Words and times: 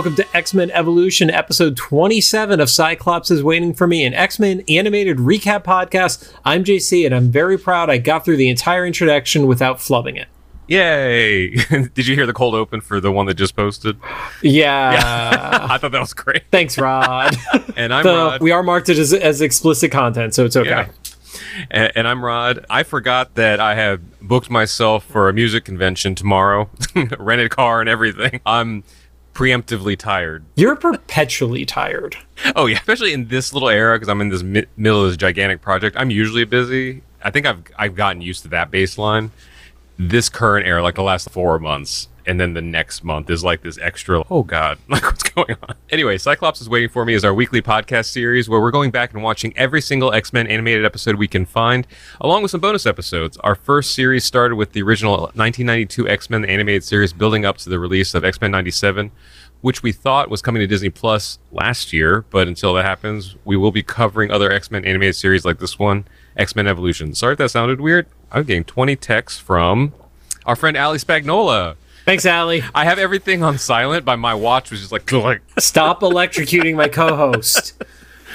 Welcome 0.00 0.16
to 0.16 0.34
X 0.34 0.54
Men 0.54 0.70
Evolution, 0.70 1.28
episode 1.28 1.76
27 1.76 2.58
of 2.58 2.70
Cyclops 2.70 3.30
is 3.30 3.42
Waiting 3.42 3.74
for 3.74 3.86
Me, 3.86 4.02
an 4.06 4.14
X 4.14 4.38
Men 4.38 4.64
animated 4.66 5.18
recap 5.18 5.62
podcast. 5.62 6.32
I'm 6.42 6.64
JC, 6.64 7.04
and 7.04 7.14
I'm 7.14 7.30
very 7.30 7.58
proud 7.58 7.90
I 7.90 7.98
got 7.98 8.24
through 8.24 8.38
the 8.38 8.48
entire 8.48 8.86
introduction 8.86 9.46
without 9.46 9.76
flubbing 9.76 10.16
it. 10.16 10.28
Yay! 10.68 11.48
Did 11.94 12.06
you 12.06 12.14
hear 12.14 12.24
the 12.24 12.32
cold 12.32 12.54
open 12.54 12.80
for 12.80 12.98
the 12.98 13.12
one 13.12 13.26
that 13.26 13.34
just 13.34 13.54
posted? 13.54 13.98
Yeah. 14.40 15.66
I 15.70 15.76
thought 15.76 15.92
that 15.92 16.00
was 16.00 16.14
great. 16.14 16.44
Thanks, 16.50 16.78
Rod. 16.78 17.36
And 17.76 17.92
I'm 17.92 18.02
The- 18.02 18.14
Rod. 18.14 18.40
we 18.42 18.52
are 18.52 18.62
marked 18.62 18.88
it 18.88 18.96
as, 18.96 19.12
as 19.12 19.42
explicit 19.42 19.92
content, 19.92 20.34
so 20.34 20.46
it's 20.46 20.56
okay. 20.56 20.70
Yeah. 20.70 20.88
And, 21.70 21.92
and 21.94 22.08
I'm 22.08 22.24
Rod. 22.24 22.64
I 22.70 22.84
forgot 22.84 23.34
that 23.34 23.60
I 23.60 23.74
have 23.74 24.00
booked 24.22 24.48
myself 24.48 25.04
for 25.04 25.28
a 25.28 25.34
music 25.34 25.66
convention 25.66 26.14
tomorrow, 26.14 26.70
rented 27.18 27.50
car 27.50 27.80
and 27.80 27.88
everything. 27.90 28.40
I'm 28.46 28.82
preemptively 29.40 29.96
tired. 29.96 30.44
You're 30.54 30.76
perpetually 30.76 31.64
tired. 31.64 32.16
Oh 32.54 32.66
yeah, 32.66 32.76
especially 32.76 33.14
in 33.14 33.28
this 33.28 33.54
little 33.54 33.70
era 33.70 33.96
because 33.96 34.10
I'm 34.10 34.20
in 34.20 34.28
this 34.28 34.42
mi- 34.42 34.66
middle 34.76 35.02
of 35.02 35.08
this 35.08 35.16
gigantic 35.16 35.62
project. 35.62 35.96
I'm 35.98 36.10
usually 36.10 36.44
busy. 36.44 37.02
I 37.24 37.30
think 37.30 37.46
I've 37.46 37.62
I've 37.78 37.94
gotten 37.94 38.20
used 38.20 38.42
to 38.42 38.48
that 38.48 38.70
baseline. 38.70 39.30
This 39.98 40.28
current 40.28 40.66
era, 40.66 40.82
like 40.82 40.94
the 40.94 41.02
last 41.02 41.30
four 41.30 41.58
months, 41.58 42.08
and 42.30 42.38
then 42.38 42.54
the 42.54 42.62
next 42.62 43.02
month 43.02 43.28
is 43.28 43.42
like 43.42 43.62
this 43.62 43.76
extra. 43.78 44.22
Oh 44.30 44.44
god, 44.44 44.78
like 44.88 45.02
what's 45.02 45.24
going 45.24 45.56
on? 45.62 45.74
Anyway, 45.90 46.16
Cyclops 46.16 46.60
is 46.60 46.68
waiting 46.68 46.88
for 46.88 47.04
me 47.04 47.14
is 47.14 47.24
our 47.24 47.34
weekly 47.34 47.60
podcast 47.60 48.06
series 48.06 48.48
where 48.48 48.60
we're 48.60 48.70
going 48.70 48.92
back 48.92 49.12
and 49.12 49.20
watching 49.20 49.52
every 49.56 49.80
single 49.80 50.12
X 50.12 50.32
Men 50.32 50.46
animated 50.46 50.84
episode 50.84 51.16
we 51.16 51.26
can 51.26 51.44
find, 51.44 51.88
along 52.20 52.42
with 52.42 52.52
some 52.52 52.60
bonus 52.60 52.86
episodes. 52.86 53.36
Our 53.38 53.56
first 53.56 53.96
series 53.96 54.24
started 54.24 54.54
with 54.54 54.74
the 54.74 54.82
original 54.82 55.22
1992 55.34 56.08
X 56.08 56.30
Men 56.30 56.44
animated 56.44 56.84
series, 56.84 57.12
building 57.12 57.44
up 57.44 57.56
to 57.58 57.68
the 57.68 57.80
release 57.80 58.14
of 58.14 58.24
X 58.24 58.40
Men 58.40 58.52
'97 58.52 59.10
which 59.62 59.82
we 59.82 59.92
thought 59.92 60.30
was 60.30 60.40
coming 60.40 60.60
to 60.60 60.66
Disney 60.66 60.88
Plus 60.88 61.38
last 61.52 61.92
year, 61.92 62.24
but 62.30 62.48
until 62.48 62.72
that 62.72 62.84
happens, 62.86 63.36
we 63.44 63.58
will 63.58 63.70
be 63.70 63.82
covering 63.82 64.30
other 64.30 64.50
X 64.50 64.70
Men 64.70 64.86
animated 64.86 65.16
series 65.16 65.44
like 65.44 65.58
this 65.58 65.78
one, 65.78 66.06
X 66.36 66.56
Men 66.56 66.66
Evolution. 66.66 67.14
Sorry 67.14 67.32
if 67.32 67.38
that 67.38 67.50
sounded 67.50 67.78
weird. 67.78 68.06
I'm 68.32 68.44
getting 68.44 68.64
20 68.64 68.96
texts 68.96 69.38
from 69.38 69.92
our 70.46 70.56
friend 70.56 70.76
Ali 70.76 70.98
Spagnola. 70.98 71.76
Thanks, 72.10 72.26
Allie. 72.26 72.64
I 72.74 72.86
have 72.86 72.98
everything 72.98 73.44
on 73.44 73.56
silent, 73.56 74.04
but 74.04 74.16
my 74.16 74.34
watch 74.34 74.72
was 74.72 74.80
just 74.80 74.90
like, 74.90 75.12
like 75.12 75.42
Stop 75.60 76.00
electrocuting 76.00 76.74
my 76.74 76.88
co-host. 76.88 77.80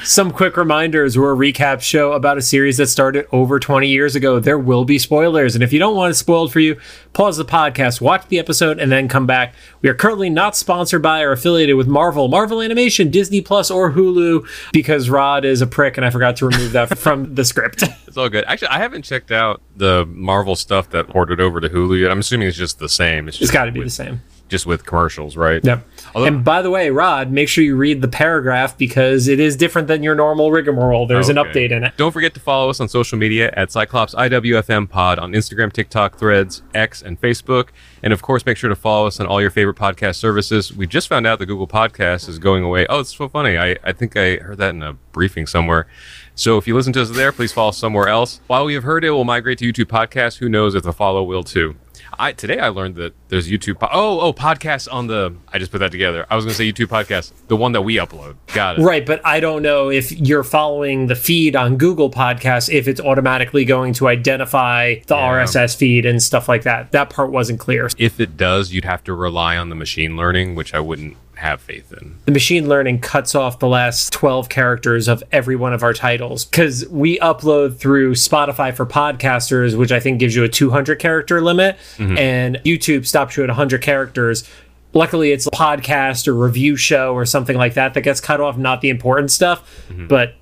Some 0.04 0.32
quick 0.32 0.56
reminders. 0.58 1.18
We're 1.18 1.34
a 1.34 1.36
recap 1.36 1.82
show 1.82 2.12
about 2.12 2.38
a 2.38 2.42
series 2.42 2.78
that 2.78 2.88
started 2.88 3.28
over 3.32 3.60
20 3.60 3.88
years 3.88 4.16
ago. 4.16 4.40
There 4.40 4.60
will 4.60 4.86
be 4.86 5.00
spoilers. 5.00 5.56
And 5.56 5.64
if 5.64 5.74
you 5.74 5.80
don't 5.80 5.96
want 5.96 6.12
it 6.12 6.16
spoiled 6.16 6.52
for 6.52 6.60
you, 6.60 6.80
pause 7.14 7.38
the 7.38 7.46
podcast, 7.46 8.02
watch 8.02 8.28
the 8.28 8.38
episode, 8.38 8.80
and 8.80 8.92
then 8.92 9.08
come 9.08 9.26
back. 9.26 9.56
We 9.82 9.90
are 9.90 9.96
currently 9.96 10.30
not 10.30 10.56
sponsored 10.56 11.02
by 11.02 11.22
or 11.22 11.32
affiliated 11.32 11.76
with 11.76 11.88
Marvel, 11.88 12.28
Marvel 12.28 12.62
Animation, 12.62 13.10
Disney 13.10 13.42
Plus, 13.42 13.72
or 13.72 13.94
Hulu 13.94 14.48
because 14.72 15.10
Rod 15.10 15.44
is 15.44 15.62
a 15.62 15.68
prick 15.68 15.98
and 15.98 16.06
I 16.06 16.12
forgot 16.12 16.36
to 16.38 16.48
remove 16.48 16.74
that 16.74 16.98
from 16.98 17.34
the 17.34 17.46
script. 17.46 17.84
it's 18.06 18.18
all 18.18 18.30
good. 18.30 18.46
Actually, 18.46 18.68
I 18.70 18.78
haven't 18.80 19.04
checked 19.04 19.32
out 19.32 19.62
the 19.76 20.06
Marvel 20.06 20.56
stuff 20.56 20.90
that 20.92 21.08
ported 21.08 21.40
over 21.42 21.60
to 21.62 21.70
Hulu 21.70 22.02
yet. 22.02 22.12
I'm 22.12 22.20
assuming 22.20 22.48
it's 22.48 22.58
just 22.58 22.78
the 22.80 22.90
same. 22.90 23.28
It's, 23.28 23.42
It's 23.42 23.50
got 23.52 23.66
to 23.66 23.72
be 23.72 23.82
the 23.84 23.90
same. 23.90 24.22
Just 24.48 24.66
with 24.66 24.86
commercials, 24.86 25.36
right? 25.36 25.64
Yep. 25.64 25.88
Although- 26.14 26.28
and 26.28 26.44
by 26.44 26.62
the 26.62 26.70
way, 26.70 26.90
Rod, 26.92 27.32
make 27.32 27.48
sure 27.50 27.64
you 27.64 27.76
read 27.76 28.02
the 28.02 28.08
paragraph 28.08 28.78
because 28.78 29.28
it 29.28 29.40
is 29.40 29.56
different 29.56 29.88
than 29.88 30.04
your 30.04 30.14
normal 30.16 30.52
rigmarole. 30.52 31.08
There's 31.08 31.30
an 31.30 31.38
update 31.38 31.72
in 31.72 31.84
it. 31.84 31.94
Don't 31.98 32.12
forget 32.12 32.34
to 32.36 32.40
follow 32.40 32.70
us 32.70 32.80
on 32.80 32.88
social 32.88 33.18
media 33.18 33.52
at 33.58 33.72
Cyclops 33.72 34.14
IWFM 34.14 34.88
Pod 34.90 35.18
on 35.18 35.32
Instagram, 35.32 35.74
TikTok, 35.74 36.18
Threads, 36.18 36.62
X, 36.74 37.02
and 37.02 37.20
Facebook. 37.20 37.70
And 38.04 38.14
of 38.14 38.22
course, 38.22 38.46
make 38.46 38.58
sure 38.58 38.70
to 38.70 38.76
follow 38.76 39.08
us 39.08 39.20
on 39.20 39.26
all 39.26 39.42
your 39.42 39.50
favorite 39.50 39.78
podcast 39.78 40.16
services. 40.16 40.72
We 40.72 40.86
just 40.86 41.08
found 41.08 41.26
out 41.26 41.40
the 41.40 41.46
Google 41.48 41.68
Podcast 41.68 42.30
is 42.30 42.38
going 42.38 42.64
away. 42.64 42.86
Oh, 42.88 43.00
it's 43.00 43.16
so 43.16 43.28
funny. 43.28 43.58
I, 43.58 43.78
I 43.84 43.94
think 43.94 44.16
I 44.16 44.36
heard 44.38 44.60
that 44.60 44.70
in 44.76 44.84
a 44.84 44.94
briefing 45.12 45.48
somewhere. 45.48 45.88
So 46.36 46.58
if 46.58 46.68
you 46.68 46.76
listen 46.76 46.94
to 46.94 47.02
us 47.02 47.10
there, 47.10 47.32
please 47.32 47.52
follow 47.54 47.70
us 47.70 47.78
somewhere 47.78 48.10
else. 48.10 48.42
While 48.48 48.66
we 48.66 48.74
have 48.76 48.84
heard 48.84 49.04
it 49.04 49.10
will 49.12 49.24
migrate 49.24 49.58
to 49.60 49.72
YouTube 49.72 49.86
Podcast, 49.86 50.38
who 50.38 50.50
knows 50.50 50.76
if 50.76 50.84
the 50.84 50.94
follow 50.94 51.24
will 51.24 51.44
too. 51.44 51.76
I 52.20 52.32
today 52.34 52.60
I 52.60 52.70
learned 52.70 52.96
that 52.96 53.14
there's 53.30 53.50
YouTube. 53.50 53.80
Po- 53.80 53.90
oh, 53.92 54.20
oh, 54.22 54.34
podcasts 54.34 54.88
on 54.92 55.08
the. 55.08 55.36
I 55.52 55.58
just 55.60 55.72
put 55.72 55.80
that 55.80 55.92
together. 55.92 56.26
I 56.30 56.36
was 56.36 56.46
going 56.46 56.52
to 56.54 56.58
say 56.58 56.72
YouTube 56.72 56.88
podcast, 56.88 57.32
the 57.48 57.56
one 57.58 57.72
that 57.74 57.82
we 57.82 57.96
upload. 57.96 58.36
Got 58.54 58.80
it. 58.80 58.84
Right, 58.84 59.06
but 59.06 59.26
I 59.26 59.40
don't 59.40 59.62
know 59.62 59.90
if 59.90 60.12
you're 60.12 60.44
following 60.44 61.08
the 61.08 61.16
feed 61.16 61.56
on 61.56 61.78
Google 61.78 62.10
Podcasts, 62.12 62.72
if 62.74 62.88
it's 62.88 63.02
automatically 63.02 63.66
going 63.66 63.94
to 63.96 64.08
identify 64.08 64.96
the 65.08 65.16
Yeah. 65.16 65.44
RSS 65.46 65.76
feed 65.76 66.06
and 66.06 66.22
stuff 66.22 66.48
like 66.50 66.64
that. 66.64 66.92
That 66.92 67.10
part 67.10 67.32
wasn't 67.32 67.60
clear. 67.60 67.90
if 67.98 68.20
it 68.20 68.38
does, 68.38 68.72
you'd 68.74 68.86
have 68.86 69.04
to 69.06 69.14
rely 69.14 69.58
on 69.58 69.70
the 69.70 69.76
machine 69.76 70.16
learning, 70.18 70.56
which 70.56 70.74
I 70.74 70.80
wouldn't 70.80 71.18
have 71.38 71.62
faith 71.62 71.92
in. 71.94 72.18
The 72.26 72.32
machine 72.32 72.68
learning 72.68 73.00
cuts 73.00 73.36
off 73.36 73.60
the 73.60 73.68
last 73.68 74.12
12 74.14 74.50
characters 74.50 75.08
of 75.08 75.24
every 75.32 75.56
one 75.56 75.74
of 75.74 75.84
our 75.84 75.94
titles 75.94 76.46
because 76.46 76.88
we 76.90 77.20
upload 77.20 77.78
through 77.78 78.14
Spotify 78.14 78.74
for 78.74 78.86
podcasters, 78.86 79.78
which 79.78 79.92
I 79.92 80.00
think 80.00 80.20
gives 80.20 80.36
you 80.36 80.44
a 80.44 80.50
200 80.50 81.00
character 81.00 81.42
limit, 81.42 81.78
mm-hmm. 81.98 82.18
and 82.18 82.56
YouTube 82.66 83.06
stops 83.06 83.38
you 83.38 83.44
at 83.44 83.50
100 83.50 83.82
characters. 83.82 84.50
Luckily, 84.94 85.32
it's 85.32 85.46
a 85.48 85.52
podcast 85.52 86.28
or 86.28 86.34
review 86.34 86.76
show 86.76 87.14
or 87.14 87.26
something 87.26 87.58
like 87.58 87.74
that 87.74 87.94
that 87.94 88.02
gets 88.02 88.22
cut 88.22 88.40
off, 88.40 88.58
not 88.58 88.82
the 88.82 88.90
important 88.90 89.30
stuff. 89.32 89.88
Mm-hmm. 89.90 90.08
But 90.08 90.36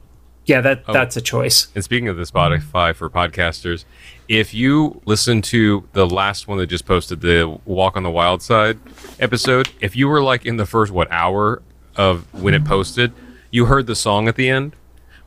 yeah, 0.46 0.62
that 0.62 0.84
oh. 0.88 0.94
that's 0.94 1.16
a 1.18 1.22
choice. 1.22 1.68
And 1.74 1.84
speaking 1.84 2.08
of 2.08 2.18
the 2.18 2.24
Spotify 2.24 2.96
for 2.96 3.10
podcasters, 3.10 3.86
if 4.28 4.54
you 4.54 5.02
listen 5.06 5.42
to 5.44 5.88
the 5.94 6.08
last 6.08 6.48
one 6.48 6.58
that 6.58 6.68
just 6.68 6.86
posted, 6.86 7.22
the 7.22 7.60
Walk 7.66 7.98
on 7.98 8.04
the 8.04 8.10
Wild 8.10 8.42
Side 8.42 8.80
episode, 9.20 9.70
if 9.82 9.96
you 9.96 10.08
were 10.08 10.22
like 10.22 10.46
in 10.46 10.58
the 10.58 10.66
first 10.66 10.92
what 10.92 11.12
hour 11.12 11.62
of 11.96 12.26
when 12.34 12.54
it 12.54 12.66
posted, 12.66 13.14
you 13.52 13.66
heard 13.66 13.88
the 13.88 13.96
song 13.96 14.28
at 14.28 14.36
the 14.36 14.50
end. 14.50 14.76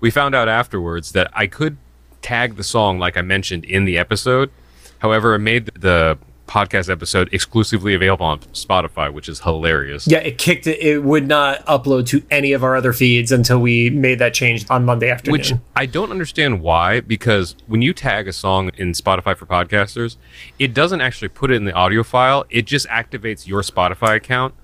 We 0.00 0.10
found 0.10 0.34
out 0.34 0.48
afterwards 0.48 1.12
that 1.12 1.30
I 1.32 1.46
could 1.46 1.76
tag 2.22 2.56
the 2.56 2.64
song 2.64 2.98
like 2.98 3.16
I 3.16 3.22
mentioned 3.22 3.64
in 3.64 3.84
the 3.84 3.98
episode. 3.98 4.50
However, 4.98 5.34
it 5.34 5.40
made 5.40 5.66
the 5.66 6.18
podcast 6.46 6.90
episode 6.90 7.28
exclusively 7.32 7.94
available 7.94 8.26
on 8.26 8.40
Spotify, 8.52 9.12
which 9.12 9.28
is 9.28 9.40
hilarious. 9.40 10.06
Yeah, 10.06 10.18
it 10.18 10.38
kicked 10.38 10.66
it. 10.66 10.80
It 10.80 11.02
would 11.02 11.26
not 11.26 11.64
upload 11.66 12.06
to 12.08 12.22
any 12.30 12.52
of 12.52 12.62
our 12.62 12.76
other 12.76 12.92
feeds 12.92 13.32
until 13.32 13.58
we 13.58 13.90
made 13.90 14.18
that 14.20 14.34
change 14.34 14.68
on 14.70 14.84
Monday 14.84 15.10
afternoon. 15.10 15.32
Which 15.32 15.52
I 15.74 15.86
don't 15.86 16.10
understand 16.10 16.60
why, 16.60 17.00
because 17.00 17.56
when 17.66 17.82
you 17.82 17.92
tag 17.92 18.28
a 18.28 18.32
song 18.32 18.70
in 18.76 18.92
Spotify 18.92 19.36
for 19.36 19.46
podcasters, 19.46 20.16
it 20.58 20.72
doesn't 20.74 21.00
actually 21.00 21.28
put 21.28 21.50
it 21.50 21.54
in 21.54 21.64
the 21.64 21.72
audio 21.72 22.02
file. 22.02 22.44
It 22.50 22.62
just 22.66 22.86
activates 22.88 23.46
your 23.46 23.62
Spotify 23.62 24.16
account 24.16 24.54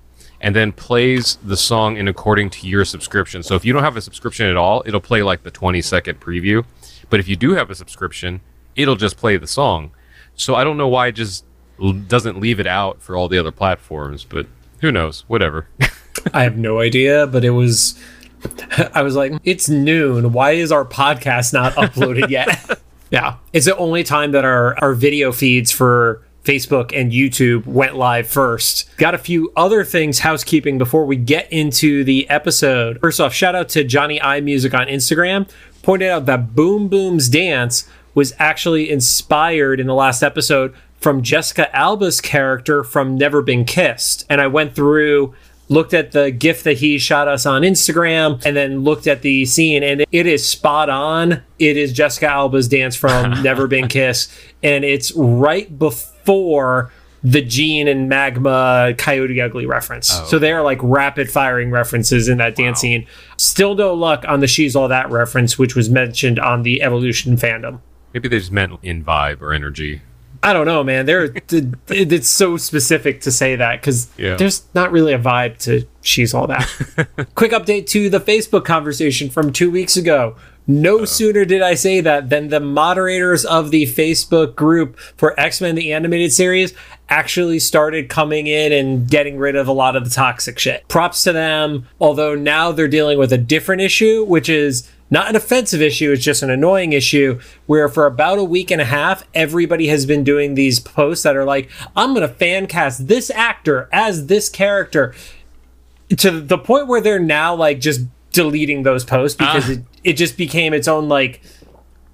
and 0.41 0.55
then 0.55 0.73
plays 0.73 1.37
the 1.43 1.55
song 1.55 1.95
in 1.95 2.07
according 2.07 2.49
to 2.49 2.67
your 2.67 2.83
subscription. 2.83 3.43
So 3.43 3.55
if 3.55 3.63
you 3.63 3.71
don't 3.71 3.83
have 3.83 3.95
a 3.95 4.01
subscription 4.01 4.47
at 4.47 4.57
all, 4.57 4.83
it'll 4.85 4.99
play 4.99 5.23
like 5.23 5.43
the 5.43 5.51
20 5.51 5.81
second 5.81 6.19
preview. 6.19 6.65
But 7.09 7.21
if 7.21 7.29
you 7.29 7.35
do 7.35 7.53
have 7.53 7.69
a 7.69 7.75
subscription, 7.75 8.41
it'll 8.75 8.97
just 8.97 9.15
play 9.15 9.37
the 9.37 9.47
song. 9.47 9.91
So 10.35 10.55
I 10.55 10.63
don't 10.63 10.77
know 10.77 10.87
why 10.87 11.07
it 11.07 11.13
just 11.13 11.45
doesn't 12.07 12.39
leave 12.39 12.59
it 12.59 12.67
out 12.67 13.01
for 13.01 13.15
all 13.15 13.27
the 13.27 13.37
other 13.37 13.51
platforms, 13.51 14.23
but 14.23 14.47
who 14.81 14.91
knows? 14.91 15.23
Whatever. 15.27 15.67
I 16.33 16.43
have 16.43 16.57
no 16.57 16.79
idea, 16.79 17.27
but 17.27 17.43
it 17.43 17.51
was. 17.51 17.99
I 18.93 19.01
was 19.01 19.15
like, 19.15 19.33
it's 19.43 19.69
noon. 19.69 20.33
Why 20.33 20.51
is 20.51 20.71
our 20.71 20.85
podcast 20.85 21.53
not 21.53 21.73
uploaded 21.75 22.29
yet? 22.29 22.79
yeah, 23.09 23.37
it's 23.53 23.65
the 23.65 23.77
only 23.77 24.03
time 24.03 24.31
that 24.31 24.45
our 24.45 24.77
our 24.79 24.93
video 24.93 25.31
feeds 25.31 25.71
for 25.71 26.21
Facebook 26.43 26.91
and 26.93 27.11
YouTube 27.11 27.65
went 27.65 27.95
live 27.95 28.27
first. 28.27 28.89
Got 28.97 29.15
a 29.15 29.17
few 29.17 29.51
other 29.55 29.83
things 29.83 30.19
housekeeping 30.19 30.77
before 30.77 31.05
we 31.05 31.15
get 31.15 31.51
into 31.51 32.03
the 32.03 32.29
episode. 32.29 32.99
First 32.99 33.19
off, 33.21 33.33
shout 33.33 33.55
out 33.55 33.69
to 33.69 33.83
Johnny 33.83 34.21
I 34.21 34.41
Music 34.41 34.73
on 34.73 34.87
Instagram. 34.87 35.49
Pointed 35.81 36.09
out 36.09 36.25
that 36.25 36.53
Boom 36.55 36.89
Boom's 36.89 37.29
dance 37.29 37.87
was 38.13 38.33
actually 38.37 38.91
inspired 38.91 39.79
in 39.79 39.87
the 39.87 39.93
last 39.93 40.21
episode 40.21 40.73
from 41.03 41.21
Jessica 41.21 41.73
Alba's 41.75 42.21
character 42.21 42.83
from 42.83 43.17
Never 43.17 43.41
Been 43.41 43.65
Kissed. 43.65 44.25
And 44.29 44.39
I 44.39 44.47
went 44.47 44.73
through 44.73 45.35
looked 45.69 45.93
at 45.93 46.11
the 46.11 46.29
gif 46.29 46.63
that 46.63 46.77
he 46.77 46.97
shot 46.97 47.27
us 47.27 47.45
on 47.45 47.61
Instagram 47.61 48.43
and 48.45 48.55
then 48.55 48.81
looked 48.81 49.07
at 49.07 49.21
the 49.21 49.45
scene 49.45 49.81
and 49.83 50.05
it 50.11 50.27
is 50.27 50.47
spot 50.47 50.89
on. 50.89 51.41
It 51.59 51.77
is 51.77 51.93
Jessica 51.93 52.27
Alba's 52.27 52.67
dance 52.67 52.95
from 52.95 53.31
Never 53.43 53.67
Been 53.67 53.87
Kissed 53.87 54.31
and 54.61 54.83
it's 54.83 55.11
right 55.15 55.77
before 55.77 56.91
the 57.23 57.41
Jean 57.41 57.87
and 57.87 58.09
Magma 58.09 58.93
Coyote 58.97 59.39
Ugly 59.39 59.65
reference. 59.65 60.09
Oh. 60.13 60.25
So 60.25 60.39
they 60.39 60.51
are 60.51 60.61
like 60.61 60.79
rapid 60.81 61.31
firing 61.31 61.71
references 61.71 62.27
in 62.27 62.37
that 62.37 62.55
dance 62.55 62.79
scene. 62.79 63.07
Still 63.37 63.75
no 63.75 63.93
luck 63.93 64.25
on 64.27 64.41
the 64.41 64.47
She's 64.47 64.75
All 64.75 64.89
That 64.89 65.09
reference, 65.09 65.57
which 65.57 65.75
was 65.75 65.89
mentioned 65.89 66.37
on 66.37 66.63
the 66.63 66.81
Evolution 66.81 67.37
fandom. 67.37 67.79
Maybe 68.13 68.27
they 68.27 68.39
just 68.39 68.51
meant 68.51 68.77
in 68.83 69.03
vibe 69.03 69.41
or 69.41 69.53
energy. 69.53 70.01
I 70.43 70.53
don't 70.53 70.65
know, 70.65 70.83
man. 70.83 71.05
There, 71.05 71.23
it- 71.35 71.75
it's 71.89 72.29
so 72.29 72.57
specific 72.57 73.21
to 73.21 73.31
say 73.31 73.55
that 73.55 73.81
because 73.81 74.09
Yeah. 74.17 74.35
there's 74.35 74.63
not 74.75 74.91
really 74.91 75.13
a 75.13 75.19
vibe 75.19 75.57
to 75.63 75.87
"She's 76.01 76.33
All 76.33 76.47
That." 76.47 76.67
Quick 77.35 77.51
update 77.51 77.87
to 77.87 78.09
the 78.09 78.19
Facebook 78.19 78.65
conversation 78.65 79.29
from 79.29 79.51
two 79.53 79.71
weeks 79.71 79.95
ago. 79.97 80.35
No 80.65 81.03
sooner 81.03 81.43
did 81.43 81.61
I 81.61 81.73
say 81.73 81.99
that 81.99 82.29
than 82.29 82.47
the 82.47 82.61
moderators 82.61 83.43
of 83.43 83.69
the 83.71 83.83
Facebook 83.85 84.55
group 84.55 84.97
for 85.17 85.37
X 85.39 85.59
Men 85.59 85.75
the 85.75 85.91
Animated 85.91 86.31
Series 86.31 86.73
actually 87.09 87.59
started 87.59 88.07
coming 88.07 88.47
in 88.47 88.71
and 88.71 89.09
getting 89.09 89.37
rid 89.37 89.57
of 89.57 89.67
a 89.67 89.73
lot 89.73 89.95
of 89.97 90.05
the 90.05 90.09
toxic 90.09 90.57
shit. 90.57 90.87
Props 90.87 91.23
to 91.25 91.33
them, 91.33 91.85
although 91.99 92.33
now 92.35 92.71
they're 92.71 92.87
dealing 92.87 93.17
with 93.17 93.33
a 93.33 93.37
different 93.37 93.81
issue, 93.81 94.23
which 94.23 94.47
is 94.47 94.89
not 95.13 95.29
an 95.29 95.35
offensive 95.35 95.81
issue, 95.81 96.11
it's 96.11 96.23
just 96.23 96.43
an 96.43 96.49
annoying 96.49 96.91
issue 96.93 97.39
where 97.67 97.87
for 97.87 98.05
about 98.05 98.37
a 98.39 98.43
week 98.43 98.69
and 98.71 98.81
a 98.81 98.85
half, 98.85 99.23
everybody 99.33 99.87
has 99.87 100.05
been 100.05 100.23
doing 100.23 100.55
these 100.55 100.79
posts 100.79 101.23
that 101.23 101.35
are 101.35 101.45
like, 101.45 101.69
I'm 101.95 102.13
going 102.15 102.27
to 102.27 102.33
fan 102.33 102.67
cast 102.67 103.07
this 103.07 103.29
actor 103.29 103.87
as 103.91 104.27
this 104.27 104.49
character 104.49 105.13
to 106.17 106.29
the 106.41 106.57
point 106.57 106.87
where 106.87 107.01
they're 107.01 107.19
now 107.39 107.55
like 107.55 107.79
just 107.79 108.01
deleting 108.31 108.83
those 108.83 109.03
posts 109.05 109.37
because 109.37 109.69
Ah. 109.69 109.73
it, 109.73 109.79
it 110.03 110.13
just 110.13 110.35
became 110.37 110.73
its 110.73 110.87
own 110.87 111.07
like 111.07 111.41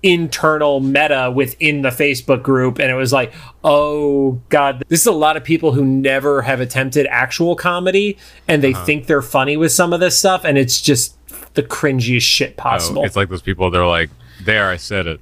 internal 0.01 0.79
meta 0.79 1.29
within 1.33 1.81
the 1.81 1.89
Facebook 1.89 2.41
group 2.41 2.79
and 2.79 2.89
it 2.89 2.93
was 2.95 3.11
like 3.11 3.33
oh 3.65 4.39
god 4.47 4.81
this 4.87 5.01
is 5.01 5.05
a 5.07 5.11
lot 5.11 5.35
of 5.35 5.43
people 5.43 5.73
who 5.73 5.83
never 5.83 6.41
have 6.43 6.61
attempted 6.61 7.05
actual 7.09 7.53
comedy 7.53 8.17
and 8.47 8.63
Uh-huh. 8.63 8.79
they 8.79 8.85
think 8.85 9.07
they're 9.07 9.21
funny 9.21 9.57
with 9.57 9.73
some 9.73 9.91
of 9.91 9.99
this 9.99 10.17
stuff 10.17 10.45
and 10.45 10.57
it's 10.57 10.79
just 10.79 11.17
the 11.55 11.63
cringiest 11.63 12.21
shit 12.23 12.55
Oh, 12.57 12.61
possible 12.61 13.03
it's 13.03 13.15
like 13.15 13.29
those 13.29 13.41
people. 13.41 13.69
They're 13.71 13.85
like, 13.85 14.09
"There, 14.43 14.69
I 14.69 14.77
said 14.77 15.07
it," 15.07 15.19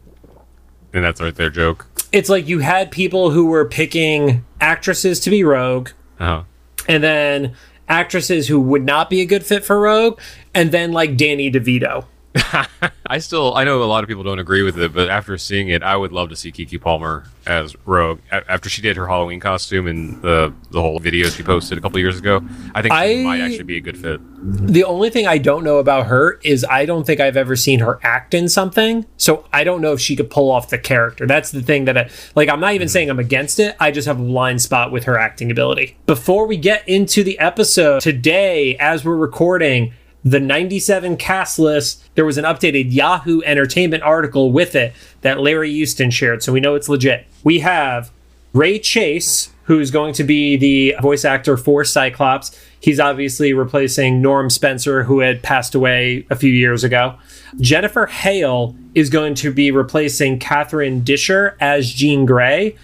and 0.94 1.04
that's 1.04 1.20
right 1.22 1.36
their 1.36 1.50
joke. 1.50 1.88
it's 2.12 2.30
like 2.30 2.48
you 2.48 2.60
had 2.60 2.90
people 2.92 3.32
who 3.32 3.48
were 3.48 3.66
picking 3.66 4.46
actresses 4.62 5.20
to 5.22 5.30
be 5.30 5.44
rogue 5.44 5.90
Uh-huh. 6.20 6.44
and 6.88 7.04
then 7.04 7.54
actresses 7.90 8.48
who 8.48 8.60
would 8.62 8.86
not 8.86 9.10
be 9.10 9.22
a 9.22 9.26
good 9.26 9.46
fit 9.46 9.64
for 9.66 9.80
rogue 9.80 10.20
and 10.54 10.72
then 10.72 10.92
like 10.94 11.16
Danny 11.18 11.50
DeVito 11.52 12.06
I 13.10 13.20
still, 13.20 13.56
I 13.56 13.64
know 13.64 13.82
a 13.82 13.86
lot 13.86 14.04
of 14.04 14.08
people 14.08 14.24
don't 14.24 14.40
agree 14.40 14.64
with 14.64 14.78
it, 14.80 14.94
but 14.94 15.10
after 15.10 15.38
seeing 15.38 15.70
it, 15.70 15.84
I 15.84 15.96
would 15.96 16.12
love 16.12 16.30
to 16.30 16.36
see 16.36 16.52
Keke 16.52 16.80
Palmer 16.80 17.26
as 17.46 17.76
Rogue 17.86 18.20
A- 18.32 18.50
after 18.52 18.70
she 18.70 18.82
did 18.82 18.98
her 18.98 19.08
Halloween 19.08 19.40
costume 19.40 19.88
and 19.88 20.22
the 20.22 20.54
the 20.72 20.82
whole 20.82 21.00
video 21.00 21.30
she 21.30 21.44
posted 21.44 21.78
a 21.78 21.82
couple 21.82 22.00
years 22.00 22.20
ago. 22.20 22.42
I 22.76 22.82
think 22.82 22.94
she 22.94 23.22
I- 23.22 23.24
might 23.24 23.42
actually 23.42 23.64
be 23.64 23.78
a 23.78 23.82
good 23.82 23.98
fit. 23.98 24.20
The 24.40 24.84
only 24.84 25.10
thing 25.10 25.26
I 25.26 25.38
don't 25.38 25.64
know 25.64 25.78
about 25.78 26.08
her 26.08 26.40
is 26.44 26.66
I 26.70 26.86
don't 26.86 27.06
think 27.06 27.20
I've 27.20 27.38
ever 27.38 27.56
seen 27.56 27.80
her 27.80 28.00
act 28.04 28.34
in 28.34 28.50
something. 28.50 29.06
So 29.18 29.46
I 29.52 29.64
don't 29.64 29.82
know 29.82 29.94
if 29.94 30.00
she 30.00 30.16
could 30.16 30.30
pull 30.30 30.52
off 30.52 30.70
the 30.70 30.78
character. 30.78 31.26
That's 31.26 31.52
the 31.52 31.62
thing 31.62 31.86
that 31.86 31.98
I 31.98 32.10
like. 32.36 32.50
I'm 32.50 32.60
not 32.60 32.74
even 32.74 32.88
mm-hmm. 32.88 32.94
saying 32.94 33.10
I'm 33.10 33.20
against 33.20 33.60
it. 33.60 33.76
I 33.80 33.92
just 33.92 34.08
have 34.08 34.20
a 34.20 34.24
blind 34.24 34.62
spot 34.62 34.92
with 34.92 35.06
her 35.06 35.18
acting 35.18 35.50
ability. 35.50 35.98
Before 36.06 36.46
we 36.46 36.58
get 36.58 36.88
into 36.88 37.24
the 37.24 37.40
episode 37.40 38.02
today, 38.02 38.76
as 38.78 39.04
we're 39.04 39.16
recording, 39.16 39.94
the 40.24 40.40
97 40.40 41.18
cast 41.18 41.60
list, 41.60 42.04
there 42.16 42.26
was 42.26 42.38
an 42.38 42.44
updated 42.44 42.92
Yahoo 42.92 43.42
Entertainment 43.44 44.04
article 44.04 44.52
with 44.52 44.76
it 44.76 44.94
that 45.22 45.40
Larry 45.40 45.72
Houston 45.72 46.12
shared. 46.12 46.44
So 46.44 46.52
we 46.52 46.60
know 46.60 46.76
it's 46.76 46.90
legit. 46.90 47.26
We 47.44 47.60
have 47.60 48.12
Ray 48.54 48.80
Chase, 48.80 49.52
who's 49.64 49.92
going 49.92 50.14
to 50.14 50.24
be 50.24 50.58
the 50.58 50.96
voice 51.02 51.26
actor 51.26 51.58
for 51.58 51.84
Cyclops. 51.84 52.60
He's 52.80 53.00
obviously 53.00 53.54
replacing 53.54 54.22
Norm 54.22 54.50
Spencer, 54.50 55.04
who 55.04 55.20
had 55.20 55.44
passed 55.44 55.76
away 55.76 56.26
a 56.30 56.36
few 56.36 56.52
years 56.52 56.84
ago. 56.84 57.18
Jennifer 57.60 58.06
Hale 58.08 58.76
is 58.96 59.10
going 59.10 59.36
to 59.36 59.52
be 59.52 59.72
replacing 59.72 60.40
Catherine 60.40 61.04
Disher 61.04 61.56
as 61.60 61.92
Jean 61.94 62.26
Grey. 62.26 62.76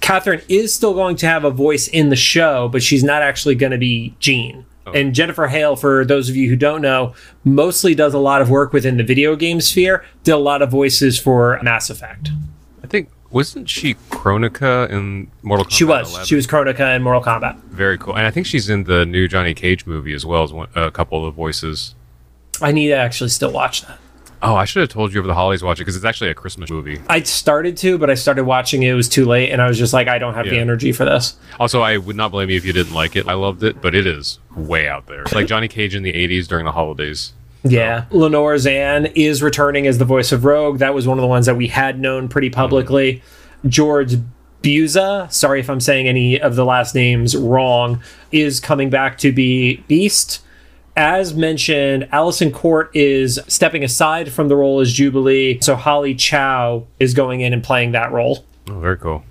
Catherine 0.00 0.42
is 0.48 0.74
still 0.74 0.94
going 0.94 1.16
to 1.16 1.26
have 1.26 1.44
a 1.44 1.50
voice 1.50 1.88
in 1.88 2.10
the 2.10 2.16
show, 2.16 2.68
but 2.68 2.82
she's 2.82 3.02
not 3.02 3.22
actually 3.22 3.54
going 3.54 3.72
to 3.72 3.78
be 3.78 4.14
Jean. 4.20 4.64
And 4.94 5.14
Jennifer 5.14 5.48
Hale, 5.48 5.76
for 5.76 6.04
those 6.04 6.28
of 6.28 6.36
you 6.36 6.48
who 6.48 6.56
don't 6.56 6.82
know, 6.82 7.14
mostly 7.44 7.94
does 7.94 8.14
a 8.14 8.18
lot 8.18 8.40
of 8.40 8.50
work 8.50 8.72
within 8.72 8.96
the 8.96 9.04
video 9.04 9.36
game 9.36 9.60
sphere, 9.60 10.04
did 10.24 10.32
a 10.32 10.38
lot 10.38 10.62
of 10.62 10.70
voices 10.70 11.18
for 11.18 11.58
Mass 11.62 11.90
Effect. 11.90 12.30
I 12.84 12.86
think 12.86 13.10
wasn't 13.30 13.68
she 13.68 13.94
Kronika 14.10 14.88
in 14.88 15.30
Mortal 15.42 15.66
Kombat? 15.66 15.72
She 15.72 15.84
was. 15.84 16.10
11? 16.10 16.26
She 16.26 16.34
was 16.36 16.46
Kronika 16.46 16.96
in 16.96 17.02
Mortal 17.02 17.22
Kombat. 17.22 17.60
very 17.64 17.98
cool, 17.98 18.16
and 18.16 18.26
I 18.26 18.30
think 18.30 18.46
she's 18.46 18.70
in 18.70 18.84
the 18.84 19.04
new 19.04 19.28
Johnny 19.28 19.54
Cage 19.54 19.86
movie 19.86 20.14
as 20.14 20.24
well 20.24 20.42
as 20.42 20.52
one, 20.52 20.68
a 20.74 20.90
couple 20.90 21.18
of 21.26 21.34
the 21.34 21.36
voices. 21.36 21.94
I 22.62 22.72
need 22.72 22.88
to 22.88 22.94
actually 22.94 23.30
still 23.30 23.52
watch 23.52 23.82
that. 23.82 23.98
Oh, 24.42 24.54
I 24.54 24.64
should 24.64 24.80
have 24.80 24.90
told 24.90 25.12
you 25.12 25.20
over 25.20 25.26
the 25.26 25.34
holidays 25.34 25.62
watch 25.62 25.78
it 25.78 25.82
because 25.82 25.96
it's 25.96 26.04
actually 26.04 26.30
a 26.30 26.34
Christmas 26.34 26.70
movie. 26.70 27.00
I 27.08 27.22
started 27.22 27.76
to, 27.78 27.98
but 27.98 28.10
I 28.10 28.14
started 28.14 28.44
watching 28.44 28.82
it. 28.82 28.90
It 28.90 28.94
was 28.94 29.08
too 29.08 29.24
late, 29.24 29.50
and 29.50 29.62
I 29.62 29.68
was 29.68 29.78
just 29.78 29.92
like, 29.92 30.08
I 30.08 30.18
don't 30.18 30.34
have 30.34 30.46
the 30.46 30.58
energy 30.58 30.92
for 30.92 31.04
this. 31.04 31.36
Also, 31.58 31.80
I 31.80 31.96
would 31.96 32.16
not 32.16 32.30
blame 32.30 32.50
you 32.50 32.56
if 32.56 32.64
you 32.64 32.72
didn't 32.72 32.94
like 32.94 33.16
it. 33.16 33.28
I 33.28 33.34
loved 33.34 33.62
it, 33.62 33.80
but 33.80 33.94
it 33.94 34.06
is 34.06 34.38
way 34.54 34.88
out 34.88 35.06
there. 35.06 35.24
Like 35.32 35.46
Johnny 35.46 35.68
Cage 35.68 35.94
in 35.94 36.02
the 36.02 36.12
'80s 36.12 36.46
during 36.46 36.64
the 36.64 36.72
holidays. 36.72 37.32
Yeah. 37.64 38.04
Lenore 38.10 38.58
Zann 38.58 39.06
is 39.14 39.42
returning 39.42 39.86
as 39.86 39.98
the 39.98 40.04
voice 40.04 40.32
of 40.32 40.44
Rogue. 40.44 40.78
That 40.78 40.94
was 40.94 41.06
one 41.06 41.18
of 41.18 41.22
the 41.22 41.28
ones 41.28 41.46
that 41.46 41.56
we 41.56 41.68
had 41.68 41.98
known 41.98 42.28
pretty 42.28 42.50
publicly. 42.50 43.22
George 43.66 44.16
Buza, 44.62 45.32
sorry 45.32 45.60
if 45.60 45.70
I'm 45.70 45.80
saying 45.80 46.06
any 46.06 46.40
of 46.40 46.56
the 46.56 46.64
last 46.64 46.94
names 46.94 47.36
wrong, 47.36 48.00
is 48.32 48.60
coming 48.60 48.90
back 48.90 49.18
to 49.18 49.32
be 49.32 49.78
Beast. 49.88 50.42
As 50.96 51.34
mentioned, 51.34 52.08
Alyson 52.10 52.50
Court 52.50 52.90
is 52.94 53.38
stepping 53.48 53.84
aside 53.84 54.32
from 54.32 54.48
the 54.48 54.56
role 54.56 54.80
as 54.80 54.94
Jubilee, 54.94 55.60
so 55.60 55.76
Holly 55.76 56.14
Chou 56.14 56.86
is 56.98 57.12
going 57.12 57.42
in 57.42 57.52
and 57.52 57.62
playing 57.62 57.92
that 57.92 58.12
role. 58.12 58.46
Oh, 58.70 58.80
very 58.80 58.96
cool. 58.96 59.22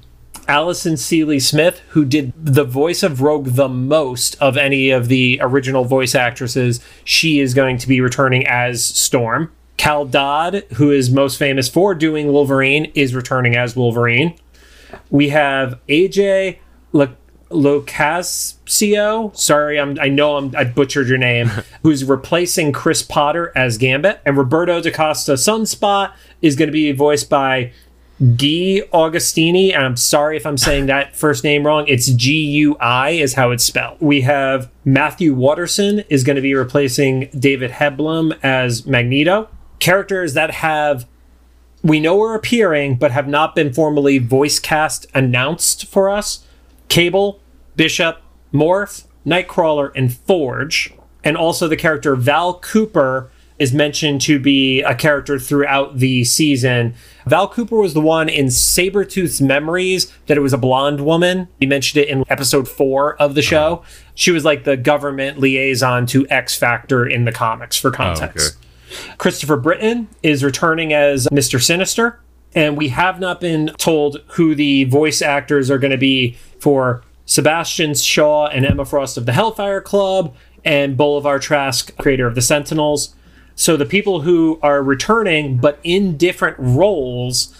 Alison 0.47 0.95
Sealy 0.95 1.39
Smith, 1.39 1.81
who 1.89 2.05
did 2.05 2.31
the 2.37 2.63
voice 2.63 3.01
of 3.01 3.21
Rogue 3.21 3.47
the 3.47 3.67
most 3.67 4.39
of 4.39 4.57
any 4.57 4.91
of 4.91 5.07
the 5.07 5.39
original 5.41 5.85
voice 5.85 6.13
actresses, 6.13 6.79
she 7.03 7.39
is 7.39 7.55
going 7.55 7.79
to 7.79 7.87
be 7.87 7.99
returning 7.99 8.45
as 8.45 8.85
Storm. 8.85 9.51
Cal 9.77 10.05
Dodd, 10.05 10.63
who 10.75 10.91
is 10.91 11.09
most 11.09 11.37
famous 11.37 11.67
for 11.67 11.95
doing 11.95 12.31
Wolverine, 12.31 12.91
is 12.93 13.15
returning 13.15 13.55
as 13.55 13.75
Wolverine. 13.75 14.35
We 15.09 15.29
have 15.29 15.79
AJ 15.89 16.59
Le- 16.93 17.15
Locascio. 17.49 19.35
Sorry, 19.35 19.79
I'm, 19.79 19.99
I 19.99 20.09
know 20.09 20.37
I'm, 20.37 20.55
I 20.55 20.63
butchered 20.63 21.07
your 21.07 21.17
name. 21.17 21.51
who's 21.83 22.03
replacing 22.03 22.71
Chris 22.71 23.01
Potter 23.01 23.51
as 23.55 23.77
Gambit, 23.77 24.21
and 24.25 24.37
Roberto 24.37 24.81
DaCosta 24.81 25.33
Sunspot 25.33 26.13
is 26.41 26.55
going 26.55 26.67
to 26.67 26.73
be 26.73 26.91
voiced 26.91 27.29
by 27.29 27.71
Guy 28.19 28.81
Agustini, 28.93 29.73
and 29.73 29.83
I'm 29.83 29.97
sorry 29.97 30.37
if 30.37 30.45
I'm 30.45 30.57
saying 30.57 30.85
that 30.85 31.15
first 31.15 31.43
name 31.43 31.65
wrong. 31.65 31.85
It's 31.87 32.07
G 32.07 32.31
U 32.31 32.77
I 32.77 33.09
is 33.09 33.33
how 33.33 33.51
it's 33.51 33.63
spelled. 33.63 33.97
We 33.99 34.21
have 34.21 34.71
Matthew 34.85 35.33
Waterson 35.33 35.99
is 36.09 36.23
going 36.23 36.37
to 36.37 36.41
be 36.41 36.55
replacing 36.55 37.29
David 37.37 37.71
Hemblen 37.71 38.39
as 38.41 38.85
Magneto. 38.85 39.49
Characters 39.79 40.33
that 40.33 40.51
have 40.51 41.05
we 41.83 41.99
know 41.99 42.21
are 42.23 42.35
appearing 42.35 42.95
but 42.95 43.11
have 43.11 43.27
not 43.27 43.53
been 43.53 43.73
formally 43.73 44.17
voice 44.17 44.59
cast 44.59 45.05
announced 45.13 45.85
for 45.85 46.09
us. 46.09 46.44
Cable, 46.89 47.39
Bishop, 47.75 48.21
Morph, 48.53 49.05
Nightcrawler, 49.25 49.91
and 49.95 50.13
Forge. 50.13 50.93
And 51.23 51.35
also 51.35 51.67
the 51.67 51.75
character 51.75 52.15
Val 52.15 52.59
Cooper 52.59 53.31
is 53.57 53.73
mentioned 53.73 54.21
to 54.21 54.37
be 54.37 54.81
a 54.81 54.93
character 54.93 55.39
throughout 55.39 55.97
the 55.99 56.23
season. 56.25 56.93
Val 57.25 57.47
Cooper 57.47 57.77
was 57.77 57.93
the 57.93 58.01
one 58.01 58.27
in 58.27 58.47
Sabretooth's 58.47 59.39
memories 59.39 60.11
that 60.27 60.37
it 60.37 60.41
was 60.41 60.53
a 60.53 60.57
blonde 60.57 61.05
woman. 61.05 61.47
He 61.59 61.65
mentioned 61.65 62.03
it 62.03 62.09
in 62.09 62.25
episode 62.29 62.67
four 62.67 63.15
of 63.15 63.33
the 63.33 63.41
show. 63.41 63.83
She 64.13 64.31
was 64.31 64.43
like 64.43 64.65
the 64.65 64.75
government 64.75 65.39
liaison 65.39 66.05
to 66.07 66.27
X 66.29 66.57
Factor 66.57 67.07
in 67.07 67.25
the 67.25 67.31
comics 67.31 67.77
for 67.77 67.89
oh, 67.89 67.91
context. 67.91 68.57
Christopher 69.17 69.57
Britton 69.57 70.09
is 70.21 70.43
returning 70.43 70.93
as 70.93 71.27
Mr. 71.27 71.61
Sinister. 71.61 72.19
And 72.53 72.77
we 72.77 72.87
have 72.87 73.19
not 73.19 73.41
been 73.41 73.67
told 73.77 74.23
who 74.29 74.55
the 74.55 74.85
voice 74.85 75.21
actors 75.21 75.69
are 75.69 75.77
going 75.77 75.91
to 75.91 75.97
be 75.97 76.37
for 76.65 77.03
Sebastian 77.27 77.93
Shaw 77.93 78.47
and 78.47 78.65
Emma 78.65 78.85
Frost 78.85 79.17
of 79.17 79.27
the 79.27 79.33
Hellfire 79.33 79.81
Club 79.81 80.35
and 80.63 80.97
Bolivar 80.97 81.37
Trask, 81.37 81.95
creator 81.97 82.25
of 82.25 82.33
the 82.33 82.41
Sentinels. 82.41 83.13
So 83.53 83.77
the 83.77 83.85
people 83.85 84.21
who 84.21 84.57
are 84.63 84.81
returning, 84.81 85.57
but 85.57 85.77
in 85.83 86.17
different 86.17 86.55
roles, 86.57 87.55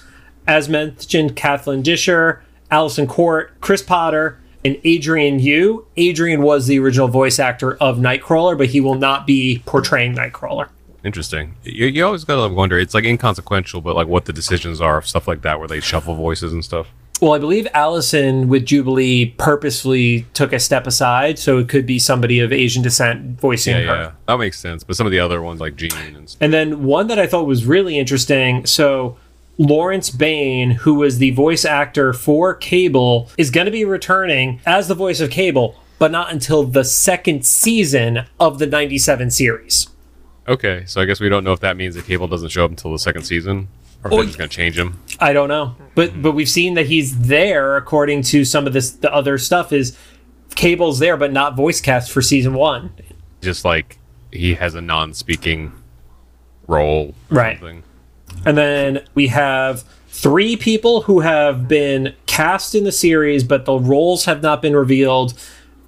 as 0.47 0.67
mentioned, 0.67 1.35
Kathleen 1.35 1.83
Disher, 1.83 2.41
Alyson 2.71 3.05
Court, 3.05 3.53
Chris 3.62 3.83
Potter, 3.83 4.39
and 4.63 4.75
Adrian 4.83 5.38
Yu. 5.38 5.85
Adrian 5.97 6.41
was 6.41 6.65
the 6.65 6.79
original 6.79 7.07
voice 7.07 7.38
actor 7.38 7.75
of 7.75 8.00
Nightcrawler, 8.00 8.57
but 8.57 8.69
he 8.69 8.81
will 8.81 8.95
not 8.95 9.27
be 9.27 9.62
portraying 9.67 10.15
Nightcrawler. 10.15 10.69
Interesting. 11.03 11.53
You, 11.63 11.85
you 11.85 12.03
always 12.03 12.24
gotta 12.24 12.51
wonder. 12.51 12.79
It's 12.79 12.95
like 12.95 13.03
inconsequential, 13.03 13.81
but 13.81 13.95
like 13.95 14.07
what 14.07 14.25
the 14.25 14.33
decisions 14.33 14.81
are, 14.81 15.00
stuff 15.03 15.27
like 15.27 15.43
that, 15.43 15.59
where 15.59 15.67
they 15.67 15.79
shuffle 15.79 16.15
voices 16.15 16.51
and 16.51 16.65
stuff. 16.65 16.88
Well, 17.22 17.34
I 17.34 17.39
believe 17.39 17.65
Allison 17.74 18.50
with 18.50 18.65
Jubilee 18.65 19.27
purposefully 19.38 20.25
took 20.34 20.51
a 20.51 20.60
step 20.60 20.86
aside, 20.86 21.39
so 21.39 21.57
it 21.57 21.69
could 21.69 21.86
be 21.86 21.98
somebody 21.98 22.39
of 22.41 22.51
Asian 22.51 22.84
descent 22.84 23.39
voicing 23.39 23.75
Yeah, 23.77 23.81
her. 23.84 23.95
yeah, 23.95 24.12
that 24.27 24.38
makes 24.38 24.60
sense. 24.60 24.84
But 24.84 24.98
some 24.98 25.05
of 25.07 25.12
the 25.12 25.19
other 25.19 25.41
ones, 25.41 25.62
like 25.62 25.75
Jean 25.77 25.93
and. 26.15 26.36
And 26.41 26.53
then 26.53 26.84
one 26.84 27.07
that 27.07 27.17
I 27.17 27.25
thought 27.25 27.45
was 27.48 27.65
really 27.65 27.98
interesting. 27.98 28.65
So 28.65 29.17
Lawrence 29.57 30.10
Bayne, 30.10 30.72
who 30.72 30.95
was 30.95 31.17
the 31.17 31.31
voice 31.31 31.63
actor 31.63 32.12
for 32.12 32.53
Cable, 32.53 33.29
is 33.38 33.50
going 33.50 33.65
to 33.65 33.72
be 33.72 33.86
returning 33.86 34.60
as 34.65 34.89
the 34.89 34.95
voice 34.95 35.22
of 35.22 35.29
Cable, 35.29 35.75
but 35.98 36.12
not 36.12 36.34
until 36.34 36.63
the 36.63 36.84
second 36.84 37.45
season 37.45 38.25
of 38.41 38.60
the 38.60 38.67
97 38.67 39.31
series. 39.31 39.88
Okay, 40.50 40.84
so 40.86 41.00
I 41.01 41.05
guess 41.05 41.22
we 41.22 41.29
don't 41.29 41.45
know 41.45 41.53
if 41.53 41.62
that 41.62 41.77
means 41.77 41.95
that 41.95 42.05
Cable 42.05 42.27
doesn't 42.27 42.50
show 42.50 42.65
up 42.65 42.72
until 42.72 42.91
the 42.91 43.00
second 43.00 43.24
season, 43.24 43.69
or 44.05 44.12
Well, 44.12 44.24
just 44.24 44.38
going 44.38 44.50
to 44.50 44.55
change 44.55 44.77
him. 44.77 45.00
I 45.19 45.33
don't 45.33 45.50
know, 45.50 45.75
but 45.95 46.21
but 46.21 46.33
we've 46.33 46.50
seen 46.50 46.75
that 46.75 46.85
he's 46.85 47.17
there 47.17 47.75
according 47.75 48.21
to 48.24 48.45
some 48.45 48.67
of 48.67 48.74
this. 48.74 48.91
The 48.91 49.12
other 49.13 49.38
stuff 49.38 49.74
is 49.74 49.97
Cable's 50.55 51.00
there, 51.00 51.17
but 51.17 51.33
not 51.33 51.55
voice 51.55 51.81
cast 51.81 52.12
for 52.12 52.21
season 52.21 52.53
one. 52.53 52.93
Just 53.41 53.65
like 53.65 53.97
he 54.31 54.53
has 54.53 54.75
a 54.75 54.81
non-speaking 54.81 55.71
role, 56.67 57.13
or 57.31 57.38
Right. 57.38 57.59
Something. 57.59 57.83
And 58.45 58.57
then 58.57 59.05
we 59.15 59.27
have 59.27 59.83
three 60.09 60.55
people 60.55 61.01
who 61.01 61.21
have 61.21 61.67
been 61.67 62.13
cast 62.25 62.75
in 62.75 62.83
the 62.83 62.91
series, 62.91 63.43
but 63.43 63.65
the 63.65 63.79
roles 63.79 64.25
have 64.25 64.41
not 64.41 64.62
been 64.62 64.75
revealed. 64.75 65.33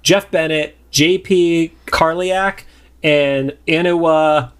Jeff 0.02 0.30
Bennett, 0.30 0.76
JP 0.90 1.72
Karliak, 1.86 2.64
and 3.02 3.56
Anua 3.66 4.50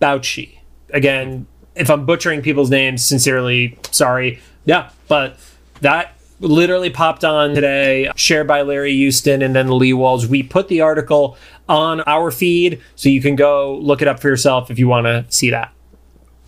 Bauchi. 0.00 0.58
Again, 0.90 1.46
if 1.76 1.90
I'm 1.90 2.06
butchering 2.06 2.42
people's 2.42 2.70
names, 2.70 3.04
sincerely 3.04 3.78
sorry. 3.90 4.40
Yeah, 4.64 4.90
but 5.08 5.38
that 5.80 6.16
literally 6.40 6.90
popped 6.90 7.24
on 7.24 7.54
today, 7.54 8.10
shared 8.16 8.46
by 8.46 8.62
Larry 8.62 8.92
Houston 8.94 9.42
and 9.42 9.54
then 9.54 9.78
Lee 9.78 9.92
Walls. 9.92 10.26
We 10.26 10.42
put 10.42 10.68
the 10.68 10.80
article 10.80 11.36
on 11.68 12.00
our 12.02 12.30
feed, 12.30 12.80
so 12.94 13.08
you 13.08 13.20
can 13.20 13.36
go 13.36 13.76
look 13.78 14.02
it 14.02 14.08
up 14.08 14.20
for 14.20 14.28
yourself 14.28 14.70
if 14.70 14.78
you 14.78 14.88
want 14.88 15.06
to 15.06 15.24
see 15.28 15.50
that. 15.50 15.72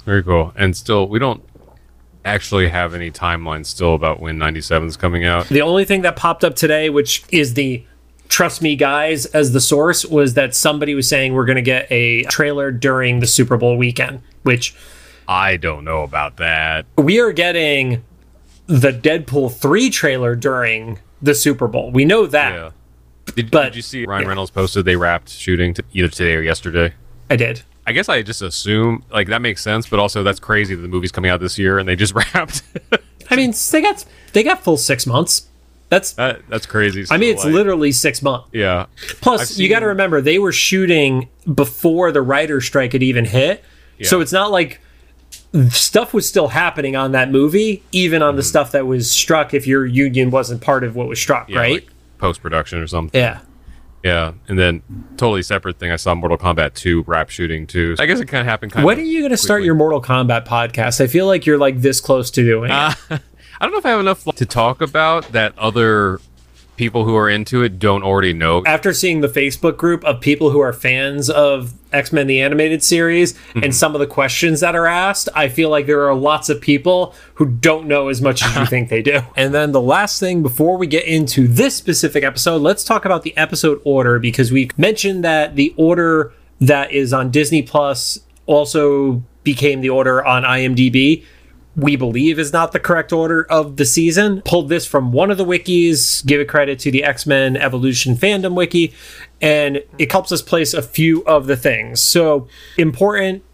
Very 0.05 0.23
cool. 0.23 0.53
And 0.57 0.77
still, 0.77 1.09
we 1.09 1.19
don't 1.19 1.43
actually 2.25 2.69
have 2.69 2.95
any 2.95 3.11
timeline 3.11 3.65
still 3.65 3.95
about 3.95 4.21
when 4.21 4.39
97 4.39 4.89
is 4.89 4.97
coming 4.97 5.25
out. 5.25 5.49
The 5.49 5.63
only 5.63 5.85
thing 5.85 6.03
that 6.03 6.17
popped 6.17 6.45
up 6.45 6.55
today, 6.55 6.91
which 6.91 7.25
is 7.31 7.55
the 7.55 7.85
trust 8.29 8.61
me 8.61 8.77
guys 8.77 9.27
as 9.27 9.53
the 9.53 9.61
source, 9.61 10.05
was 10.05 10.35
that 10.35 10.55
somebody 10.55 10.95
was 10.95 11.09
saying 11.09 11.33
we're 11.33 11.47
going 11.47 11.57
to 11.57 11.63
get 11.63 11.91
a 11.91 12.23
trailer 12.25 12.71
during 12.71 13.21
the 13.21 13.27
Super 13.27 13.57
Bowl 13.57 13.77
weekend, 13.77 14.21
which 14.43 14.75
I 15.29 15.57
don't 15.59 15.85
know 15.85 16.03
about 16.03 16.39
that. 16.39 16.87
we 16.97 17.21
are 17.21 17.33
getting 17.33 18.03
the 18.67 18.91
Deadpool 18.93 19.53
3 19.55 19.91
trailer 19.91 20.35
during 20.35 20.99
the 21.23 21.35
Super 21.35 21.69
Bowl. 21.69 21.91
We 21.91 22.05
know 22.05 22.27
that. 22.27 22.53
Yeah. 22.55 22.71
Did, 23.35 23.51
But- 23.51 23.65
did 23.67 23.77
you 23.77 23.83
see 23.83 24.07
Ryan 24.07 24.23
yeah. 24.23 24.29
Reynolds 24.29 24.51
posted 24.51 24.85
they 24.87 24.97
wrapped 24.97 25.29
shooting 25.29 25.75
to 25.75 25.85
either 25.93 26.09
today 26.09 26.35
or 26.35 26.41
yesterday? 26.41 26.95
I 27.31 27.37
did. 27.37 27.63
I 27.87 27.93
guess 27.93 28.09
I 28.09 28.23
just 28.23 28.43
assume 28.43 29.05
like 29.11 29.29
that 29.29 29.41
makes 29.43 29.63
sense, 29.63 29.87
but 29.89 29.99
also 29.99 30.23
that's 30.23 30.41
crazy 30.41 30.75
that 30.75 30.83
the 30.83 30.89
movie's 30.89 31.13
coming 31.13 31.31
out 31.31 31.41
this 31.41 31.59
year 31.59 31.79
and 31.79 31.89
they 31.89 31.97
just 31.97 32.15
wrapped. 32.35 32.63
I 33.31 33.37
mean, 33.37 33.53
they 33.71 33.81
got 33.83 34.05
they 34.33 34.43
got 34.43 34.63
full 34.63 34.77
6 34.77 35.07
months. 35.07 35.47
That's 35.91 36.13
that, 36.13 36.41
that's 36.49 36.67
crazy. 36.67 37.05
I 37.11 37.17
mean, 37.17 37.35
it's 37.35 37.45
like, 37.45 37.55
literally 37.55 37.93
6 37.93 38.23
months. 38.23 38.49
yeah. 38.53 38.87
Plus, 39.23 39.53
I've 39.53 39.59
you 39.59 39.69
got 39.71 39.81
to 39.81 39.87
remember 39.87 40.21
they 40.21 40.39
were 40.39 40.53
shooting 40.53 41.29
before 41.55 42.13
the 42.13 42.21
writer 42.21 42.61
strike 42.61 42.93
had 42.93 43.03
even 43.03 43.25
hit. 43.25 43.65
So 44.03 44.21
it's 44.21 44.33
not 44.33 44.51
like 44.51 44.81
stuff 45.71 46.13
was 46.15 46.29
still 46.29 46.49
happening 46.49 46.95
on 46.97 47.13
that 47.13 47.31
movie, 47.31 47.83
even 47.93 48.21
Mm-hmm. 48.21 48.29
on 48.29 48.37
the 48.37 48.43
stuff 48.43 48.73
that 48.73 48.87
was 48.87 49.11
struck 49.11 49.55
if 49.55 49.67
your 49.67 49.87
union 49.87 50.31
wasn't 50.31 50.61
part 50.61 50.85
of 50.85 50.95
what 50.97 51.09
was 51.09 51.19
struck, 51.21 51.49
yeah 51.49 51.59
right? 51.59 51.89
Post 52.19 52.43
production 52.43 52.79
or 52.81 52.87
something. 52.87 53.19
yeah. 53.21 53.41
Yeah, 54.05 54.35
and 54.47 54.57
then 54.57 54.83
totally 55.17 55.43
separate 55.43 55.79
thing. 55.81 55.91
I 55.91 55.97
saw 55.97 56.15
Mortal 56.15 56.39
Kombat 56.39 56.75
2 56.75 57.03
wrap 57.09 57.31
shooting 57.31 57.67
too. 57.67 57.97
I 57.99 58.07
guess 58.07 58.21
it 58.21 58.27
kind 58.27 58.41
of 58.41 58.47
happened. 58.47 58.71
Kind 58.73 58.87
When 58.87 58.97
of 58.97 59.03
are 59.03 59.07
you 59.07 59.21
going 59.21 59.33
to 59.33 59.37
start 59.37 59.65
your 59.65 59.75
Mortal 59.75 60.01
Kombat 60.01 60.47
podcast? 60.47 61.01
I 61.01 61.09
feel 61.09 61.27
like 61.27 61.47
you're 61.47 61.59
like 61.59 61.81
this 61.81 62.01
close 62.01 62.31
to 62.31 62.45
doing 62.45 62.71
it. 62.71 62.75
Uh, 62.77 62.93
I 63.11 63.19
don't 63.61 63.73
know 63.73 63.79
if 63.79 63.85
I 63.85 63.91
have 63.91 63.99
enough 64.01 64.25
to 64.25 64.47
talk 64.47 64.81
about 64.81 65.33
that 65.33 65.53
other 65.59 66.21
people 66.79 67.05
who 67.05 67.15
are 67.17 67.29
into 67.29 67.63
it 67.63 67.79
don't 67.79 68.03
already 68.03 68.33
know. 68.33 68.63
After 68.65 68.95
seeing 68.95 69.21
the 69.21 69.29
Facebook 69.29 69.77
group 69.77 70.03
of 70.05 70.21
people 70.23 70.51
who 70.51 70.61
are 70.61 70.73
fans 70.73 71.29
of 71.29 71.75
X 71.93 72.13
Men 72.13 72.27
the 72.27 72.41
Animated 72.41 72.83
Series 72.83 73.35
Mm-hmm. 73.35 73.65
and 73.65 73.75
some 73.75 73.95
of 73.95 73.99
the 73.99 74.07
questions 74.07 74.61
that 74.61 74.75
are 74.75 74.87
asked, 74.87 75.29
I 75.35 75.49
feel 75.49 75.69
like 75.71 75.87
there 75.87 76.07
are 76.09 76.15
lots 76.15 76.49
of 76.49 76.61
people 76.61 77.15
who 77.35 77.47
don't 77.47 77.87
know 77.87 78.09
as 78.09 78.23
much 78.23 78.43
as 78.43 78.55
you 78.57 78.65
think 78.75 78.89
they 78.89 79.03
do. 79.03 79.21
And 79.37 79.53
then 79.55 79.73
the 79.73 79.81
last 79.81 80.21
thing 80.21 80.43
before 80.43 80.79
we 80.79 80.87
get 80.87 81.05
into 81.05 81.47
this 81.49 81.75
specific 81.75 82.25
episode, 82.25 82.63
let's 82.63 82.85
talk 82.85 83.05
about 83.05 83.23
the 83.23 83.37
episode 83.37 83.81
order 83.85 84.19
because 84.19 84.51
we 84.53 84.71
mentioned 84.77 85.25
that 85.25 85.57
the 85.57 85.75
order 85.77 86.33
that 86.61 86.93
is 86.93 87.13
on 87.13 87.31
Disney 87.31 87.63
Plus 87.63 88.21
also 88.47 89.23
became 89.45 89.81
the 89.81 89.89
order 89.91 90.25
on 90.25 90.43
IMDb 90.43 91.25
we 91.79 91.95
believe 91.95 92.39
is 92.39 92.53
not 92.53 92.73
the 92.73 92.81
correct 92.81 93.13
order 93.13 93.45
of 93.49 93.77
the 93.77 93.85
season. 93.85 94.43
Pulled 94.45 94.69
this 94.69 94.85
from 94.85 95.13
one 95.13 95.31
of 95.31 95.39
the 95.39 95.45
wikis, 95.45 96.27
give 96.27 96.41
it 96.41 96.49
credit 96.49 96.81
to 96.81 96.91
the 96.91 97.05
X 97.05 97.25
Men 97.25 97.57
Evolution 97.57 98.17
fandom 98.17 98.55
wiki, 98.55 98.93
and 99.41 99.83
it 99.97 100.11
helps 100.11 100.33
us 100.33 100.43
place 100.43 100.75
a 100.75 100.83
few 100.83 101.25
of 101.25 101.47
the 101.47 101.57
things. 101.57 102.01
So, 102.01 102.49
important 102.77 103.45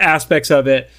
aspects 0.00 0.50
of 0.50 0.66
it 0.66 0.90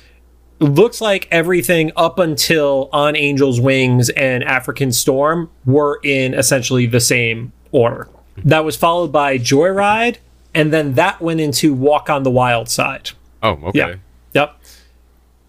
looks 0.60 1.02
like 1.02 1.28
everything 1.32 1.92
up 1.98 2.18
until 2.18 2.90
On 2.94 3.16
Angel's 3.16 3.60
Wings 3.60 4.10
and 4.10 4.44
African 4.44 4.92
Storm 4.92 5.50
were 5.66 6.00
in 6.04 6.34
essentially 6.34 6.86
the 6.86 7.00
same 7.02 7.52
order. 7.72 8.08
That 8.38 8.64
was 8.64 8.78
followed 8.78 9.12
by 9.12 9.38
Joyride, 9.38 10.18
and 10.54 10.72
then 10.72 10.94
that 10.94 11.22
went 11.22 11.42
into 11.42 11.74
Walk 11.74 12.10
on 12.10 12.24
the 12.24 12.32
Wild 12.32 12.70
Side. 12.70 13.12
Oh, 13.44 13.52
okay. 13.66 13.80
Yeah. 13.80 13.96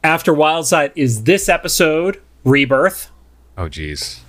After 0.02 0.32
Wildside 0.32 0.92
is 0.96 1.24
this 1.24 1.48
episode, 1.48 2.20
Rebirth. 2.44 3.10
Oh, 3.58 3.68
geez. 3.68 4.22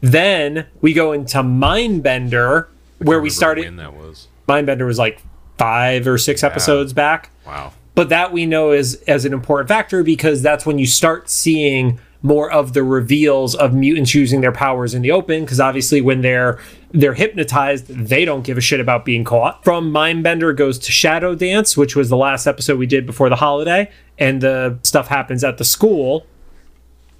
Then 0.00 0.66
we 0.80 0.94
go 0.94 1.12
into 1.12 1.38
Mindbender, 1.38 2.68
where 2.98 3.20
we 3.20 3.28
started. 3.28 3.66
When 3.66 3.76
that 3.76 3.94
was. 3.94 4.28
Mindbender 4.48 4.86
was 4.86 4.98
like 4.98 5.22
five 5.58 6.06
or 6.06 6.16
six 6.16 6.42
episodes 6.42 6.94
back. 6.94 7.30
Wow. 7.46 7.72
But 7.94 8.08
that 8.08 8.32
we 8.32 8.46
know 8.46 8.72
is 8.72 8.94
as 9.06 9.26
an 9.26 9.34
important 9.34 9.68
factor 9.68 10.02
because 10.02 10.40
that's 10.40 10.64
when 10.64 10.78
you 10.78 10.86
start 10.86 11.28
seeing 11.28 12.00
more 12.22 12.50
of 12.50 12.72
the 12.72 12.82
reveals 12.82 13.54
of 13.54 13.72
mutants 13.72 14.14
using 14.14 14.40
their 14.40 14.52
powers 14.52 14.94
in 14.94 15.02
the 15.02 15.10
open. 15.10 15.44
Because 15.44 15.60
obviously, 15.60 16.00
when 16.00 16.20
they're 16.20 16.58
they're 16.92 17.14
hypnotized, 17.14 17.86
they 17.86 18.24
don't 18.24 18.42
give 18.42 18.58
a 18.58 18.60
shit 18.60 18.80
about 18.80 19.04
being 19.04 19.24
caught. 19.24 19.62
From 19.64 19.92
Mindbender 19.92 20.56
goes 20.56 20.78
to 20.80 20.92
Shadow 20.92 21.34
Dance, 21.34 21.76
which 21.76 21.94
was 21.94 22.08
the 22.08 22.16
last 22.16 22.46
episode 22.46 22.78
we 22.78 22.86
did 22.86 23.06
before 23.06 23.28
the 23.28 23.36
holiday, 23.36 23.90
and 24.18 24.40
the 24.40 24.78
stuff 24.82 25.08
happens 25.08 25.44
at 25.44 25.58
the 25.58 25.64
school. 25.64 26.26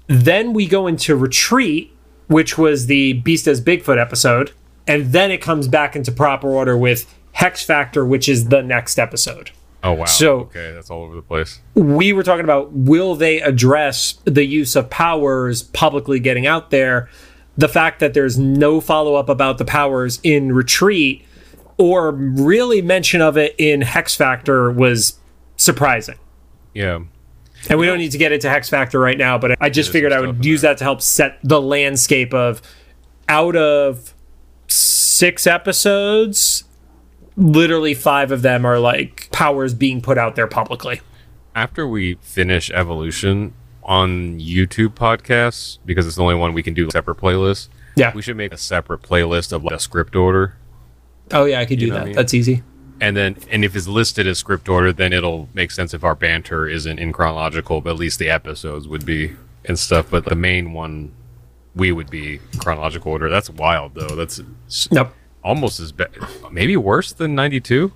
Then 0.07 0.53
we 0.53 0.67
go 0.67 0.87
into 0.87 1.15
Retreat, 1.15 1.95
which 2.27 2.57
was 2.57 2.87
the 2.87 3.13
Beast 3.13 3.47
as 3.47 3.61
Bigfoot 3.61 3.99
episode, 3.99 4.51
and 4.87 5.13
then 5.13 5.31
it 5.31 5.41
comes 5.41 5.67
back 5.67 5.95
into 5.95 6.11
proper 6.11 6.49
order 6.49 6.77
with 6.77 7.17
Hex 7.31 7.63
Factor, 7.63 8.05
which 8.05 8.27
is 8.27 8.49
the 8.49 8.61
next 8.61 8.99
episode 8.99 9.51
Oh, 9.83 9.93
wow. 9.93 10.05
So- 10.05 10.39
okay, 10.41 10.71
that's 10.73 10.89
all 10.91 11.03
over 11.03 11.15
the 11.15 11.21
place. 11.21 11.59
we 11.75 12.13
were 12.13 12.23
talking 12.23 12.43
about 12.43 12.71
will 12.71 13.15
they 13.15 13.41
address 13.41 14.19
the 14.25 14.45
use 14.45 14.75
of 14.75 14.89
powers 14.89 15.63
publicly 15.63 16.19
getting 16.19 16.45
out 16.45 16.69
there 16.71 17.09
the 17.57 17.67
fact 17.67 17.99
that 17.99 18.13
there's 18.13 18.37
no 18.39 18.79
follow-up 18.79 19.27
about 19.27 19.57
the 19.57 19.65
powers 19.65 20.19
in 20.23 20.53
retreat 20.53 21.25
or 21.77 22.11
really 22.11 22.81
mention 22.81 23.21
of 23.21 23.37
it 23.37 23.53
in 23.57 23.81
hex 23.81 24.15
factor 24.15 24.71
was 24.71 25.19
surprising 25.57 26.17
Yeah. 26.73 26.99
and 27.69 27.79
we 27.79 27.85
don't 27.87 27.97
need 27.97 28.11
to 28.11 28.17
get 28.17 28.31
into 28.31 28.49
hex 28.49 28.69
factor 28.69 28.99
right 28.99 29.17
now 29.17 29.37
but 29.37 29.51
i 29.61 29.69
just 29.69 29.87
There's 29.87 29.93
figured 29.93 30.13
i 30.13 30.19
would 30.21 30.45
use 30.45 30.61
that 30.61 30.77
to 30.77 30.83
help 30.83 31.01
set 31.01 31.39
the 31.43 31.61
landscape 31.61 32.33
of 32.33 32.61
out 33.27 33.55
of 33.55 34.13
six 34.67 35.45
episodes 35.45 36.63
literally 37.35 37.93
five 37.93 38.31
of 38.31 38.41
them 38.41 38.65
are 38.65 38.79
like 38.79 39.29
powers 39.31 39.73
being 39.73 40.01
put 40.01 40.17
out 40.17 40.35
there 40.35 40.47
publicly 40.47 41.01
After 41.55 41.87
we 41.87 42.15
finish 42.15 42.69
Evolution 42.71 43.53
on 43.83 44.39
YouTube 44.39 44.89
podcasts, 44.89 45.79
because 45.85 46.05
it's 46.07 46.15
the 46.15 46.21
only 46.21 46.35
one 46.35 46.53
we 46.53 46.63
can 46.63 46.73
do 46.73 46.89
separate 46.91 47.17
playlists, 47.17 47.69
yeah 47.95 48.13
we 48.13 48.21
should 48.21 48.37
make 48.37 48.53
a 48.53 48.57
separate 48.57 49.01
playlist 49.01 49.51
of 49.51 49.63
like, 49.63 49.73
a 49.73 49.79
script 49.79 50.15
order. 50.15 50.55
Oh 51.31 51.45
yeah, 51.45 51.59
I 51.59 51.65
could 51.65 51.79
do 51.79 51.87
know 51.87 51.95
that. 51.95 52.01
I 52.01 52.05
mean? 52.05 52.15
That's 52.15 52.33
easy. 52.33 52.63
And 53.01 53.17
then, 53.17 53.37
and 53.49 53.65
if 53.65 53.75
it's 53.75 53.87
listed 53.87 54.27
as 54.27 54.37
script 54.37 54.69
order, 54.69 54.93
then 54.93 55.11
it'll 55.11 55.49
make 55.55 55.71
sense 55.71 55.93
if 55.95 56.03
our 56.03 56.13
banter 56.13 56.67
isn't 56.67 56.99
in 56.99 57.11
chronological, 57.11 57.81
but 57.81 57.91
at 57.91 57.95
least 57.95 58.19
the 58.19 58.29
episodes 58.29 58.87
would 58.87 59.05
be 59.07 59.35
and 59.65 59.79
stuff. 59.79 60.11
But 60.11 60.25
the 60.25 60.35
main 60.35 60.73
one, 60.73 61.11
we 61.73 61.91
would 61.91 62.11
be 62.11 62.39
chronological 62.59 63.11
order. 63.11 63.27
That's 63.27 63.49
wild, 63.49 63.95
though. 63.95 64.15
That's 64.15 64.39
Nope. 64.91 65.13
Almost 65.43 65.79
as 65.79 65.91
bad, 65.91 66.09
maybe 66.51 66.75
worse 66.77 67.11
than 67.13 67.35
92. 67.35 67.91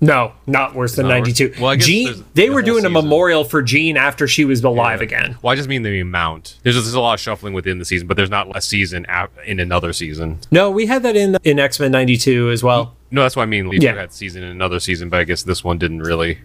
No, 0.00 0.32
not 0.46 0.76
worse 0.76 0.94
than 0.94 1.08
Not 1.08 1.22
worse? 1.22 1.40
92. 1.40 1.54
Well, 1.60 1.70
I 1.72 1.76
guess 1.76 1.86
Jean, 1.86 2.24
they 2.34 2.46
the 2.46 2.54
were 2.54 2.62
doing 2.62 2.84
a 2.84 2.88
memorial 2.90 3.42
for 3.42 3.62
Jean 3.62 3.96
after 3.96 4.28
she 4.28 4.44
was 4.44 4.62
alive 4.62 5.00
again. 5.00 5.36
Well, 5.42 5.52
I 5.52 5.56
just 5.56 5.68
mean 5.68 5.82
the 5.82 5.98
amount. 5.98 6.60
There's, 6.62 6.76
there's 6.76 6.94
a 6.94 7.00
lot 7.00 7.14
of 7.14 7.20
shuffling 7.20 7.52
within 7.52 7.80
the 7.80 7.84
season, 7.84 8.06
but 8.06 8.16
there's 8.16 8.30
not 8.30 8.56
a 8.56 8.60
season 8.60 9.06
in 9.44 9.58
another 9.58 9.92
season. 9.92 10.38
No, 10.52 10.70
we 10.70 10.86
had 10.86 11.02
that 11.02 11.16
in 11.16 11.36
in 11.42 11.58
X 11.58 11.80
Men 11.80 11.90
92 11.90 12.50
as 12.50 12.62
well. 12.62 12.94
No, 13.10 13.22
that's 13.22 13.34
what 13.34 13.42
I 13.42 13.46
mean. 13.46 13.68
We 13.68 13.78
Yeah. 13.80 13.94
had 13.96 14.12
season 14.12 14.44
in 14.44 14.50
another 14.50 14.78
season, 14.78 15.08
but 15.08 15.18
I 15.18 15.24
guess 15.24 15.42
this 15.42 15.64
one 15.64 15.78
didn't 15.78 16.00
really. 16.02 16.38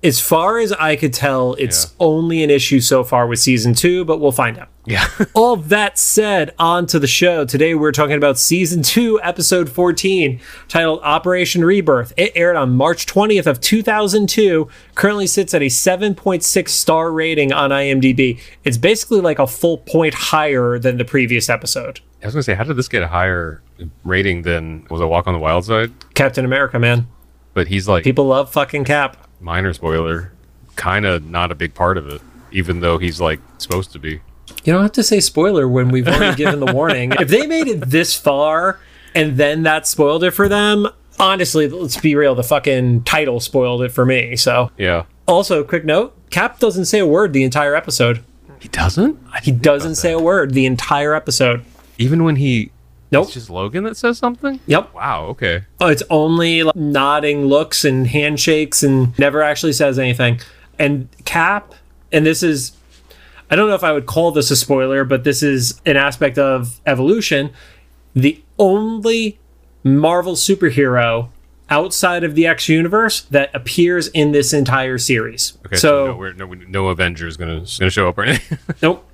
As 0.00 0.20
far 0.20 0.58
as 0.58 0.70
I 0.72 0.94
could 0.94 1.12
tell, 1.12 1.54
it's 1.54 1.86
Yeah. 1.86 1.90
only 1.98 2.44
an 2.44 2.50
issue 2.50 2.78
so 2.78 3.02
far 3.02 3.26
with 3.26 3.40
season 3.40 3.74
two, 3.74 4.04
but 4.04 4.20
we'll 4.20 4.30
find 4.30 4.56
out. 4.56 4.68
Yeah. 4.86 5.04
All 5.34 5.56
that 5.56 5.98
said, 5.98 6.54
on 6.56 6.86
to 6.86 7.00
the 7.00 7.08
show. 7.08 7.44
Today 7.44 7.74
we're 7.74 7.90
talking 7.90 8.14
about 8.16 8.38
season 8.38 8.82
two, 8.82 9.20
episode 9.24 9.68
14, 9.68 10.38
titled 10.68 11.00
Operation 11.02 11.64
Rebirth. 11.64 12.12
It 12.16 12.30
aired 12.36 12.54
on 12.54 12.76
March 12.76 13.06
20th 13.06 13.46
of 13.48 13.60
2002, 13.60 14.68
currently 14.94 15.26
sits 15.26 15.52
at 15.52 15.62
a 15.62 15.66
7.6 15.66 16.68
star 16.68 17.10
rating 17.10 17.52
on 17.52 17.70
IMDb. 17.70 18.38
It's 18.62 18.78
basically 18.78 19.20
like 19.20 19.40
a 19.40 19.48
full 19.48 19.78
point 19.78 20.14
higher 20.14 20.78
than 20.78 20.98
the 20.98 21.04
previous 21.04 21.48
episode. 21.48 22.00
I 22.22 22.26
was 22.26 22.34
gonna 22.34 22.44
say, 22.44 22.54
how 22.54 22.64
did 22.64 22.76
this 22.76 22.88
get 22.88 23.02
a 23.02 23.08
higher 23.08 23.62
rating 24.04 24.42
than 24.42 24.86
was 24.90 25.00
it 25.00 25.06
Walk 25.06 25.26
on 25.26 25.34
the 25.34 25.40
Wild 25.40 25.64
Side? 25.64 25.92
Captain 26.14 26.44
America, 26.44 26.78
man. 26.78 27.08
But 27.54 27.66
he's 27.66 27.88
like 27.88 28.04
People 28.04 28.26
love 28.26 28.52
fucking 28.52 28.84
Cap. 28.84 29.27
Minor 29.40 29.72
spoiler, 29.72 30.32
kind 30.76 31.06
of 31.06 31.24
not 31.24 31.50
a 31.52 31.54
big 31.54 31.74
part 31.74 31.96
of 31.98 32.08
it, 32.08 32.20
even 32.52 32.80
though 32.80 32.98
he's 32.98 33.20
like 33.20 33.40
supposed 33.58 33.92
to 33.92 33.98
be. 33.98 34.20
You 34.64 34.72
don't 34.72 34.82
have 34.82 34.92
to 34.92 35.02
say 35.02 35.20
spoiler 35.20 35.68
when 35.68 35.90
we've 35.90 36.08
already 36.08 36.36
given 36.36 36.60
the 36.60 36.72
warning. 36.72 37.12
If 37.18 37.28
they 37.28 37.46
made 37.46 37.68
it 37.68 37.80
this 37.90 38.14
far 38.14 38.80
and 39.14 39.36
then 39.36 39.62
that 39.64 39.86
spoiled 39.86 40.24
it 40.24 40.30
for 40.32 40.48
them, 40.48 40.88
honestly, 41.18 41.68
let's 41.68 41.96
be 41.98 42.14
real, 42.14 42.34
the 42.34 42.42
fucking 42.42 43.04
title 43.04 43.40
spoiled 43.40 43.82
it 43.82 43.90
for 43.92 44.04
me. 44.06 44.36
So, 44.36 44.70
Yeah. 44.78 45.04
also, 45.26 45.62
quick 45.64 45.84
note 45.84 46.14
Cap 46.30 46.58
doesn't 46.58 46.86
say 46.86 46.98
a 46.98 47.06
word 47.06 47.32
the 47.32 47.44
entire 47.44 47.74
episode. 47.74 48.22
He 48.60 48.68
doesn't. 48.68 49.18
He 49.42 49.52
doesn't 49.52 49.94
say 49.94 50.12
a 50.12 50.18
word 50.18 50.52
the 50.52 50.66
entire 50.66 51.14
episode. 51.14 51.64
Even 51.96 52.24
when 52.24 52.36
he. 52.36 52.70
Nope. 53.10 53.24
It's 53.26 53.34
just 53.34 53.50
Logan 53.50 53.84
that 53.84 53.96
says 53.96 54.18
something. 54.18 54.60
Yep. 54.66 54.94
Wow. 54.94 55.26
Okay. 55.26 55.64
Oh, 55.80 55.86
It's 55.88 56.02
only 56.10 56.62
like, 56.62 56.76
nodding 56.76 57.46
looks 57.46 57.84
and 57.84 58.06
handshakes 58.06 58.82
and 58.82 59.18
never 59.18 59.42
actually 59.42 59.72
says 59.72 59.98
anything. 59.98 60.40
And 60.78 61.08
Cap, 61.24 61.74
and 62.12 62.26
this 62.26 62.42
is, 62.42 62.72
I 63.50 63.56
don't 63.56 63.68
know 63.68 63.74
if 63.74 63.84
I 63.84 63.92
would 63.92 64.06
call 64.06 64.30
this 64.30 64.50
a 64.50 64.56
spoiler, 64.56 65.04
but 65.04 65.24
this 65.24 65.42
is 65.42 65.80
an 65.86 65.96
aspect 65.96 66.38
of 66.38 66.80
evolution. 66.86 67.50
The 68.14 68.42
only 68.58 69.38
Marvel 69.84 70.34
superhero 70.34 71.30
outside 71.70 72.24
of 72.24 72.34
the 72.34 72.46
X 72.46 72.68
universe 72.68 73.22
that 73.22 73.54
appears 73.54 74.08
in 74.08 74.32
this 74.32 74.52
entire 74.52 74.98
series. 74.98 75.56
Okay. 75.66 75.76
so 75.76 76.06
no, 76.08 76.16
we're, 76.16 76.32
no, 76.32 76.46
no 76.46 76.88
Avenger 76.88 77.26
is 77.26 77.36
gonna 77.36 77.64
gonna 77.78 77.90
show 77.90 78.08
up 78.08 78.18
or 78.18 78.24
anything. 78.24 78.58
Nope. 78.82 79.07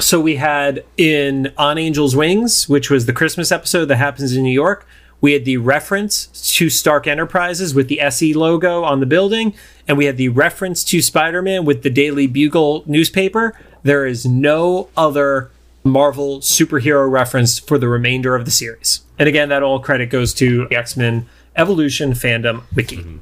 So 0.00 0.20
we 0.20 0.36
had 0.36 0.84
in 0.96 1.52
On 1.58 1.76
Angel's 1.76 2.14
Wings, 2.14 2.68
which 2.68 2.88
was 2.88 3.06
the 3.06 3.12
Christmas 3.12 3.50
episode 3.50 3.86
that 3.86 3.96
happens 3.96 4.32
in 4.32 4.44
New 4.44 4.52
York, 4.52 4.86
we 5.20 5.32
had 5.32 5.44
the 5.44 5.56
reference 5.56 6.26
to 6.54 6.70
Stark 6.70 7.08
Enterprises 7.08 7.74
with 7.74 7.88
the 7.88 8.00
SE 8.00 8.32
logo 8.34 8.84
on 8.84 9.00
the 9.00 9.06
building, 9.06 9.54
and 9.88 9.98
we 9.98 10.04
had 10.04 10.16
the 10.16 10.28
reference 10.28 10.84
to 10.84 11.02
Spider 11.02 11.42
Man 11.42 11.64
with 11.64 11.82
the 11.82 11.90
Daily 11.90 12.28
Bugle 12.28 12.84
newspaper. 12.86 13.58
There 13.82 14.06
is 14.06 14.24
no 14.24 14.88
other 14.96 15.50
Marvel 15.82 16.38
superhero 16.38 17.10
reference 17.10 17.58
for 17.58 17.78
the 17.78 17.88
remainder 17.88 18.36
of 18.36 18.44
the 18.44 18.52
series. 18.52 19.00
And 19.18 19.28
again, 19.28 19.48
that 19.48 19.64
all 19.64 19.80
credit 19.80 20.10
goes 20.10 20.32
to 20.34 20.68
X 20.70 20.96
Men 20.96 21.26
Evolution 21.56 22.12
fandom 22.12 22.62
wiki. 22.72 22.98
Mm-hmm. 22.98 23.16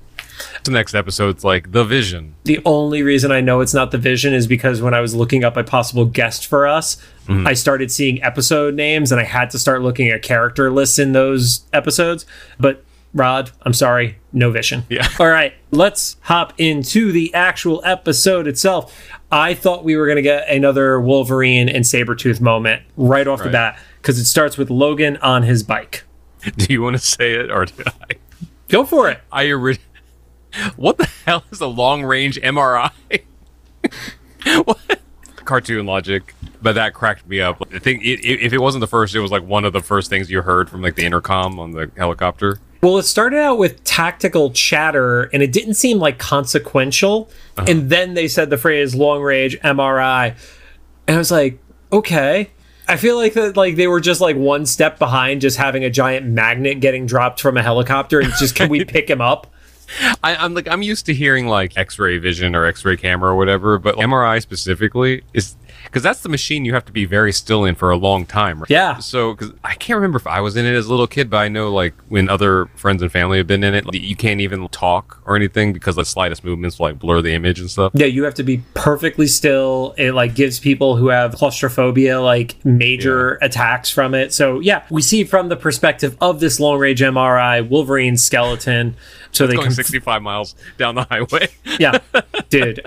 The 0.66 0.72
next 0.72 0.94
episode's 0.94 1.42
like 1.42 1.72
the 1.72 1.84
Vision. 1.84 2.34
The 2.44 2.60
only 2.64 3.02
reason 3.02 3.32
I 3.32 3.40
know 3.40 3.60
it's 3.60 3.74
not 3.74 3.90
the 3.90 3.98
Vision 3.98 4.34
is 4.34 4.46
because 4.46 4.82
when 4.82 4.94
I 4.94 5.00
was 5.00 5.14
looking 5.14 5.44
up 5.44 5.56
a 5.56 5.64
possible 5.64 6.04
guest 6.04 6.46
for 6.46 6.66
us, 6.66 6.96
mm-hmm. 7.26 7.46
I 7.46 7.54
started 7.54 7.90
seeing 7.90 8.22
episode 8.22 8.74
names 8.74 9.10
and 9.10 9.20
I 9.20 9.24
had 9.24 9.50
to 9.50 9.58
start 9.58 9.82
looking 9.82 10.08
at 10.08 10.22
character 10.22 10.70
lists 10.70 10.98
in 10.98 11.12
those 11.12 11.66
episodes. 11.72 12.26
But 12.60 12.84
Rod, 13.14 13.50
I'm 13.62 13.72
sorry, 13.72 14.18
no 14.32 14.50
Vision. 14.50 14.84
Yeah. 14.90 15.08
All 15.18 15.28
right, 15.28 15.54
let's 15.70 16.16
hop 16.20 16.52
into 16.58 17.12
the 17.12 17.32
actual 17.32 17.80
episode 17.84 18.46
itself. 18.46 19.10
I 19.32 19.54
thought 19.54 19.84
we 19.84 19.96
were 19.96 20.06
going 20.06 20.16
to 20.16 20.22
get 20.22 20.48
another 20.48 21.00
Wolverine 21.00 21.68
and 21.68 21.84
Sabretooth 21.84 22.40
moment 22.40 22.82
right 22.96 23.26
off 23.26 23.42
the 23.42 23.50
bat 23.50 23.78
because 24.00 24.18
it 24.18 24.26
starts 24.26 24.56
with 24.56 24.70
Logan 24.70 25.16
on 25.16 25.42
his 25.42 25.62
bike. 25.62 26.04
Do 26.56 26.66
you 26.68 26.82
want 26.82 26.96
to 26.96 27.02
say 27.02 27.34
it 27.34 27.50
or 27.50 27.64
do 27.64 27.82
I? 27.86 28.14
Go 28.68 28.84
for 28.84 29.10
it. 29.10 29.20
I 29.32 29.50
ori- 29.50 29.78
What 30.76 30.98
the 30.98 31.08
hell 31.24 31.44
is 31.50 31.60
a 31.60 31.66
long 31.66 32.02
range 32.02 32.40
MRI? 32.40 32.90
what? 34.64 35.00
Cartoon 35.44 35.86
logic, 35.86 36.34
but 36.60 36.74
that 36.74 36.92
cracked 36.92 37.26
me 37.28 37.40
up. 37.40 37.62
I 37.72 37.78
think 37.78 38.02
it, 38.02 38.24
if 38.24 38.52
it 38.52 38.58
wasn't 38.58 38.80
the 38.80 38.86
first, 38.86 39.14
it 39.14 39.20
was 39.20 39.30
like 39.30 39.44
one 39.44 39.64
of 39.64 39.72
the 39.72 39.80
first 39.80 40.10
things 40.10 40.30
you 40.30 40.42
heard 40.42 40.68
from 40.68 40.82
like 40.82 40.96
the 40.96 41.04
intercom 41.04 41.58
on 41.60 41.70
the 41.70 41.90
helicopter. 41.96 42.58
Well, 42.82 42.98
it 42.98 43.04
started 43.04 43.38
out 43.38 43.58
with 43.58 43.82
tactical 43.84 44.50
chatter 44.50 45.24
and 45.24 45.42
it 45.42 45.52
didn't 45.52 45.74
seem 45.74 45.98
like 45.98 46.18
consequential. 46.18 47.30
Uh-huh. 47.56 47.66
And 47.68 47.90
then 47.90 48.14
they 48.14 48.28
said 48.28 48.50
the 48.50 48.58
phrase 48.58 48.94
long 48.94 49.22
range 49.22 49.58
MRI. 49.60 50.36
And 51.06 51.14
I 51.14 51.18
was 51.18 51.30
like, 51.30 51.58
okay. 51.92 52.50
I 52.88 52.96
feel 52.96 53.16
like 53.16 53.34
that 53.34 53.56
like 53.56 53.76
they 53.76 53.88
were 53.88 54.00
just 54.00 54.20
like 54.20 54.36
one 54.36 54.66
step 54.66 54.98
behind 54.98 55.40
just 55.40 55.56
having 55.56 55.84
a 55.84 55.90
giant 55.90 56.26
magnet 56.26 56.80
getting 56.80 57.06
dropped 57.06 57.40
from 57.40 57.56
a 57.56 57.62
helicopter 57.62 58.20
and 58.20 58.32
just 58.38 58.54
can 58.54 58.68
we 58.68 58.84
pick 58.84 59.10
him 59.10 59.20
up? 59.20 59.48
I, 60.22 60.36
I'm 60.36 60.54
like 60.54 60.68
I'm 60.68 60.82
used 60.82 61.06
to 61.06 61.14
hearing 61.14 61.46
like 61.46 61.76
X-ray 61.76 62.18
vision 62.18 62.54
or 62.54 62.64
X-ray 62.64 62.96
camera 62.96 63.30
or 63.30 63.36
whatever, 63.36 63.78
but 63.78 63.96
MRI 63.96 64.40
specifically 64.42 65.22
is 65.32 65.56
because 65.84 66.02
that's 66.02 66.20
the 66.20 66.28
machine 66.28 66.64
you 66.64 66.74
have 66.74 66.84
to 66.84 66.92
be 66.92 67.04
very 67.04 67.32
still 67.32 67.64
in 67.64 67.74
for 67.74 67.90
a 67.90 67.96
long 67.96 68.26
time. 68.26 68.60
Right? 68.60 68.70
Yeah. 68.70 68.98
So 68.98 69.34
because 69.34 69.52
I 69.64 69.74
can't 69.74 69.96
remember 69.96 70.18
if 70.18 70.26
I 70.26 70.40
was 70.40 70.56
in 70.56 70.66
it 70.66 70.74
as 70.74 70.86
a 70.86 70.90
little 70.90 71.06
kid, 71.06 71.30
but 71.30 71.38
I 71.38 71.48
know 71.48 71.72
like 71.72 71.94
when 72.08 72.28
other 72.28 72.66
friends 72.76 73.02
and 73.02 73.10
family 73.10 73.38
have 73.38 73.46
been 73.46 73.64
in 73.64 73.74
it, 73.74 73.86
like, 73.86 73.94
you 73.94 74.16
can't 74.16 74.40
even 74.40 74.68
talk 74.68 75.22
or 75.24 75.36
anything 75.36 75.72
because 75.72 75.96
the 75.96 76.04
slightest 76.04 76.44
movements 76.44 76.78
will 76.78 76.86
like 76.86 76.98
blur 76.98 77.22
the 77.22 77.32
image 77.32 77.60
and 77.60 77.70
stuff. 77.70 77.92
Yeah, 77.94 78.06
you 78.06 78.24
have 78.24 78.34
to 78.34 78.42
be 78.42 78.62
perfectly 78.74 79.26
still. 79.26 79.94
It 79.96 80.12
like 80.12 80.34
gives 80.34 80.58
people 80.58 80.96
who 80.96 81.08
have 81.08 81.34
claustrophobia 81.34 82.20
like 82.20 82.64
major 82.64 83.38
attacks 83.42 83.90
from 83.90 84.14
it. 84.14 84.32
So 84.32 84.60
yeah, 84.60 84.84
we 84.90 85.02
see 85.02 85.24
from 85.24 85.48
the 85.48 85.56
perspective 85.56 86.16
of 86.20 86.40
this 86.40 86.58
long 86.60 86.78
range 86.78 87.00
MRI 87.00 87.66
Wolverine 87.68 88.16
skeleton. 88.16 88.96
So 89.32 89.46
they 89.46 89.56
can 89.56 89.70
65 89.76 90.22
miles 90.22 90.54
down 90.78 90.94
the 90.96 91.04
highway. 91.04 91.48
yeah, 91.78 91.98
dude, 92.48 92.80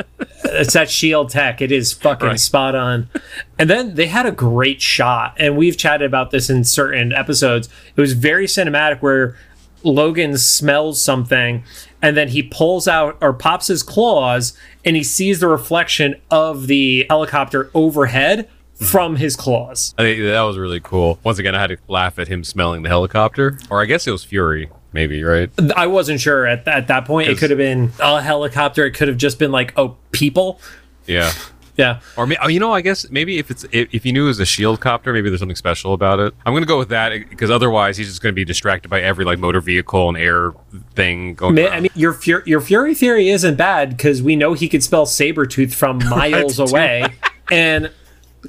it's 0.43 0.73
that 0.73 0.89
Shield 0.89 1.29
tech. 1.29 1.61
It 1.61 1.71
is 1.71 1.93
fucking 1.93 2.27
Right. 2.27 2.39
spot 2.39 2.75
on. 2.75 3.09
And 3.57 3.69
then 3.69 3.95
they 3.95 4.07
had 4.07 4.25
a 4.25 4.31
great 4.31 4.81
shot, 4.81 5.35
and 5.37 5.55
we've 5.55 5.77
chatted 5.77 6.05
about 6.05 6.31
this 6.31 6.49
in 6.49 6.63
certain 6.63 7.13
episodes. 7.13 7.69
It 7.95 8.01
was 8.01 8.13
very 8.13 8.45
cinematic 8.47 8.99
where 9.01 9.37
Logan 9.83 10.37
smells 10.37 11.01
something, 11.01 11.63
and 12.01 12.17
then 12.17 12.29
he 12.29 12.43
pulls 12.43 12.87
out 12.87 13.17
or 13.21 13.31
pops 13.31 13.67
his 13.67 13.81
claws, 13.83 14.51
and 14.83 14.95
he 14.97 15.03
sees 15.03 15.39
the 15.39 15.47
reflection 15.47 16.15
of 16.29 16.67
the 16.67 17.05
helicopter 17.09 17.71
overhead 17.73 18.49
from 18.75 19.17
his 19.17 19.35
claws. 19.35 19.93
I 19.97 20.03
think 20.03 20.21
that 20.23 20.41
was 20.41 20.57
really 20.57 20.79
cool. 20.79 21.19
Once 21.23 21.37
again, 21.39 21.53
I 21.55 21.59
had 21.59 21.67
to 21.67 21.77
laugh 21.89 22.17
at 22.19 22.27
him 22.29 22.43
smelling 22.45 22.81
the 22.83 22.89
helicopter, 22.89 23.57
or 23.69 23.81
I 23.81 23.85
guess 23.85 24.07
it 24.07 24.11
was 24.11 24.23
Fury, 24.23 24.69
maybe, 24.93 25.23
right? 25.23 25.49
I 25.75 25.87
wasn't 25.87 26.19
sure 26.19 26.45
at, 26.45 26.67
at 26.67 26.87
that 26.87 27.05
point. 27.05 27.29
it 27.29 27.37
could 27.37 27.49
have 27.49 27.57
been 27.57 27.91
a 27.99 28.21
helicopter. 28.21 28.85
It 28.85 28.91
could 28.91 29.07
have 29.07 29.17
just 29.17 29.39
been 29.39 29.51
like, 29.51 29.73
oh, 29.77 29.97
people. 30.11 30.59
Yeah. 31.05 31.31
Yeah. 31.79 32.01
Or 32.17 32.27
oh, 32.41 32.47
you 32.49 32.59
know, 32.59 32.73
I 32.73 32.81
guess 32.81 33.09
maybe 33.09 33.37
if 33.37 33.49
it's 33.49 33.65
if, 33.71 34.05
you 34.05 34.11
knew 34.11 34.25
it 34.25 34.27
was 34.27 34.39
a 34.41 34.45
shield 34.45 34.81
copter, 34.81 35.13
maybe 35.13 35.29
there's 35.29 35.39
something 35.39 35.55
special 35.55 35.93
about 35.93 36.19
it. 36.19 36.33
I'm 36.45 36.53
gonna 36.53 36.65
go 36.65 36.77
with 36.77 36.89
that 36.89 37.29
because 37.29 37.49
otherwise 37.49 37.95
he's 37.95 38.09
just 38.09 38.21
gonna 38.21 38.33
be 38.33 38.43
distracted 38.43 38.89
by 38.89 38.99
every 38.99 39.23
like 39.23 39.39
motor 39.39 39.61
vehicle 39.61 40.09
and 40.09 40.17
air 40.17 40.51
thing 40.95 41.35
going. 41.35 41.57
I 41.57 41.79
mean, 41.79 41.91
your 41.95 42.11
Fu- 42.11 42.41
your 42.45 42.59
Fury 42.59 42.93
theory 42.95 43.29
isn't 43.29 43.55
bad 43.55 43.91
because 43.91 44.21
we 44.21 44.35
know 44.35 44.51
he 44.51 44.67
could 44.67 44.83
spell 44.83 45.05
saber 45.05 45.45
tooth 45.45 45.73
from 45.73 45.99
miles 46.09 46.59
away. 46.59 47.05
and 47.49 47.89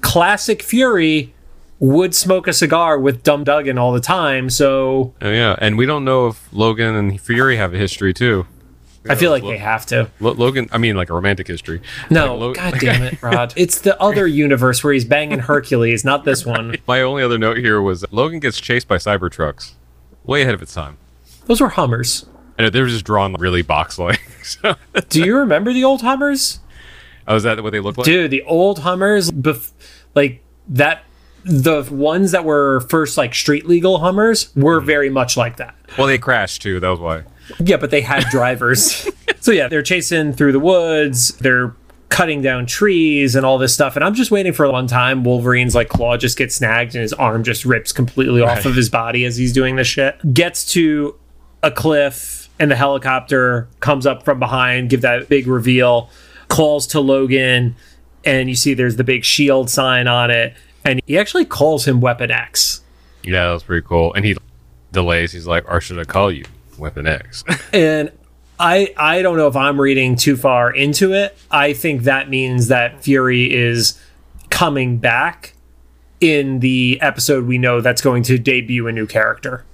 classic 0.00 0.60
Fury 0.64 1.32
would 1.80 2.14
smoke 2.14 2.46
a 2.46 2.52
cigar 2.52 2.98
with 2.98 3.22
Dumb 3.24 3.42
Duggan 3.42 3.78
all 3.78 3.92
the 3.92 4.00
time. 4.00 4.48
So 4.50 5.14
Oh, 5.20 5.30
yeah, 5.30 5.56
and 5.58 5.76
we 5.76 5.86
don't 5.86 6.04
know 6.04 6.28
if 6.28 6.48
Logan 6.52 6.94
and 6.94 7.20
Fury 7.20 7.56
have 7.56 7.74
a 7.74 7.78
history 7.78 8.14
too. 8.14 8.46
I 9.08 9.14
feel 9.14 9.30
like 9.30 9.42
Lo- 9.42 9.50
they 9.50 9.56
have 9.56 9.86
to. 9.86 10.10
Lo- 10.20 10.32
Logan, 10.32 10.68
I 10.72 10.76
mean, 10.78 10.94
like 10.94 11.08
a 11.08 11.14
romantic 11.14 11.46
history. 11.48 11.80
No, 12.10 12.34
Like, 12.34 12.40
Lo- 12.40 12.52
god 12.52 12.80
damn 12.80 13.02
it, 13.02 13.22
Rod. 13.22 13.54
It's 13.56 13.80
the 13.80 13.98
other 14.00 14.26
universe 14.26 14.84
where 14.84 14.92
he's 14.92 15.06
banging 15.06 15.38
Hercules, 15.38 16.04
not 16.04 16.24
this 16.26 16.44
one. 16.44 16.76
My 16.86 17.00
only 17.00 17.22
other 17.22 17.38
note 17.38 17.56
here 17.56 17.80
was 17.80 18.04
Logan 18.12 18.40
gets 18.40 18.60
chased 18.60 18.86
by 18.86 18.96
Cybertrucks, 18.96 19.72
way 20.24 20.42
ahead 20.42 20.52
of 20.52 20.60
its 20.60 20.74
time. 20.74 20.98
Those 21.46 21.62
were 21.62 21.70
Hummers. 21.70 22.26
And 22.58 22.70
they 22.74 22.80
were 22.82 22.88
just 22.88 23.06
drawn 23.06 23.32
really 23.38 23.62
box-like. 23.62 24.20
so, 24.42 24.74
Do 25.08 25.24
you 25.24 25.34
remember 25.34 25.72
the 25.72 25.82
old 25.82 26.02
Hummers? 26.02 26.60
oh, 27.26 27.36
is 27.36 27.42
that 27.44 27.62
what 27.62 27.72
they 27.72 27.80
look 27.80 27.96
like? 27.96 28.04
Dude, 28.04 28.30
the 28.30 28.42
old 28.42 28.80
Hummers, 28.80 29.30
bef- 29.30 29.72
like 30.14 30.42
that, 30.68 31.04
the 31.44 31.82
ones 31.90 32.32
that 32.32 32.44
were 32.44 32.80
first 32.88 33.16
like 33.16 33.34
street 33.34 33.66
legal 33.66 33.98
Hummers 33.98 34.54
were 34.56 34.80
mm. 34.80 34.84
very 34.84 35.10
much 35.10 35.36
like 35.36 35.56
that. 35.56 35.74
Well, 35.98 36.06
they 36.06 36.18
crashed 36.18 36.62
too. 36.62 36.80
That 36.80 36.88
was 36.88 37.00
why. 37.00 37.24
Yeah, 37.58 37.76
but 37.76 37.90
they 37.90 38.00
had 38.00 38.24
drivers. 38.30 39.08
so 39.40 39.52
yeah, 39.52 39.68
they're 39.68 39.82
chasing 39.82 40.32
through 40.32 40.52
the 40.52 40.60
woods. 40.60 41.28
They're 41.38 41.74
cutting 42.10 42.42
down 42.42 42.66
trees 42.66 43.34
and 43.34 43.46
all 43.46 43.56
this 43.56 43.72
stuff. 43.72 43.96
And 43.96 44.04
I'm 44.04 44.14
just 44.14 44.30
waiting 44.30 44.52
for 44.52 44.70
one 44.70 44.86
time 44.86 45.24
Wolverine's 45.24 45.74
like 45.74 45.88
claw 45.88 46.16
just 46.16 46.36
gets 46.36 46.56
snagged 46.56 46.94
and 46.94 47.02
his 47.02 47.12
arm 47.12 47.44
just 47.44 47.64
rips 47.64 47.92
completely 47.92 48.42
off 48.42 48.66
of 48.66 48.74
his 48.74 48.90
body 48.90 49.24
as 49.24 49.36
he's 49.36 49.52
doing 49.52 49.76
this 49.76 49.86
shit. 49.86 50.18
Gets 50.34 50.72
to 50.72 51.18
a 51.62 51.70
cliff 51.70 52.48
and 52.58 52.70
the 52.70 52.76
helicopter 52.76 53.68
comes 53.80 54.06
up 54.06 54.24
from 54.24 54.38
behind, 54.38 54.90
give 54.90 55.00
that 55.02 55.28
big 55.28 55.46
reveal, 55.46 56.10
calls 56.48 56.86
to 56.88 57.00
Logan, 57.00 57.76
and 58.24 58.48
you 58.48 58.54
see 58.54 58.74
there's 58.74 58.96
the 58.96 59.04
big 59.04 59.24
shield 59.24 59.70
sign 59.70 60.06
on 60.06 60.30
it, 60.30 60.54
and 60.84 61.00
he 61.06 61.18
actually 61.18 61.44
calls 61.44 61.86
him 61.86 62.00
Weapon 62.00 62.30
X. 62.30 62.82
Yeah, 63.22 63.50
that's 63.50 63.64
pretty 63.64 63.86
cool. 63.86 64.14
And 64.14 64.24
he 64.24 64.36
delays. 64.92 65.32
He's 65.32 65.46
like, 65.46 65.70
"Or 65.70 65.80
should 65.80 65.98
I 65.98 66.04
call 66.04 66.32
you 66.32 66.44
Weapon 66.78 67.06
X?" 67.06 67.44
And 67.72 68.10
I 68.58 68.92
I 68.96 69.22
don't 69.22 69.36
know 69.36 69.46
if 69.46 69.56
I'm 69.56 69.80
reading 69.80 70.16
too 70.16 70.36
far 70.36 70.70
into 70.70 71.12
it. 71.12 71.36
I 71.50 71.72
think 71.72 72.02
that 72.02 72.28
means 72.28 72.68
that 72.68 73.02
Fury 73.02 73.52
is 73.52 74.00
coming 74.50 74.98
back 74.98 75.54
in 76.20 76.60
the 76.60 76.98
episode 77.00 77.46
we 77.46 77.56
know 77.56 77.80
that's 77.80 78.02
going 78.02 78.22
to 78.24 78.38
debut 78.38 78.86
a 78.86 78.92
new 78.92 79.06
character. 79.06 79.64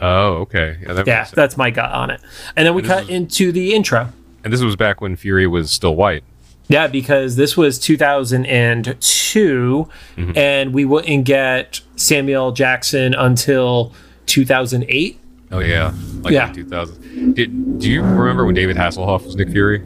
oh, 0.00 0.34
okay. 0.34 0.78
Yeah, 0.82 0.92
that 0.92 1.06
Yeah, 1.06 1.24
that's 1.32 1.56
my 1.56 1.70
gut 1.70 1.90
on 1.90 2.10
it. 2.10 2.20
And 2.56 2.66
then 2.66 2.74
we 2.74 2.82
cut 2.82 3.08
into 3.08 3.52
the 3.52 3.74
intro. 3.74 4.12
And 4.44 4.52
this 4.52 4.60
was 4.60 4.76
back 4.76 5.00
when 5.00 5.16
Fury 5.16 5.46
was 5.46 5.70
still 5.70 5.96
white. 5.96 6.24
Yeah, 6.70 6.86
because 6.86 7.36
this 7.36 7.56
was 7.56 7.78
2002, 7.78 9.88
Mm-hmm. 10.16 10.38
and 10.38 10.72
we 10.74 10.84
wouldn't 10.84 11.24
get 11.24 11.80
Samuel 11.96 12.52
Jackson 12.52 13.14
until 13.14 13.92
2008. 14.26 15.18
Oh 15.52 15.58
yeah, 15.58 15.92
like 16.22 16.32
Yeah. 16.32 16.52
2000. 16.52 17.34
Did 17.34 17.78
do 17.80 17.90
you 17.90 18.02
remember 18.02 18.44
when 18.46 18.54
David 18.54 18.76
Hasselhoff 18.76 19.24
was 19.24 19.34
Nick 19.36 19.50
Fury? 19.50 19.82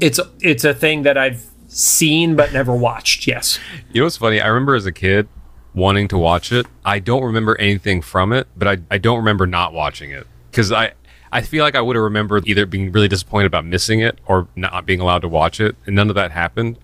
It's 0.00 0.20
it's 0.40 0.64
a 0.64 0.74
thing 0.74 1.02
that 1.02 1.16
I've 1.16 1.46
seen 1.68 2.36
but 2.36 2.52
never 2.52 2.74
watched. 2.74 3.26
Yes. 3.26 3.58
You 3.92 4.02
know 4.02 4.06
what's 4.06 4.16
funny? 4.18 4.40
I 4.40 4.48
remember 4.48 4.74
as 4.74 4.86
a 4.86 4.92
kid 4.92 5.28
wanting 5.74 6.08
to 6.08 6.18
watch 6.18 6.52
it. 6.52 6.66
I 6.84 6.98
don't 6.98 7.22
remember 7.24 7.58
anything 7.60 8.02
from 8.02 8.32
it, 8.32 8.48
but 8.56 8.68
I, 8.68 8.78
I 8.90 8.98
don't 8.98 9.18
remember 9.18 9.46
not 9.46 9.72
watching 9.72 10.10
it 10.10 10.26
because 10.50 10.72
I 10.72 10.92
I 11.32 11.42
feel 11.42 11.64
like 11.64 11.74
I 11.74 11.80
would 11.80 11.96
have 11.96 12.02
remembered 12.02 12.46
either 12.48 12.66
being 12.66 12.90
really 12.92 13.08
disappointed 13.08 13.46
about 13.46 13.64
missing 13.64 14.00
it 14.00 14.18
or 14.26 14.48
not 14.56 14.86
being 14.86 15.00
allowed 15.00 15.20
to 15.20 15.28
watch 15.28 15.60
it, 15.60 15.76
and 15.86 15.94
none 15.94 16.08
of 16.08 16.14
that 16.14 16.30
happened. 16.30 16.78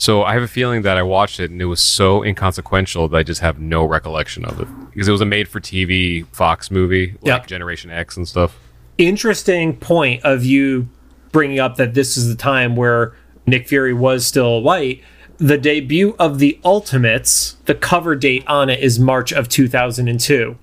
So 0.00 0.22
I 0.22 0.34
have 0.34 0.42
a 0.42 0.48
feeling 0.48 0.82
that 0.82 0.96
I 0.96 1.02
watched 1.02 1.40
it 1.40 1.50
and 1.50 1.60
it 1.60 1.64
was 1.64 1.80
so 1.80 2.22
inconsequential 2.22 3.08
that 3.08 3.16
I 3.16 3.24
just 3.24 3.40
have 3.40 3.58
no 3.58 3.84
recollection 3.84 4.44
of 4.44 4.60
it 4.60 4.68
because 4.92 5.08
it 5.08 5.12
was 5.12 5.20
a 5.20 5.26
made-for-TV 5.26 6.26
Fox 6.28 6.70
movie, 6.70 7.16
like 7.22 7.24
Yep. 7.24 7.46
Generation 7.48 7.90
X 7.90 8.16
and 8.16 8.28
stuff. 8.28 8.56
Interesting 8.96 9.76
point 9.76 10.22
of 10.22 10.44
you 10.44 10.88
bringing 11.32 11.58
up 11.58 11.76
that 11.76 11.94
this 11.94 12.16
is 12.16 12.28
the 12.28 12.36
time 12.36 12.76
where 12.76 13.12
Nick 13.46 13.66
Fury 13.66 13.92
was 13.92 14.24
still 14.24 14.62
white. 14.62 15.02
The 15.38 15.58
debut 15.58 16.14
of 16.18 16.38
the 16.38 16.60
Ultimates, 16.64 17.56
the 17.64 17.74
cover 17.74 18.14
date 18.14 18.44
on 18.46 18.70
it 18.70 18.80
is 18.80 19.00
March 19.00 19.32
of 19.32 19.48
2002. 19.48 20.56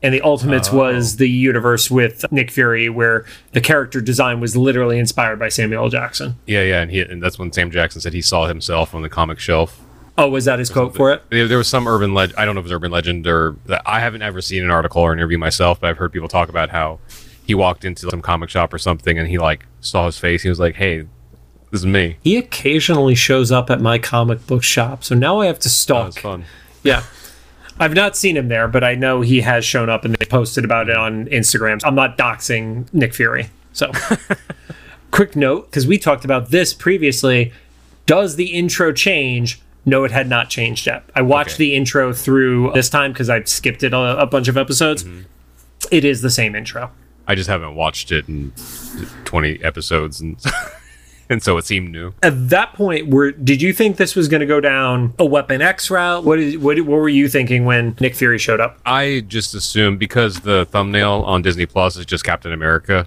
And 0.00 0.14
the 0.14 0.20
Ultimates 0.22 0.68
oh. 0.72 0.76
was 0.76 1.16
the 1.16 1.28
universe 1.28 1.90
with 1.90 2.24
Nick 2.30 2.52
Fury, 2.52 2.88
where 2.88 3.26
the 3.52 3.60
character 3.60 4.00
design 4.00 4.40
was 4.40 4.56
literally 4.56 4.98
inspired 4.98 5.40
by 5.40 5.48
Samuel 5.48 5.84
L. 5.84 5.88
Jackson. 5.90 6.36
Yeah, 6.46 6.62
yeah, 6.62 6.82
and 6.82 6.90
he 6.90 7.00
and 7.00 7.20
that's 7.22 7.38
when 7.38 7.52
Sam 7.52 7.70
Jackson 7.70 8.00
said 8.00 8.12
he 8.12 8.22
saw 8.22 8.46
himself 8.46 8.94
on 8.94 9.02
the 9.02 9.08
comic 9.08 9.40
shelf. 9.40 9.80
Oh, 10.16 10.28
was 10.28 10.44
that 10.46 10.58
his 10.58 10.68
quote 10.68 10.96
for 10.96 11.12
it? 11.12 11.22
There, 11.30 11.58
was 11.58 11.68
some 11.68 11.86
urban 11.86 12.12
legend. 12.12 12.38
I 12.38 12.44
don't 12.44 12.56
know 12.56 12.60
if 12.60 12.66
it's 12.66 12.72
urban 12.72 12.90
legend 12.90 13.26
or 13.28 13.56
that 13.66 13.82
I 13.86 14.00
haven't 14.00 14.22
ever 14.22 14.40
seen 14.40 14.64
an 14.64 14.70
article 14.70 15.00
or 15.00 15.12
an 15.12 15.18
interview 15.20 15.38
myself, 15.38 15.80
but 15.80 15.90
I've 15.90 15.96
heard 15.96 16.12
people 16.12 16.28
talk 16.28 16.48
about 16.48 16.70
how 16.70 16.98
he 17.46 17.54
walked 17.54 17.84
into 17.84 18.10
some 18.10 18.20
comic 18.20 18.50
shop 18.50 18.74
or 18.74 18.78
something 18.78 19.16
and 19.16 19.28
he 19.28 19.38
like 19.38 19.64
saw 19.80 20.06
his 20.06 20.18
face. 20.18 20.42
He 20.42 20.48
was 20.48 20.58
like, 20.58 20.74
"Hey, 20.74 21.06
this 21.70 21.80
is 21.80 21.86
me." 21.86 22.16
He 22.22 22.36
occasionally 22.36 23.14
shows 23.14 23.52
up 23.52 23.70
at 23.70 23.80
my 23.80 23.98
comic 23.98 24.44
book 24.46 24.64
shop, 24.64 25.04
so 25.04 25.14
now 25.14 25.40
I 25.40 25.46
have 25.46 25.58
to 25.60 25.68
That 25.68 25.70
stalk. 25.70 26.06
was 26.06 26.18
fun. 26.18 26.44
Yeah. 26.82 27.04
I've 27.80 27.94
not 27.94 28.16
seen 28.16 28.36
him 28.36 28.48
there, 28.48 28.68
but 28.68 28.82
I 28.84 28.94
know 28.94 29.20
he 29.20 29.40
has 29.42 29.64
shown 29.64 29.88
up 29.88 30.04
and 30.04 30.14
they 30.16 30.24
posted 30.26 30.64
about 30.64 30.88
it 30.88 30.96
on 30.96 31.26
Instagram. 31.26 31.80
I'm 31.84 31.94
not 31.94 32.18
doxing 32.18 32.92
Nick 32.92 33.14
Fury. 33.14 33.50
So, 33.72 33.92
quick 35.10 35.36
note 35.36 35.70
because 35.70 35.86
we 35.86 35.98
talked 35.98 36.24
about 36.24 36.50
this 36.50 36.74
previously. 36.74 37.52
Does 38.06 38.36
the 38.36 38.46
intro 38.46 38.92
change? 38.92 39.60
No, 39.84 40.04
it 40.04 40.10
had 40.10 40.28
not 40.28 40.50
changed 40.50 40.86
yet. 40.86 41.04
I 41.14 41.22
watched 41.22 41.54
Okay. 41.54 41.64
the 41.70 41.74
intro 41.74 42.12
through 42.12 42.72
this 42.74 42.88
time 42.90 43.12
because 43.12 43.30
I 43.30 43.42
skipped 43.44 43.82
it 43.82 43.92
a, 43.94 44.18
a 44.20 44.26
bunch 44.26 44.48
of 44.48 44.56
episodes. 44.56 45.04
Mm-hmm. 45.04 45.20
It 45.90 46.04
is 46.04 46.20
the 46.22 46.30
same 46.30 46.54
intro. 46.54 46.90
I 47.26 47.34
just 47.34 47.48
haven't 47.48 47.74
watched 47.74 48.10
it 48.10 48.28
in 48.28 48.52
twenty 49.24 49.62
episodes, 49.62 50.20
and 50.20 50.36
and 51.30 51.42
so 51.42 51.56
it 51.58 51.64
seemed 51.66 51.90
new. 51.90 52.14
At 52.22 52.48
that 52.50 52.74
point, 52.74 53.08
were 53.08 53.32
did 53.32 53.60
you 53.62 53.72
think 53.72 53.96
this 53.96 54.14
was 54.16 54.28
going 54.28 54.40
to 54.40 54.46
go 54.46 54.60
down 54.60 55.14
a 55.18 55.24
Weapon 55.24 55.60
X 55.62 55.90
route? 55.90 56.24
What 56.24 56.38
is 56.38 56.56
what, 56.58 56.78
what 56.80 56.96
were 56.98 57.08
you 57.08 57.28
thinking 57.28 57.64
when 57.64 57.96
Nick 58.00 58.14
Fury 58.14 58.38
showed 58.38 58.60
up? 58.60 58.78
I 58.86 59.24
just 59.28 59.54
assumed 59.54 59.98
because 59.98 60.40
the 60.40 60.66
thumbnail 60.66 61.22
on 61.26 61.42
Disney 61.42 61.66
Plus 61.66 61.96
is 61.96 62.06
just 62.06 62.24
Captain 62.24 62.52
America. 62.52 63.06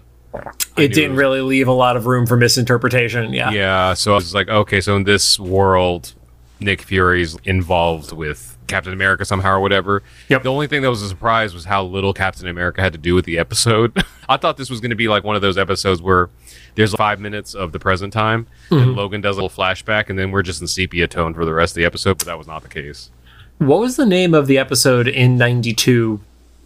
It 0.77 0.93
didn't 0.93 0.97
it 1.03 1.09
was- 1.09 1.17
really 1.17 1.41
leave 1.41 1.67
a 1.67 1.73
lot 1.73 1.97
of 1.97 2.05
room 2.05 2.25
for 2.25 2.37
misinterpretation. 2.37 3.33
Yeah. 3.33 3.51
Yeah, 3.51 3.93
so 3.95 4.13
I 4.13 4.15
was 4.15 4.33
like, 4.33 4.47
okay, 4.47 4.79
so 4.79 4.95
in 4.95 5.03
this 5.03 5.37
world, 5.37 6.13
Nick 6.61 6.81
Fury's 6.81 7.37
involved 7.43 8.13
with 8.13 8.50
Captain 8.67 8.93
America 8.93 9.25
somehow 9.25 9.55
or 9.55 9.59
whatever. 9.59 10.03
Yep. 10.29 10.43
The 10.43 10.51
only 10.51 10.67
thing 10.67 10.81
that 10.81 10.89
was 10.89 11.01
a 11.01 11.09
surprise 11.09 11.53
was 11.53 11.65
how 11.65 11.83
little 11.83 12.13
Captain 12.13 12.47
America 12.47 12.81
had 12.81 12.93
to 12.93 12.99
do 12.99 13.15
with 13.15 13.25
the 13.25 13.37
episode. 13.37 14.03
I 14.29 14.37
thought 14.37 14.57
this 14.57 14.69
was 14.69 14.79
going 14.79 14.91
to 14.91 14.95
be 14.95 15.07
like 15.07 15.23
one 15.23 15.35
of 15.35 15.41
those 15.41 15.57
episodes 15.57 16.01
where 16.01 16.29
there's 16.75 16.93
five 16.95 17.19
minutes 17.19 17.53
of 17.53 17.73
the 17.73 17.79
present 17.79 18.13
time, 18.13 18.47
and 18.69 18.95
Logan 18.95 19.19
does 19.19 19.37
a 19.37 19.41
little 19.41 19.55
flashback, 19.55 20.09
and 20.09 20.17
then 20.17 20.31
we're 20.31 20.41
just 20.41 20.61
in 20.61 20.67
sepia 20.67 21.07
tone 21.07 21.33
for 21.33 21.43
the 21.43 21.53
rest 21.53 21.71
of 21.71 21.75
the 21.75 21.85
episode, 21.85 22.17
but 22.17 22.27
that 22.27 22.37
was 22.37 22.47
not 22.47 22.63
the 22.63 22.69
case. 22.69 23.09
What 23.57 23.79
was 23.79 23.95
the 23.95 24.05
name 24.05 24.33
of 24.33 24.47
the 24.47 24.57
episode 24.57 25.07
in 25.07 25.37
92 25.37 26.19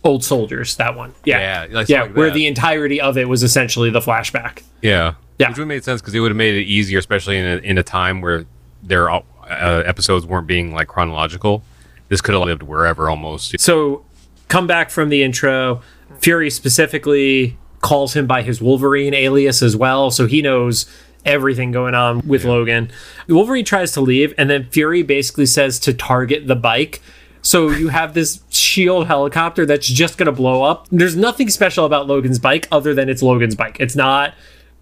Old 0.04 0.24
Soldiers? 0.24 0.76
That 0.78 0.96
one. 0.96 1.14
Yeah. 1.26 1.66
Yeah, 1.68 1.76
like 1.76 1.90
Yeah, 1.90 2.04
like 2.04 2.16
where 2.16 2.32
the 2.32 2.48
entirety 2.48 3.02
of 3.02 3.18
it 3.18 3.28
was 3.28 3.44
essentially 3.44 3.90
the 3.90 4.00
flashback. 4.00 4.62
Yeah. 4.82 5.16
Yeah. 5.38 5.50
Which 5.50 5.58
would 5.58 5.64
have 5.64 5.68
made 5.68 5.84
sense 5.84 6.02
because 6.02 6.16
it 6.16 6.20
would 6.22 6.32
have 6.32 6.38
made 6.38 6.56
it 6.56 6.64
easier, 6.64 7.00
especially 7.00 7.38
in 7.38 7.46
a, 7.46 7.58
in 7.58 7.78
a 7.78 7.84
time 7.84 8.22
where 8.22 8.46
their 8.82 9.10
uh, 9.10 9.22
episodes 9.50 10.26
weren't 10.26 10.48
being 10.48 10.74
like 10.74 10.88
chronological. 10.88 11.64
This 12.10 12.22
could 12.22 12.36
have 12.36 12.44
lived 12.44 12.64
wherever 12.64 13.10
almost. 13.10 13.60
So, 13.60 14.06
come 14.48 14.68
back 14.68 14.90
from 14.90 15.10
the 15.10 15.24
intro. 15.24 15.82
Fury 16.20 16.50
specifically 16.50 17.58
calls 17.82 18.16
him 18.16 18.28
by 18.28 18.42
his 18.42 18.62
Wolverine 18.62 19.14
alias 19.14 19.62
as 19.62 19.76
well, 19.76 20.12
so 20.12 20.28
he 20.28 20.42
knows 20.42 20.86
everything 21.26 21.72
going 21.72 21.96
on 21.96 22.26
with 22.28 22.46
Logan. 22.46 22.92
Wolverine 23.28 23.66
tries 23.66 23.92
to 23.94 24.02
leave, 24.02 24.34
and 24.38 24.50
then 24.50 24.70
Fury 24.70 25.04
basically 25.04 25.46
says 25.46 25.80
to 25.80 25.94
target 25.94 26.48
the 26.48 26.56
bike. 26.56 27.02
So 27.42 27.70
you 27.70 27.90
have 27.90 28.14
this 28.14 28.44
shield 28.50 29.08
helicopter 29.08 29.66
that's 29.66 29.88
just 29.88 30.18
going 30.18 30.26
to 30.26 30.32
blow 30.32 30.64
up. 30.64 30.88
There's 30.92 31.16
nothing 31.16 31.50
special 31.50 31.86
about 31.86 32.08
Logan's 32.08 32.40
bike 32.40 32.68
other 32.72 32.94
than 32.94 33.08
it's 33.08 33.22
Logan's 33.22 33.56
bike. 33.56 33.78
It's 33.80 33.96
not 33.96 34.34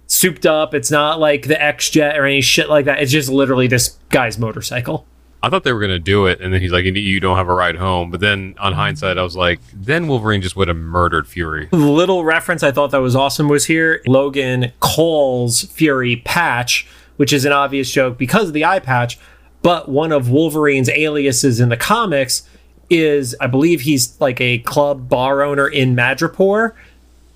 souped 0.07 0.45
up. 0.45 0.73
It's 0.73 0.91
not 0.91 1.19
like 1.19 1.47
the 1.47 1.62
X 1.62 1.89
Jet 1.89 2.17
or 2.17 2.25
any 2.25 2.41
shit 2.41 2.69
like 2.69 2.86
that. 2.86 3.01
It's 3.01 3.12
just 3.12 3.29
literally 3.29 3.67
this 3.67 3.97
guy's 4.09 4.38
motorcycle. 4.38 5.05
I 5.43 5.49
thought 5.49 5.63
they 5.65 5.73
were 5.73 5.82
gonna 5.82 5.99
do 5.99 6.25
it, 6.25 6.39
and 6.41 6.53
then 6.53 6.62
he's 6.62 6.71
like, 6.71 6.86
"You- 6.86 6.93
"You 6.93 7.19
don't 7.19 7.36
have 7.38 7.49
a 7.49 7.53
ride 7.53 7.75
home." 7.75 8.10
But 8.10 8.21
then, 8.21 8.56
on 8.60 8.73
hindsight, 8.73 9.17
I 9.17 9.23
was 9.23 9.36
like, 9.36 9.60
"Then 9.73 10.08
Wolverine 10.08 10.41
just 10.41 10.56
would 10.56 10.69
have 10.69 10.77
murdered 10.77 11.27
Fury." 11.27 11.67
Little 11.71 12.23
reference 12.23 12.63
I 12.63 12.71
thought 12.71 12.91
that 12.91 13.01
was 13.01 13.15
awesome 13.15 13.49
was 13.49 13.65
here. 13.65 14.01
Logan 14.08 14.71
calls 14.79 15.63
Fury 15.63 16.15
Patch, 16.23 16.88
which 17.17 17.34
is 17.34 17.43
an 17.45 17.51
obvious 17.51 17.91
joke 17.91 18.17
because 18.17 18.47
of 18.47 18.53
the 18.53 18.63
eye 18.65 18.79
patch, 18.79 19.19
but 19.62 19.89
one 19.89 20.12
of 20.13 20.29
Wolverine's 20.29 20.89
aliases 20.89 21.60
in 21.60 21.67
the 21.69 21.77
comics 21.77 22.43
is 22.89 23.36
I 23.41 23.47
believe 23.47 23.82
he's 23.82 24.15
like 24.21 24.39
a 24.39 24.60
club 24.60 25.10
bar 25.10 25.41
owner 25.43 25.67
in 25.67 25.95
Madripoor, 25.95 26.71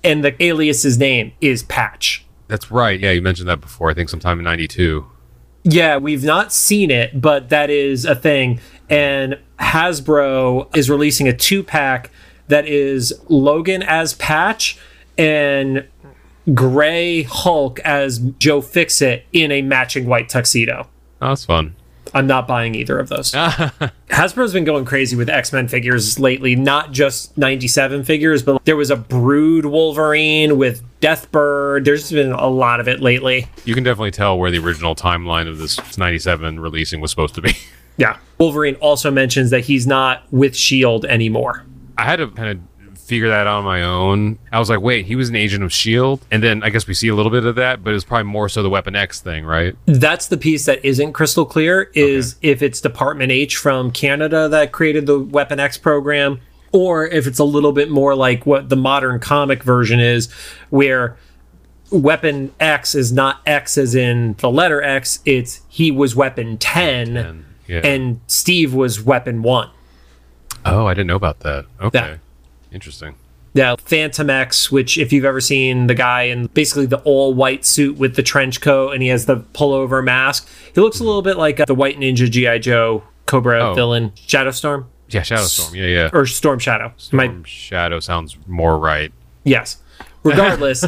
and 0.02 0.24
the 0.24 0.34
alias's 0.42 0.98
name 0.98 1.32
is 1.40 1.62
Patch. 1.64 2.24
That's 2.48 2.70
right. 2.70 2.98
Yeah, 2.98 3.10
you 3.10 3.20
mentioned 3.20 3.48
that 3.48 3.60
before. 3.60 3.90
I 3.90 3.94
think 3.94 4.08
sometime 4.08 4.38
in 4.38 4.44
'92. 4.44 5.04
Yeah, 5.64 5.98
we've 5.98 6.24
not 6.24 6.52
seen 6.52 6.90
it, 6.90 7.20
but 7.20 7.48
that 7.50 7.70
is 7.70 8.04
a 8.04 8.14
thing. 8.14 8.60
And 8.88 9.38
Hasbro 9.58 10.74
is 10.76 10.88
releasing 10.88 11.28
a 11.28 11.32
two 11.32 11.62
pack 11.62 12.10
that 12.48 12.66
is 12.66 13.12
Logan 13.28 13.82
as 13.82 14.14
Patch 14.14 14.78
and 15.18 15.86
Gray 16.54 17.22
Hulk 17.24 17.80
as 17.80 18.18
Joe 18.18 18.60
Fixit 18.62 19.26
in 19.32 19.52
a 19.52 19.62
matching 19.62 20.06
white 20.06 20.28
tuxedo. 20.28 20.88
That's 21.20 21.44
fun. 21.44 21.74
I'm 22.14 22.26
not 22.26 22.46
buying 22.48 22.74
either 22.74 22.98
of 22.98 23.08
those. 23.08 23.32
Hasbro's 24.08 24.52
been 24.52 24.64
going 24.64 24.84
crazy 24.84 25.16
with 25.16 25.28
X 25.28 25.52
Men 25.52 25.68
figures 25.68 26.18
lately, 26.18 26.54
not 26.56 26.92
just 26.92 27.36
97 27.36 28.04
figures, 28.04 28.42
but 28.42 28.64
there 28.64 28.76
was 28.76 28.90
a 28.90 28.96
Brood 28.96 29.66
Wolverine 29.66 30.58
with 30.58 30.82
Deathbird. 31.00 31.84
There's 31.84 32.10
been 32.10 32.32
a 32.32 32.48
lot 32.48 32.80
of 32.80 32.88
it 32.88 33.00
lately. 33.00 33.46
You 33.64 33.74
can 33.74 33.84
definitely 33.84 34.10
tell 34.10 34.38
where 34.38 34.50
the 34.50 34.58
original 34.58 34.94
timeline 34.94 35.48
of 35.48 35.58
this 35.58 35.98
'97 35.98 36.60
releasing 36.60 37.00
was 37.00 37.10
supposed 37.10 37.34
to 37.36 37.42
be. 37.42 37.52
Yeah. 37.98 38.18
Wolverine 38.38 38.76
also 38.76 39.10
mentions 39.10 39.50
that 39.50 39.62
he's 39.62 39.84
not 39.84 40.22
with 40.30 40.52
S.H.I.E.L.D. 40.52 41.08
Anymore. 41.08 41.64
I 41.98 42.04
had 42.04 42.16
to 42.20 42.28
kind 42.28 42.48
of 42.50 42.60
figure 43.08 43.28
that 43.28 43.46
out 43.46 43.58
on 43.58 43.64
my 43.64 43.82
own. 43.82 44.38
I 44.52 44.58
was 44.58 44.68
like, 44.68 44.80
wait, 44.80 45.06
he 45.06 45.16
was 45.16 45.30
an 45.30 45.34
agent 45.34 45.64
of 45.64 45.70
S.H.I.E.L.D., 45.70 46.22
and 46.30 46.42
then 46.42 46.62
I 46.62 46.68
guess 46.68 46.86
we 46.86 46.92
see 46.92 47.08
a 47.08 47.14
little 47.14 47.32
bit 47.32 47.46
of 47.46 47.54
that, 47.56 47.82
but 47.82 47.94
it's 47.94 48.04
probably 48.04 48.30
more 48.30 48.48
so 48.48 48.62
the 48.62 48.68
Weapon 48.68 48.94
X 48.94 49.20
thing, 49.20 49.46
right? 49.46 49.74
That's 49.86 50.26
the 50.26 50.36
piece 50.36 50.66
that 50.66 50.84
isn't 50.84 51.14
crystal 51.14 51.46
clear 51.46 51.90
is 51.94 52.36
if 52.42 52.62
it's 52.62 52.80
Department 52.80 53.32
H 53.32 53.56
from 53.56 53.90
Canada 53.90 54.48
that 54.50 54.72
created 54.72 55.06
the 55.06 55.18
Weapon 55.18 55.58
X 55.58 55.78
program 55.78 56.40
or 56.70 57.06
if 57.06 57.26
it's 57.26 57.38
a 57.38 57.44
little 57.44 57.72
bit 57.72 57.90
more 57.90 58.14
like 58.14 58.44
what 58.44 58.68
the 58.68 58.76
modern 58.76 59.20
comic 59.20 59.62
version 59.62 60.00
is, 60.00 60.30
where 60.68 61.16
weapon 61.90 62.52
X 62.60 62.94
is 62.94 63.10
not 63.10 63.40
X 63.46 63.78
as 63.78 63.94
in 63.94 64.34
the 64.34 64.50
letter 64.50 64.82
X, 64.82 65.20
it's 65.24 65.62
he 65.68 65.90
was 65.90 66.14
weapon 66.14 66.58
10, 66.58 67.14
10, 67.14 67.44
yeah. 67.66 67.80
and 67.82 68.20
Steve 68.26 68.74
was 68.74 69.02
weapon 69.02 69.42
1. 69.42 69.70
Oh, 70.66 70.86
I 70.86 70.92
didn't 70.92 71.06
know 71.06 71.16
about 71.16 71.40
that. 71.40 71.64
Okay. 71.80 71.98
Yeah. 71.98 72.16
Interesting. 72.72 73.14
Yeah, 73.54 73.74
Fantomex, 73.76 74.70
which 74.70 74.98
if 74.98 75.12
you've 75.12 75.24
ever 75.24 75.40
seen 75.40 75.86
the 75.86 75.94
guy 75.94 76.22
in 76.24 76.46
basically 76.48 76.86
the 76.86 76.98
all 76.98 77.32
white 77.34 77.64
suit 77.64 77.96
with 77.96 78.14
the 78.14 78.22
trench 78.22 78.60
coat 78.60 78.90
and 78.92 79.02
he 79.02 79.08
has 79.08 79.26
the 79.26 79.36
pullover 79.54 80.04
mask, 80.04 80.48
he 80.74 80.80
looks 80.80 81.00
a 81.00 81.04
little 81.04 81.22
bit 81.22 81.36
like 81.38 81.58
uh, 81.58 81.64
the 81.64 81.74
White 81.74 81.98
Ninja 81.98 82.30
GI 82.30 82.58
Joe 82.60 83.02
Cobra 83.26 83.70
Oh. 83.70 83.74
villain 83.74 84.10
Shadowstorm 84.26 84.84
Yeah, 85.08 85.22
Shadow 85.22 85.42
Storm. 85.44 85.74
Yeah, 85.74 85.86
yeah. 85.86 86.10
or 86.12 86.26
Storm 86.26 86.58
Shadow. 86.58 86.92
My- 87.10 87.24
Storm 87.26 87.44
Shadow 87.44 88.00
sounds 88.00 88.36
more 88.46 88.78
right. 88.78 89.12
yes. 89.44 89.78
Regardless, 90.24 90.84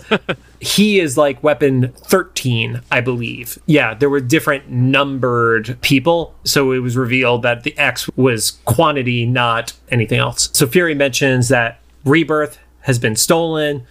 he 0.61 0.99
is 0.99 1.17
like 1.17 1.43
weapon 1.43 1.93
13, 1.93 2.83
I 2.91 3.01
believe. 3.01 3.59
Yeah, 3.67 3.95
there 3.95 4.11
were 4.11 4.21
different 4.21 4.69
numbered 4.69 5.81
people. 5.83 6.35
So 6.45 6.73
it 6.73 6.81
was 6.81 6.97
revealed 6.97 7.43
that 7.43 7.63
the 7.63 7.77
X 7.79 8.09
was 8.17 8.53
quantity, 8.65 9.25
not 9.27 9.73
anything 9.91 10.19
else. 10.19 10.51
So 10.53 10.67
Fury 10.67 10.95
mentions 10.95 11.49
that 11.49 11.81
Rebirth 12.05 12.59
has 12.83 12.99
been 12.99 13.17
stolen. 13.17 13.87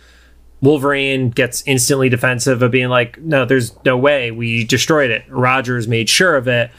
Wolverine 0.62 1.30
gets 1.30 1.64
instantly 1.66 2.10
defensive 2.10 2.62
of 2.62 2.72
being 2.72 2.90
like, 2.90 3.18
no, 3.22 3.46
there's 3.46 3.74
no 3.86 3.98
way. 3.98 4.32
We 4.32 4.66
destroyed 4.66 5.10
it. 5.10 5.24
Rogers 5.30 5.88
made 5.88 6.10
sure 6.10 6.36
of 6.36 6.48
it. 6.48 6.70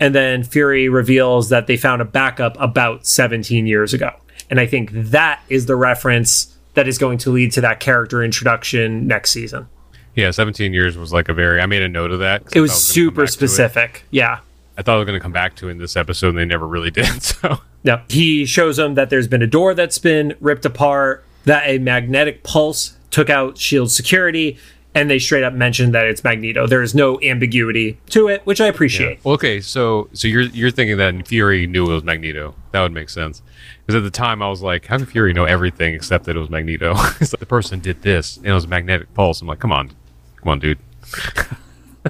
And 0.00 0.14
then 0.14 0.42
Fury 0.42 0.88
reveals 0.88 1.48
that 1.50 1.66
they 1.66 1.76
found 1.76 2.02
a 2.02 2.04
backup 2.04 2.56
about 2.60 3.06
17 3.06 3.66
years 3.66 3.94
ago. 3.94 4.10
And 4.50 4.58
I 4.58 4.66
think 4.66 4.90
that 4.92 5.40
is 5.48 5.66
the 5.66 5.76
reference 5.76 6.57
that 6.78 6.86
is 6.86 6.96
going 6.96 7.18
to 7.18 7.30
lead 7.30 7.50
to 7.52 7.60
that 7.60 7.80
character 7.80 8.22
introduction 8.22 9.08
next 9.08 9.32
season. 9.32 9.66
Yeah, 10.14 10.30
17 10.30 10.72
years 10.72 10.96
was 10.96 11.12
like 11.12 11.28
a 11.28 11.34
very. 11.34 11.60
I 11.60 11.66
made 11.66 11.82
a 11.82 11.88
note 11.88 12.12
of 12.12 12.20
that. 12.20 12.42
It 12.54 12.60
was 12.60 12.70
thought 12.70 12.76
I 12.76 12.78
gonna 12.78 12.78
come 12.78 12.78
super 12.80 13.24
it. 13.24 13.28
specific. 13.28 14.04
Yeah. 14.10 14.40
I 14.76 14.82
thought 14.82 14.94
I 14.94 14.98
was 14.98 15.06
going 15.06 15.18
to 15.18 15.22
come 15.22 15.32
back 15.32 15.56
to 15.56 15.68
it 15.68 15.72
in 15.72 15.78
this 15.78 15.96
episode, 15.96 16.28
and 16.30 16.38
they 16.38 16.44
never 16.44 16.66
really 16.66 16.90
did. 16.92 17.20
So 17.22 17.58
Yeah. 17.82 18.02
He 18.08 18.46
shows 18.46 18.76
them 18.76 18.94
that 18.94 19.10
there's 19.10 19.26
been 19.26 19.42
a 19.42 19.46
door 19.46 19.74
that's 19.74 19.98
been 19.98 20.36
ripped 20.40 20.64
apart, 20.64 21.24
that 21.44 21.64
a 21.66 21.78
magnetic 21.78 22.44
pulse 22.44 22.96
took 23.10 23.28
out 23.28 23.58
Shield 23.58 23.90
security, 23.90 24.56
and 24.98 25.08
they 25.10 25.18
straight 25.18 25.44
up 25.44 25.52
mentioned 25.54 25.94
that 25.94 26.06
it's 26.06 26.24
Magneto. 26.24 26.66
There 26.66 26.82
is 26.82 26.94
no 26.94 27.20
ambiguity 27.22 27.98
to 28.10 28.28
it, 28.28 28.42
which 28.44 28.60
I 28.60 28.66
appreciate. 28.66 29.20
Well, 29.24 29.34
okay, 29.34 29.60
so 29.60 30.08
so 30.12 30.26
you're 30.28 30.42
you're 30.42 30.70
thinking 30.70 30.96
that 30.98 31.26
Fury 31.28 31.66
knew 31.66 31.90
it 31.90 31.94
was 31.94 32.04
Magneto. 32.04 32.54
That 32.72 32.82
would 32.82 32.92
make 32.92 33.08
sense. 33.10 33.42
Because 33.86 33.94
at 33.96 34.02
the 34.04 34.10
time 34.10 34.42
I 34.42 34.48
was 34.48 34.60
like, 34.60 34.86
how 34.86 34.98
could 34.98 35.08
Fury 35.08 35.32
know 35.32 35.44
everything 35.44 35.94
except 35.94 36.24
that 36.24 36.36
it 36.36 36.38
was 36.38 36.50
Magneto? 36.50 36.92
it's 37.20 37.32
like 37.32 37.40
the 37.40 37.46
person 37.46 37.80
did 37.80 38.02
this 38.02 38.36
and 38.38 38.46
it 38.46 38.52
was 38.52 38.64
a 38.64 38.68
magnetic 38.68 39.12
pulse. 39.14 39.40
I'm 39.40 39.48
like, 39.48 39.60
come 39.60 39.72
on, 39.72 39.88
come 40.36 40.48
on, 40.48 40.58
dude. 40.58 40.78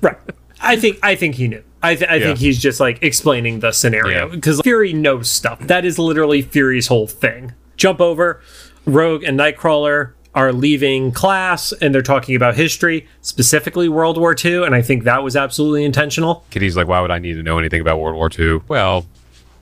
Right. 0.03 0.16
I 0.61 0.77
think 0.77 0.98
I 1.03 1.14
think 1.14 1.37
he 1.37 1.48
knew. 1.48 1.62
I, 1.83 1.94
th- 1.94 2.11
I 2.11 2.16
Yeah. 2.16 2.27
think 2.27 2.38
he's 2.38 2.59
just 2.61 2.81
like 2.81 3.03
explaining 3.03 3.61
the 3.61 3.72
scenario 3.72 4.27
Yeah. 4.29 4.35
because 4.35 4.61
Fury 4.61 4.92
knows 4.92 5.31
stuff. 5.31 5.61
That 5.61 5.85
is 5.85 5.98
literally 5.98 6.42
Fury's 6.42 6.88
whole 6.88 7.07
thing. 7.07 7.53
Jump 7.77 8.01
over. 8.01 8.40
Rogue 8.85 9.22
and 9.22 9.38
Nightcrawler 9.38 10.12
are 10.38 10.53
leaving 10.53 11.11
class 11.11 11.72
and 11.72 11.92
they're 11.92 12.01
talking 12.01 12.37
about 12.37 12.55
history, 12.55 13.09
specifically 13.22 13.88
World 13.88 14.16
War 14.16 14.37
II, 14.42 14.64
and 14.64 14.72
I 14.72 14.83
think 14.83 15.03
that 15.03 15.24
was 15.24 15.35
absolutely 15.35 15.85
intentional. 15.85 16.44
Kitty's 16.51 16.77
like, 16.77 16.87
why 16.87 17.01
would 17.01 17.11
I 17.11 17.18
need 17.18 17.35
to 17.35 17.42
know 17.42 17.59
anything 17.59 17.81
about 17.81 17.98
World 17.98 18.14
War 18.14 18.31
II? 18.38 18.61
Well, 18.68 19.05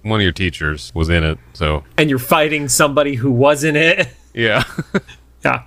one 0.02 0.20
of 0.20 0.22
your 0.22 0.32
teachers 0.32 0.92
was 0.94 1.08
in 1.08 1.24
it, 1.24 1.38
so 1.54 1.82
And 1.96 2.10
you're 2.10 2.18
fighting 2.18 2.68
somebody 2.68 3.14
who 3.14 3.30
was 3.30 3.64
in 3.64 3.74
it. 3.74 4.08
yeah. 4.34 4.64
Yeah. 5.44 5.62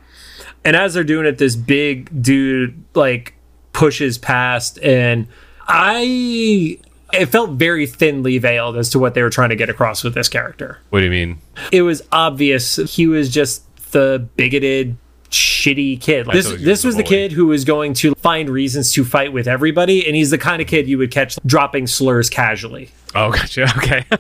And 0.66 0.76
as 0.76 0.94
they're 0.94 1.06
doing 1.06 1.26
it, 1.26 1.38
this 1.38 1.56
big 1.56 2.22
dude 2.22 2.84
like 2.94 3.34
pushes 3.72 4.18
past, 4.18 4.78
and 4.80 5.26
I 5.70 6.78
it 7.14 7.28
felt 7.28 7.52
very 7.52 7.88
thinly 7.88 8.38
veiled 8.40 8.76
as 8.76 8.90
to 8.90 9.00
what 9.00 9.14
they 9.14 9.24
were 9.24 9.30
trying 9.30 9.50
to 9.50 9.56
get 9.56 9.70
across 9.70 10.04
with 10.04 10.16
this 10.16 10.28
character. 10.28 10.80
what 10.90 11.00
do 11.00 11.06
you 11.06 11.12
mean? 11.12 11.40
It 11.72 11.84
was 11.84 12.02
obvious 12.12 12.76
he 12.76 13.08
was 13.08 13.30
just 13.30 13.64
the 13.92 14.28
bigoted, 14.36 14.98
shitty 15.30 16.02
kid. 16.02 16.28
Like, 16.28 16.36
this 16.36 16.48
oh, 16.48 16.54
was 16.54 16.62
this 16.62 16.82
the 16.82 16.88
was 16.88 16.96
the 16.96 17.04
kid 17.04 17.32
who 17.32 17.48
was 17.48 17.66
going 17.66 17.94
to 17.96 18.16
find 18.16 18.50
reasons 18.50 18.94
to 18.94 19.06
fight 19.06 19.34
with 19.34 19.48
everybody, 19.48 20.06
and 20.06 20.16
he's 20.16 20.30
the 20.30 20.38
kind 20.38 20.62
of 20.62 20.68
kid 20.68 20.88
you 20.88 20.98
would 20.98 21.12
catch 21.12 21.38
dropping 21.46 21.88
slurs 21.88 22.30
casually. 22.30 22.92
Oh, 23.16 23.32
gotcha. 23.34 23.72
Okay. 23.78 24.06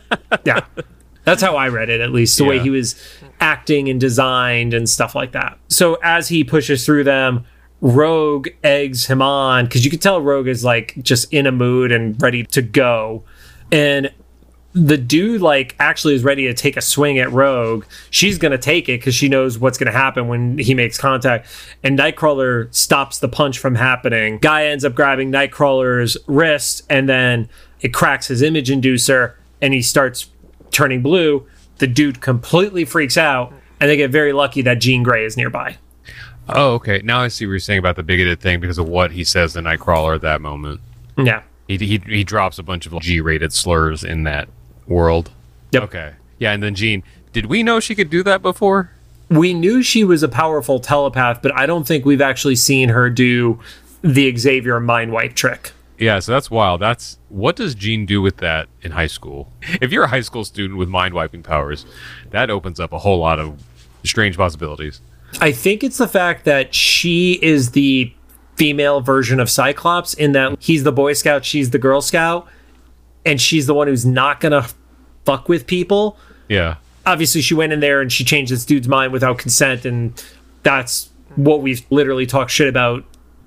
Yeah. 0.46 0.66
That's 1.24 1.42
how 1.42 1.58
I 1.58 1.68
read 1.68 1.90
it, 1.90 2.02
at 2.02 2.12
least 2.12 2.38
the 2.38 2.44
way 2.44 2.60
he 2.60 2.70
was 2.70 2.96
acting 3.40 3.90
and 3.90 4.00
designed 4.00 4.74
and 4.74 4.90
stuff 4.90 5.16
like 5.16 5.34
that. 5.34 5.60
So 5.68 5.96
as 6.02 6.30
he 6.30 6.44
pushes 6.44 6.86
through 6.86 7.04
them, 7.04 7.46
Rogue 7.82 8.48
eggs 8.64 9.06
him 9.06 9.22
on 9.22 9.66
because 9.66 9.86
you 9.86 9.92
could 9.92 10.02
tell 10.02 10.22
Rogue 10.22 10.48
is 10.48 10.64
like 10.64 10.96
just 11.02 11.32
in 11.34 11.46
a 11.46 11.52
mood 11.52 11.92
and 11.92 12.20
ready 12.22 12.44
to 12.46 12.62
go. 12.62 13.24
And 13.72 14.12
the 14.74 14.98
dude 14.98 15.42
like 15.42 15.76
actually 15.80 16.14
is 16.14 16.24
ready 16.24 16.44
to 16.44 16.54
take 16.54 16.78
a 16.78 16.82
swing 16.82 17.18
at 17.18 17.32
Rogue. 17.32 17.86
She's 18.12 18.38
gonna 18.38 18.58
take 18.58 18.88
it 18.88 19.00
because 19.00 19.16
she 19.16 19.28
knows 19.28 19.58
what's 19.58 19.78
gonna 19.78 19.92
happen 19.92 20.28
when 20.28 20.58
he 20.58 20.74
makes 20.74 20.98
contact. 20.98 21.48
And 21.84 21.98
Nightcrawler 21.98 22.74
stops 22.74 23.20
the 23.20 23.28
punch 23.28 23.58
from 23.58 23.76
happening. 23.76 24.38
Guy 24.38 24.66
ends 24.66 24.86
up 24.86 24.94
grabbing 24.94 25.32
Nightcrawler's 25.32 26.18
wrist, 26.28 26.84
and 26.90 27.10
then 27.10 27.50
it 27.82 27.94
cracks 27.94 28.28
his 28.28 28.42
image 28.42 28.70
inducer, 28.70 29.34
and 29.62 29.74
he 29.74 29.82
starts 29.82 30.30
turning 30.72 31.02
blue. 31.02 31.48
The 31.78 31.88
dude 31.88 32.22
completely 32.22 32.86
freaks 32.86 33.18
out, 33.18 33.52
and 33.80 33.90
they 33.90 33.98
get 33.98 34.12
very 34.12 34.34
lucky 34.34 34.62
that 34.62 34.80
Jean 34.80 35.02
Grey 35.02 35.26
is 35.26 35.36
nearby. 35.36 35.78
oh, 36.50 36.74
okay. 36.74 37.02
Now 37.04 37.22
I 37.22 37.30
see 37.30 37.46
what 37.46 37.52
you're 37.52 37.60
saying 37.60 37.80
about 37.80 37.96
the 37.96 38.04
bigoted 38.04 38.40
thing 38.40 38.60
because 38.60 38.78
of 38.78 38.88
what 38.88 39.12
he 39.12 39.24
says 39.24 39.54
to 39.54 39.60
Nightcrawler 39.60 40.16
at 40.16 40.22
that 40.22 40.42
moment. 40.42 40.82
Yeah. 41.18 41.42
He, 41.68 41.78
he, 41.78 42.02
he 42.06 42.24
drops 42.24 42.60
a 42.60 42.64
bunch 42.64 42.86
of 42.86 43.00
G-rated 43.00 43.54
slurs 43.54 44.04
in 44.04 44.24
that 44.24 44.50
world. 44.90 45.32
Yep. 45.72 45.84
Okay. 45.84 46.14
Yeah, 46.40 46.52
and 46.52 46.62
then 46.62 46.76
Jean, 46.76 47.04
did 47.32 47.46
we 47.46 47.64
know 47.64 47.80
she 47.80 47.96
could 47.96 48.10
do 48.10 48.24
that 48.24 48.42
before? 48.42 48.92
we 49.30 49.54
knew 49.54 49.84
she 49.84 50.04
was 50.04 50.24
a 50.24 50.28
powerful 50.28 50.80
telepath, 50.80 51.42
but 51.42 51.56
I 51.56 51.66
don't 51.66 51.88
think 51.88 52.06
we've 52.06 52.22
actually 52.22 52.56
seen 52.56 52.90
her 52.90 53.10
do 53.10 53.60
the 54.02 54.36
Xavier 54.36 54.80
mind 54.80 55.12
wipe 55.12 55.36
trick. 55.36 55.72
Yeah, 55.98 56.20
so 56.20 56.32
that's 56.32 56.50
wild. 56.50 56.82
That's 56.82 57.18
what 57.28 57.56
does 57.56 57.76
Jean 57.76 58.06
do 58.06 58.22
with 58.22 58.38
that 58.38 58.70
in 58.82 58.92
high 58.92 59.08
school? 59.08 59.52
If 59.82 59.92
you're 59.92 60.06
a 60.06 60.08
high 60.08 60.22
school 60.22 60.46
student 60.46 60.80
with 60.80 60.90
mind 60.90 61.14
wiping 61.14 61.44
powers, 61.44 61.86
that 62.32 62.50
opens 62.50 62.80
up 62.80 62.92
a 62.94 63.00
whole 63.00 63.20
lot 63.20 63.40
of 63.40 63.62
strange 64.04 64.38
possibilities. 64.38 65.02
I 65.42 65.52
think 65.52 65.84
it's 65.84 65.98
the 65.98 66.08
fact 66.08 66.46
that 66.46 66.74
she 66.74 67.34
is 67.42 67.72
the 67.72 68.12
female 68.56 69.02
version 69.02 69.40
of 69.40 69.50
Cyclops 69.50 70.14
in 70.14 70.32
that 70.32 70.58
he's 70.60 70.84
the 70.84 70.92
Boy 70.92 71.14
Scout, 71.14 71.46
she's 71.46 71.70
the 71.70 71.78
Girl 71.78 72.02
Scout, 72.02 72.48
and 73.26 73.40
she's 73.40 73.68
the 73.68 73.74
one 73.74 73.88
who's 73.88 74.06
not 74.06 74.40
gonna 74.40 74.68
fuck 75.30 75.48
with 75.48 75.68
people. 75.68 76.18
Yeah. 76.48 76.78
Obviously, 77.06 77.42
she 77.42 77.54
went 77.54 77.72
in 77.72 77.80
there 77.80 78.02
and 78.02 78.12
she 78.12 78.24
changed 78.24 78.52
this 78.52 78.66
dude's 78.66 78.88
mind 78.88 79.14
without 79.14 79.38
consent, 79.38 79.86
and 79.86 80.24
that's 80.64 81.10
what 81.36 81.62
we've 81.62 81.86
literally 81.90 82.26
talked 82.26 82.52
shit 82.52 82.68
about 82.68 83.04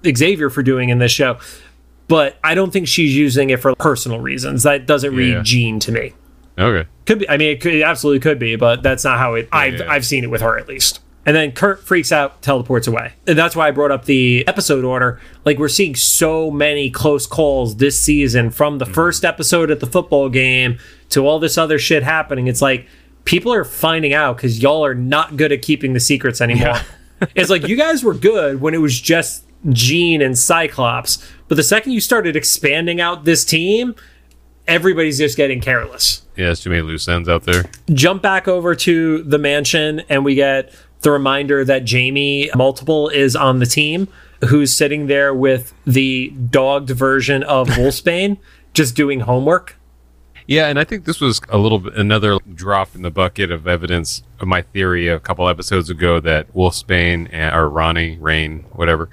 Xavier 0.06 0.48
for 0.48 0.62
doing 0.62 0.88
in 0.90 0.98
this 0.98 1.12
show. 1.12 1.38
But 2.08 2.36
I 2.44 2.54
don't 2.54 2.72
think 2.72 2.88
she's 2.88 3.16
using 3.16 3.50
it 3.50 3.60
for 3.60 3.74
personal 3.76 4.20
reasons. 4.20 4.62
That 4.62 4.86
doesn't 4.86 5.14
read 5.14 5.34
Yeah. 5.34 5.42
Jean 5.42 5.80
to 5.80 5.92
me. 5.92 6.12
Okay. 6.58 6.88
Could 7.06 7.20
be. 7.20 7.28
I 7.28 7.36
mean, 7.36 7.50
it, 7.52 7.60
could, 7.60 7.74
it 7.74 7.82
absolutely 7.82 8.20
could 8.20 8.38
be, 8.38 8.56
but 8.56 8.82
that's 8.82 9.04
not 9.04 9.18
how 9.18 9.34
it. 9.34 9.48
I've 9.52 9.78
yeah. 9.78 9.90
I've 9.90 10.06
seen 10.06 10.22
it 10.22 10.30
with 10.30 10.42
her 10.42 10.58
at 10.58 10.68
least. 10.68 11.00
And 11.24 11.36
then 11.36 11.52
Kurt 11.52 11.84
freaks 11.84 12.10
out, 12.10 12.42
teleports 12.42 12.88
away. 12.88 13.12
And 13.28 13.38
that's 13.38 13.54
why 13.54 13.68
I 13.68 13.70
brought 13.70 13.92
up 13.92 14.06
the 14.06 14.46
episode 14.48 14.84
order. 14.84 15.20
Like 15.44 15.56
we're 15.56 15.68
seeing 15.68 15.94
so 15.94 16.50
many 16.50 16.90
close 16.90 17.28
calls 17.28 17.76
this 17.76 17.98
season, 17.98 18.50
from 18.50 18.78
the 18.78 18.84
mm-hmm. 18.84 18.94
first 18.94 19.24
episode 19.24 19.70
at 19.70 19.78
the 19.78 19.86
football 19.86 20.28
game 20.28 20.78
to 21.12 21.26
all 21.26 21.38
this 21.38 21.56
other 21.56 21.78
shit 21.78 22.02
happening. 22.02 22.46
It's 22.46 22.62
like 22.62 22.86
people 23.24 23.52
are 23.52 23.64
finding 23.64 24.12
out 24.12 24.36
because 24.36 24.62
y'all 24.62 24.84
are 24.84 24.94
not 24.94 25.36
good 25.36 25.52
at 25.52 25.62
keeping 25.62 25.92
the 25.92 26.00
secrets 26.00 26.40
anymore. 26.40 26.80
it's 27.34 27.50
like 27.50 27.66
you 27.68 27.76
guys 27.76 28.02
were 28.02 28.14
good 28.14 28.60
when 28.60 28.74
it 28.74 28.80
was 28.80 29.00
just 29.00 29.44
Jean 29.70 30.22
and 30.22 30.36
Cyclops, 30.36 31.24
but 31.48 31.54
the 31.54 31.62
second 31.62 31.92
you 31.92 32.00
started 32.00 32.34
expanding 32.34 33.00
out 33.00 33.24
this 33.24 33.44
team, 33.44 33.94
everybody's 34.66 35.18
just 35.18 35.36
getting 35.36 35.60
careless 35.60 36.22
Yeah, 36.36 36.46
there's 36.46 36.60
too 36.60 36.70
many 36.70 36.82
loose 36.82 37.08
ends 37.08 37.28
out 37.28 37.44
there. 37.44 37.64
jump 37.92 38.22
back 38.22 38.48
over 38.48 38.74
to 38.74 39.22
the 39.22 39.38
mansion 39.38 40.00
and 40.08 40.24
we 40.24 40.34
get 40.34 40.72
the 41.02 41.10
reminder 41.10 41.64
that 41.64 41.84
Jamie 41.84 42.48
Multiple 42.54 43.08
is 43.08 43.34
on 43.36 43.58
the 43.58 43.66
team, 43.66 44.08
who's 44.48 44.72
sitting 44.72 45.08
there 45.08 45.34
with 45.34 45.74
the 45.84 46.30
dogged 46.30 46.90
version 46.90 47.42
of 47.42 47.68
Wolfsbane, 47.70 48.38
just 48.72 48.94
doing 48.94 49.20
homework. 49.20 49.76
Yeah, 50.46 50.66
and 50.68 50.78
I 50.78 50.84
think 50.84 51.04
this 51.04 51.20
was 51.20 51.40
a 51.48 51.58
little 51.58 51.78
bit 51.78 51.94
another 51.94 52.38
drop 52.54 52.94
in 52.94 53.02
the 53.02 53.10
bucket 53.10 53.50
of 53.50 53.66
evidence 53.66 54.22
of 54.40 54.48
my 54.48 54.62
theory 54.62 55.08
a 55.08 55.20
couple 55.20 55.48
episodes 55.48 55.88
ago 55.88 56.20
that 56.20 56.52
Wolfsbane 56.54 57.28
and, 57.32 57.54
or 57.54 57.68
Ronnie, 57.68 58.18
Rain, 58.18 58.64
whatever, 58.72 59.08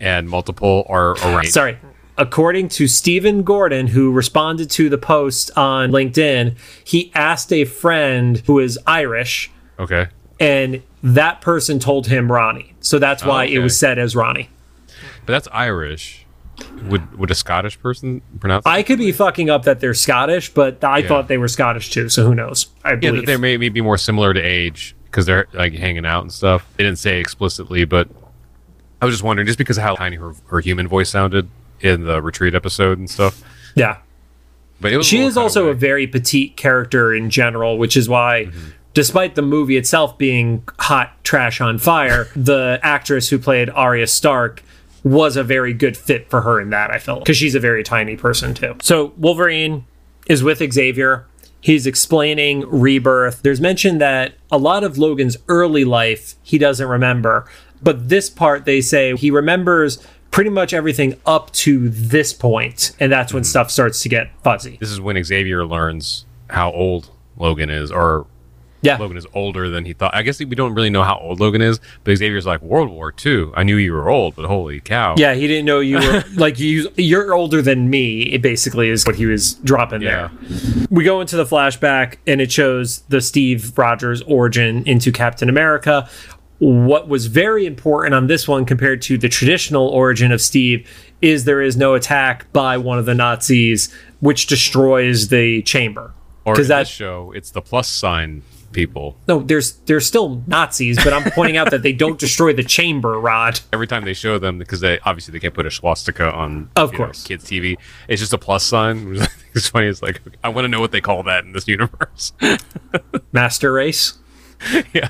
and 0.00 0.28
multiple 0.28 0.84
are 0.88 1.10
around. 1.24 1.48
Sorry. 1.48 1.78
According 2.18 2.68
to 2.70 2.86
Stephen 2.88 3.42
Gordon, 3.42 3.88
who 3.88 4.10
responded 4.10 4.70
to 4.70 4.88
the 4.88 4.96
post 4.98 5.50
on 5.56 5.90
LinkedIn, 5.90 6.56
he 6.82 7.12
asked 7.14 7.52
a 7.52 7.64
friend 7.66 8.38
who 8.46 8.58
is 8.58 8.78
Irish 8.86 9.50
Okay. 9.78 10.08
and 10.40 10.82
that 11.02 11.40
person 11.42 11.78
told 11.78 12.06
him 12.06 12.32
Ronnie. 12.32 12.74
So 12.80 12.98
that's 12.98 13.24
why 13.24 13.44
it 13.44 13.50
okay. 13.50 13.58
was 13.58 13.78
said 13.78 13.98
as 13.98 14.16
Ronnie. 14.16 14.48
But 15.26 15.32
that's 15.32 15.48
Irish. 15.52 16.25
Would 16.88 17.18
would 17.18 17.30
a 17.30 17.34
Scottish 17.34 17.80
person 17.80 18.22
pronounce? 18.40 18.64
I 18.66 18.82
could 18.82 18.98
be 18.98 19.12
fucking 19.12 19.50
up 19.50 19.64
that 19.64 19.80
they're 19.80 19.92
Scottish, 19.94 20.52
but 20.54 20.82
I 20.82 20.98
Yeah. 20.98 21.08
thought 21.08 21.28
they 21.28 21.38
were 21.38 21.48
Scottish 21.48 21.90
too. 21.90 22.08
So 22.08 22.24
who 22.24 22.34
knows? 22.34 22.68
I 22.84 22.90
yeah, 22.92 22.96
believe. 22.96 23.26
they 23.26 23.36
may, 23.36 23.56
may 23.56 23.68
be 23.68 23.80
more 23.80 23.98
similar 23.98 24.32
to 24.32 24.40
age 24.40 24.94
because 25.04 25.26
they're 25.26 25.46
like 25.52 25.74
hanging 25.74 26.06
out 26.06 26.22
and 26.22 26.32
stuff. 26.32 26.66
They 26.76 26.84
didn't 26.84 26.98
say 26.98 27.20
explicitly, 27.20 27.84
but 27.84 28.08
I 29.02 29.04
was 29.04 29.14
just 29.14 29.22
wondering, 29.24 29.46
just 29.46 29.58
because 29.58 29.76
of 29.76 29.84
how 29.84 29.96
tiny 29.96 30.16
her, 30.16 30.32
her 30.46 30.60
human 30.60 30.88
voice 30.88 31.10
sounded 31.10 31.48
in 31.80 32.04
the 32.04 32.22
retreat 32.22 32.54
episode 32.54 32.98
and 32.98 33.08
stuff. 33.10 33.42
yeah. 33.74 33.98
But 34.80 34.92
it 34.92 34.96
was 34.98 35.06
She 35.06 35.20
is 35.20 35.36
also 35.36 35.68
a 35.68 35.74
very 35.74 36.06
petite 36.06 36.56
character 36.56 37.14
in 37.14 37.28
general, 37.30 37.78
which 37.78 37.96
is 37.96 38.08
why, 38.08 38.44
Mm-hmm. 38.46 38.68
despite 38.94 39.34
the 39.34 39.42
movie 39.42 39.76
itself 39.76 40.16
being 40.18 40.62
hot 40.78 41.12
trash 41.24 41.60
on 41.60 41.78
fire, 41.78 42.28
the 42.36 42.78
actress 42.82 43.28
who 43.30 43.38
played 43.38 43.68
Arya 43.70 44.06
Stark 44.06 44.62
was 45.04 45.36
a 45.36 45.44
very 45.44 45.72
good 45.72 45.96
fit 45.96 46.28
for 46.30 46.40
her 46.42 46.60
in 46.60 46.70
that, 46.70 46.90
I 46.90 46.98
felt. 46.98 47.20
Because 47.20 47.36
she's 47.36 47.54
a 47.54 47.60
very 47.60 47.82
tiny 47.82 48.16
person, 48.16 48.54
too. 48.54 48.76
So 48.82 49.12
Wolverine 49.16 49.86
is 50.26 50.42
with 50.42 50.58
Xavier. 50.72 51.26
He's 51.60 51.86
explaining 51.86 52.60
rebirth. 52.68 53.42
There's 53.42 53.60
mention 53.60 53.98
that 53.98 54.34
a 54.50 54.58
lot 54.58 54.84
of 54.84 54.98
Logan's 54.98 55.36
early 55.48 55.84
life 55.84 56.34
he 56.42 56.58
doesn't 56.58 56.86
remember. 56.88 57.46
But 57.82 58.08
this 58.08 58.30
part, 58.30 58.64
they 58.64 58.80
say 58.80 59.16
he 59.16 59.30
remembers 59.30 60.04
pretty 60.30 60.50
much 60.50 60.72
everything 60.74 61.18
up 61.24 61.50
to 61.52 61.88
this 61.88 62.32
point, 62.32 62.92
And 63.00 63.10
that's 63.10 63.28
Mm-hmm. 63.30 63.36
when 63.38 63.44
stuff 63.44 63.70
starts 63.70 64.02
to 64.02 64.08
get 64.08 64.30
fuzzy. 64.42 64.76
This 64.80 64.90
is 64.90 65.00
when 65.00 65.22
Xavier 65.22 65.64
learns 65.64 66.24
how 66.50 66.70
old 66.72 67.10
Logan 67.36 67.70
is, 67.70 67.90
or 67.90 68.26
Yeah. 68.86 68.96
Logan 68.98 69.16
is 69.16 69.26
older 69.34 69.68
than 69.68 69.84
he 69.84 69.92
thought. 69.92 70.14
I 70.14 70.22
guess 70.22 70.38
we 70.38 70.46
don't 70.46 70.74
really 70.74 70.90
know 70.90 71.02
how 71.02 71.18
old 71.18 71.40
Logan 71.40 71.60
is, 71.62 71.80
but 72.04 72.16
Xavier's 72.16 72.46
like 72.46 72.62
World 72.62 72.90
War 72.90 73.12
II. 73.24 73.50
I 73.54 73.62
knew 73.62 73.76
you 73.76 73.92
were 73.92 74.08
old, 74.08 74.34
but 74.36 74.46
holy 74.46 74.80
cow! 74.80 75.14
Yeah, 75.18 75.34
he 75.34 75.46
didn't 75.46 75.64
know 75.66 75.80
you 75.80 75.96
were 75.98 76.24
like 76.36 76.58
you. 76.58 76.90
You're 76.96 77.34
older 77.34 77.62
than 77.62 77.90
me. 77.90 78.22
It 78.22 78.42
basically 78.42 78.88
is 78.88 79.04
what 79.06 79.16
he 79.16 79.26
was 79.26 79.54
dropping 79.54 80.02
Yeah. 80.02 80.28
there. 80.28 80.86
We 80.90 81.04
go 81.04 81.20
into 81.20 81.36
the 81.36 81.44
flashback, 81.44 82.16
and 82.26 82.40
it 82.40 82.50
shows 82.52 83.00
the 83.08 83.20
Steve 83.20 83.76
Rogers 83.76 84.22
origin 84.22 84.82
into 84.86 85.12
Captain 85.12 85.48
America. 85.48 86.08
What 86.58 87.06
was 87.08 87.26
very 87.26 87.66
important 87.66 88.14
on 88.14 88.28
this 88.28 88.48
one 88.48 88.64
compared 88.64 89.02
to 89.02 89.18
the 89.18 89.28
traditional 89.28 89.88
origin 89.88 90.32
of 90.32 90.40
Steve 90.40 90.88
is 91.20 91.44
there 91.44 91.60
is 91.60 91.76
no 91.76 91.92
attack 91.94 92.50
by 92.54 92.78
one 92.78 92.98
of 92.98 93.04
the 93.04 93.14
Nazis, 93.14 93.92
which 94.20 94.46
destroys 94.46 95.28
the 95.28 95.60
chamber. 95.62 96.14
Or 96.46 96.52
in 96.52 96.56
Because 96.56 96.68
this 96.68 96.88
that 96.88 96.88
show, 96.88 97.32
it's 97.34 97.50
the 97.50 97.60
plus 97.60 97.88
sign 97.88 98.42
people. 98.72 99.16
no, 99.28 99.40
there's 99.40 99.72
there's 99.86 100.06
still 100.06 100.42
Nazis, 100.46 100.96
but 101.02 101.12
I'm 101.12 101.30
pointing 101.32 101.56
out 101.56 101.70
that 101.70 101.82
they 101.82 101.92
don't 101.92 102.18
destroy 102.18 102.52
the 102.52 102.62
chamber, 102.64 103.18
Rod. 103.20 103.60
Every 103.72 103.86
time 103.86 104.04
they 104.04 104.14
show 104.14 104.38
them, 104.38 104.58
because 104.58 104.80
they 104.80 104.98
obviously 105.00 105.32
they 105.32 105.38
can't 105.40 105.54
put 105.54 105.66
a 105.66 105.70
swastika 105.70 106.32
on, 106.32 106.70
Of 106.76 106.92
you 106.92 106.98
know, 106.98 107.04
course. 107.06 107.24
kids' 107.24 107.44
TV. 107.44 107.76
It's 108.08 108.20
just 108.20 108.32
a 108.32 108.38
plus 108.38 108.64
sign. 108.64 109.08
which 109.08 109.20
I 109.22 109.24
think 109.26 109.42
It's 109.56 109.68
funny. 109.68 109.86
It's 109.86 110.02
like 110.02 110.20
I 110.44 110.48
want 110.48 110.64
to 110.64 110.68
know 110.68 110.80
what 110.80 110.92
they 110.92 111.00
call 111.00 111.22
that 111.24 111.44
in 111.44 111.52
this 111.52 111.66
universe. 111.68 112.32
Master 113.32 113.72
Race. 113.72 114.18
yeah. 114.92 115.08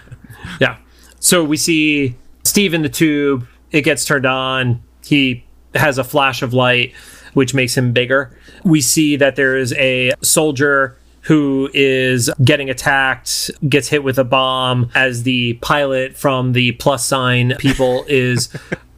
Yeah. 0.61 0.79
So 1.21 1.45
we 1.45 1.57
see 1.57 2.15
Steve 2.45 2.75
in 2.75 2.83
the 2.83 2.89
tube. 2.89 3.47
It 3.73 3.83
gets 3.83 4.05
turned 4.05 4.27
on. 4.27 4.83
He 5.05 5.45
has 5.75 5.99
a 5.99 6.05
flash 6.05 6.43
of 6.43 6.53
light, 6.55 6.93
which 7.35 7.55
makes 7.55 7.77
him 7.77 7.93
bigger. 7.93 8.37
We 8.65 8.81
see 8.81 9.17
that 9.17 9.37
there 9.37 9.57
is 9.57 9.73
a 9.75 10.13
soldier 10.23 10.97
who 11.27 11.69
is 11.75 12.31
getting 12.45 12.71
attacked, 12.71 13.51
gets 13.69 13.89
hit 13.89 14.05
with 14.05 14.19
a 14.19 14.25
bomb 14.25 14.91
as 14.95 15.25
the 15.25 15.55
pilot 15.55 16.17
from 16.17 16.53
the 16.53 16.73
plus 16.73 17.05
sign 17.05 17.55
people 17.59 18.05
is 18.09 18.49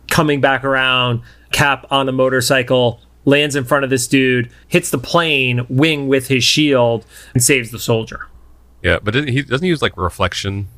coming 0.08 0.40
back 0.40 0.64
around. 0.64 1.22
Cap 1.50 1.86
on 1.90 2.08
a 2.08 2.12
motorcycle 2.12 3.00
lands 3.24 3.56
in 3.56 3.64
front 3.64 3.84
of 3.84 3.90
this 3.90 4.06
dude, 4.06 4.50
hits 4.68 4.90
the 4.90 4.98
plane 4.98 5.66
wing 5.68 6.08
with 6.08 6.28
his 6.28 6.44
shield, 6.44 7.06
and 7.32 7.42
saves 7.42 7.70
the 7.70 7.78
soldier. 7.78 8.26
Yeah, 8.82 8.98
but 9.02 9.14
doesn't 9.14 9.28
he 9.28 9.42
doesn't 9.42 9.64
he 9.64 9.68
use 9.68 9.82
like 9.82 9.96
reflection 9.96 10.68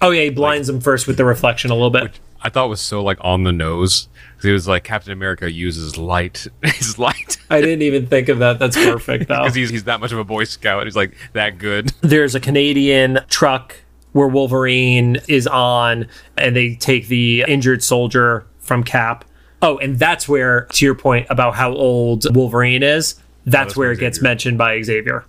Oh 0.00 0.10
yeah, 0.10 0.24
he 0.24 0.30
blinds 0.30 0.68
him 0.68 0.80
first 0.80 1.06
with 1.06 1.16
the 1.16 1.24
reflection 1.24 1.70
a 1.70 1.74
little 1.74 1.90
bit. 1.90 2.18
I 2.44 2.50
thought 2.50 2.68
was 2.68 2.80
so 2.80 3.02
like 3.02 3.18
on 3.22 3.42
the 3.44 3.52
nose. 3.52 4.08
'Cause 4.36 4.44
It 4.44 4.52
was 4.52 4.68
like 4.68 4.84
Captain 4.84 5.12
America 5.12 5.50
uses 5.50 5.96
light. 5.96 6.46
His 6.62 6.98
light 6.98 7.38
I 7.50 7.60
didn't 7.60 7.82
even 7.82 8.06
think 8.06 8.28
of 8.28 8.38
that. 8.40 8.58
That's 8.58 8.76
perfect 8.76 9.28
though. 9.28 9.38
because 9.42 9.54
he's 9.54 9.70
he's 9.70 9.84
that 9.84 10.00
much 10.00 10.12
of 10.12 10.18
a 10.18 10.24
Boy 10.24 10.44
Scout. 10.44 10.84
He's 10.84 10.94
like 10.96 11.16
that 11.32 11.58
good. 11.58 11.88
There's 12.02 12.34
a 12.34 12.40
Canadian 12.40 13.20
truck 13.28 13.74
where 14.12 14.28
Wolverine 14.28 15.18
is 15.26 15.46
on, 15.48 16.06
and 16.36 16.54
they 16.54 16.76
take 16.76 17.08
the 17.08 17.44
injured 17.48 17.82
soldier 17.82 18.46
from 18.60 18.84
Cap. 18.84 19.24
Oh, 19.60 19.78
and 19.78 19.98
that's 19.98 20.28
where, 20.28 20.66
to 20.72 20.84
your 20.84 20.94
point 20.94 21.26
about 21.30 21.54
how 21.56 21.72
old 21.72 22.24
Wolverine 22.36 22.82
is, 22.84 23.14
that's, 23.14 23.22
oh, 23.24 23.50
that's 23.50 23.76
where 23.76 23.88
from 23.90 23.96
it 23.96 24.00
gets 24.00 24.20
mentioned 24.22 24.56
by 24.58 24.80
Xavier. 24.82 25.24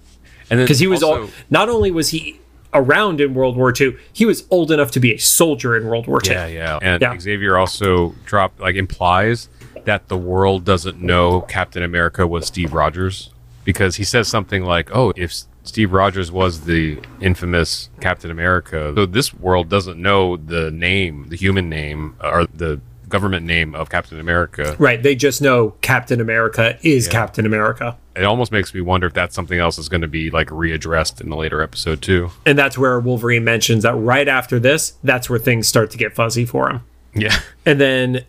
And 0.52 0.60
Because 0.60 0.78
he 0.78 0.86
was 0.88 1.02
also, 1.02 1.24
all, 1.24 1.30
not 1.50 1.70
only 1.70 1.90
was 1.90 2.10
he 2.10 2.40
around 2.76 3.20
in 3.22 3.34
World 3.34 3.58
War 3.58 3.74
II, 3.80 3.96
he 4.14 4.26
was 4.26 4.46
old 4.52 4.72
enough 4.72 4.92
to 4.92 5.00
be 5.00 5.14
a 5.14 5.18
soldier 5.18 5.76
in 5.76 5.86
World 5.88 6.08
War 6.08 6.20
II. 6.24 6.32
Yeah, 6.34 6.46
yeah. 6.48 6.80
And 6.82 7.02
Yeah. 7.02 7.18
Xavier 7.18 7.58
also 7.58 8.14
dropped 8.26 8.60
like 8.60 8.76
implies 8.76 9.50
that 9.86 10.08
the 10.08 10.18
world 10.18 10.66
doesn't 10.66 11.02
know 11.02 11.42
Captain 11.42 11.84
America 11.84 12.26
was 12.28 12.46
Steve 12.48 12.74
Rogers 12.74 13.30
because 13.64 13.96
he 13.96 14.04
says 14.04 14.28
something 14.28 14.64
like, 14.64 14.90
"Oh, 14.94 15.14
if 15.16 15.34
Steve 15.64 15.92
Rogers 15.94 16.32
was 16.32 16.66
the 16.66 17.00
infamous 17.22 17.90
Captain 18.02 18.30
America, 18.30 18.94
so 18.96 19.06
this 19.06 19.34
world 19.34 19.70
doesn't 19.70 20.00
know 20.00 20.38
the 20.38 20.70
name, 20.72 21.26
the 21.30 21.36
human 21.36 21.70
name 21.70 22.16
or 22.24 22.46
the 22.54 22.80
government 23.16 23.46
name 23.46 23.74
of 23.76 23.90
Captain 23.90 24.20
America." 24.20 24.76
Right. 24.78 25.02
They 25.02 25.16
just 25.16 25.42
know 25.42 25.72
Captain 25.82 26.20
America 26.20 26.78
is 26.84 27.08
Captain 27.08 27.46
America. 27.46 27.98
It 28.16 28.24
almost 28.24 28.52
makes 28.52 28.74
me 28.74 28.82
wonder 28.82 29.08
if 29.08 29.14
that's 29.14 29.36
something 29.36 29.60
else 29.60 29.76
that's 29.76 29.90
going 29.90 30.02
to 30.02 30.08
be 30.08 30.30
like 30.32 30.48
readdressed 30.48 31.22
in 31.22 31.30
the 31.30 31.36
later 31.36 31.62
episode 31.62 32.02
too. 32.02 32.32
And 32.46 32.58
that's 32.58 32.78
where 32.78 33.00
Wolverine 33.00 33.44
mentions 33.44 33.84
that 33.84 33.96
right 33.96 34.28
after 34.28 34.60
this, 34.60 34.94
that's 35.04 35.30
where 35.30 35.40
things 35.40 35.68
start 35.68 35.92
to 35.92 35.98
get 35.98 36.16
fuzzy 36.16 36.46
for 36.46 36.70
him. 36.70 36.82
Yeah. 37.14 37.38
And 37.68 37.82
then 37.82 38.24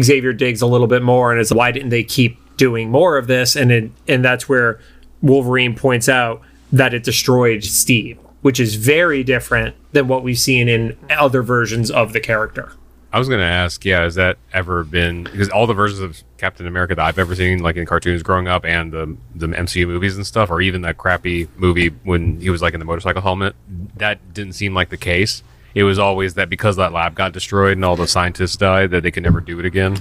Xavier 0.00 0.32
digs 0.32 0.62
a 0.62 0.66
little 0.66 0.86
bit 0.86 1.02
more 1.02 1.32
and 1.32 1.40
is 1.40 1.52
why 1.52 1.72
didn't 1.72 1.88
they 1.88 2.04
keep 2.04 2.38
doing 2.56 2.88
more 2.88 3.18
of 3.18 3.26
this? 3.26 3.56
And 3.56 3.72
it, 3.72 3.90
and 4.06 4.24
that's 4.24 4.48
where 4.48 4.78
Wolverine 5.22 5.74
points 5.74 6.08
out 6.08 6.40
that 6.70 6.94
it 6.94 7.02
destroyed 7.02 7.64
Steve, 7.64 8.16
which 8.42 8.60
is 8.60 8.76
very 8.76 9.24
different 9.24 9.74
than 9.90 10.06
what 10.06 10.22
we've 10.22 10.38
seen 10.38 10.68
in 10.68 10.96
other 11.10 11.42
versions 11.42 11.90
of 11.90 12.12
the 12.12 12.20
character. 12.20 12.72
I 13.16 13.18
was 13.18 13.30
going 13.30 13.40
to 13.40 13.46
ask, 13.46 13.82
yeah, 13.82 14.02
has 14.02 14.16
that 14.16 14.36
ever 14.52 14.84
been 14.84 15.24
because 15.24 15.48
all 15.48 15.66
the 15.66 15.72
versions 15.72 16.00
of 16.00 16.22
Captain 16.36 16.66
America 16.66 16.94
that 16.94 17.02
I've 17.02 17.18
ever 17.18 17.34
seen, 17.34 17.60
like 17.60 17.76
in 17.76 17.86
cartoons 17.86 18.22
growing 18.22 18.46
up, 18.46 18.66
and 18.66 18.92
the 18.92 19.16
the 19.34 19.46
MCU 19.46 19.86
movies 19.86 20.16
and 20.16 20.26
stuff, 20.26 20.50
or 20.50 20.60
even 20.60 20.82
that 20.82 20.98
crappy 20.98 21.48
movie 21.56 21.88
when 22.04 22.38
he 22.42 22.50
was 22.50 22.60
like 22.60 22.74
in 22.74 22.78
the 22.78 22.84
motorcycle 22.84 23.22
helmet, 23.22 23.56
that 23.96 24.34
didn't 24.34 24.52
seem 24.52 24.74
like 24.74 24.90
the 24.90 24.98
case. 24.98 25.42
It 25.74 25.84
was 25.84 25.98
always 25.98 26.34
that 26.34 26.50
because 26.50 26.76
that 26.76 26.92
lab 26.92 27.14
got 27.14 27.32
destroyed 27.32 27.72
and 27.72 27.86
all 27.86 27.96
the 27.96 28.06
scientists 28.06 28.58
died, 28.58 28.90
that 28.90 29.02
they 29.02 29.10
could 29.10 29.22
never 29.22 29.40
do 29.40 29.58
it 29.60 29.64
again. 29.64 29.96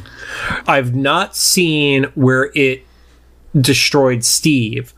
I've 0.68 0.94
not 0.94 1.38
seen 1.38 2.08
where 2.16 2.52
it 2.54 2.86
destroyed 3.58 4.26
Steve, 4.26 4.94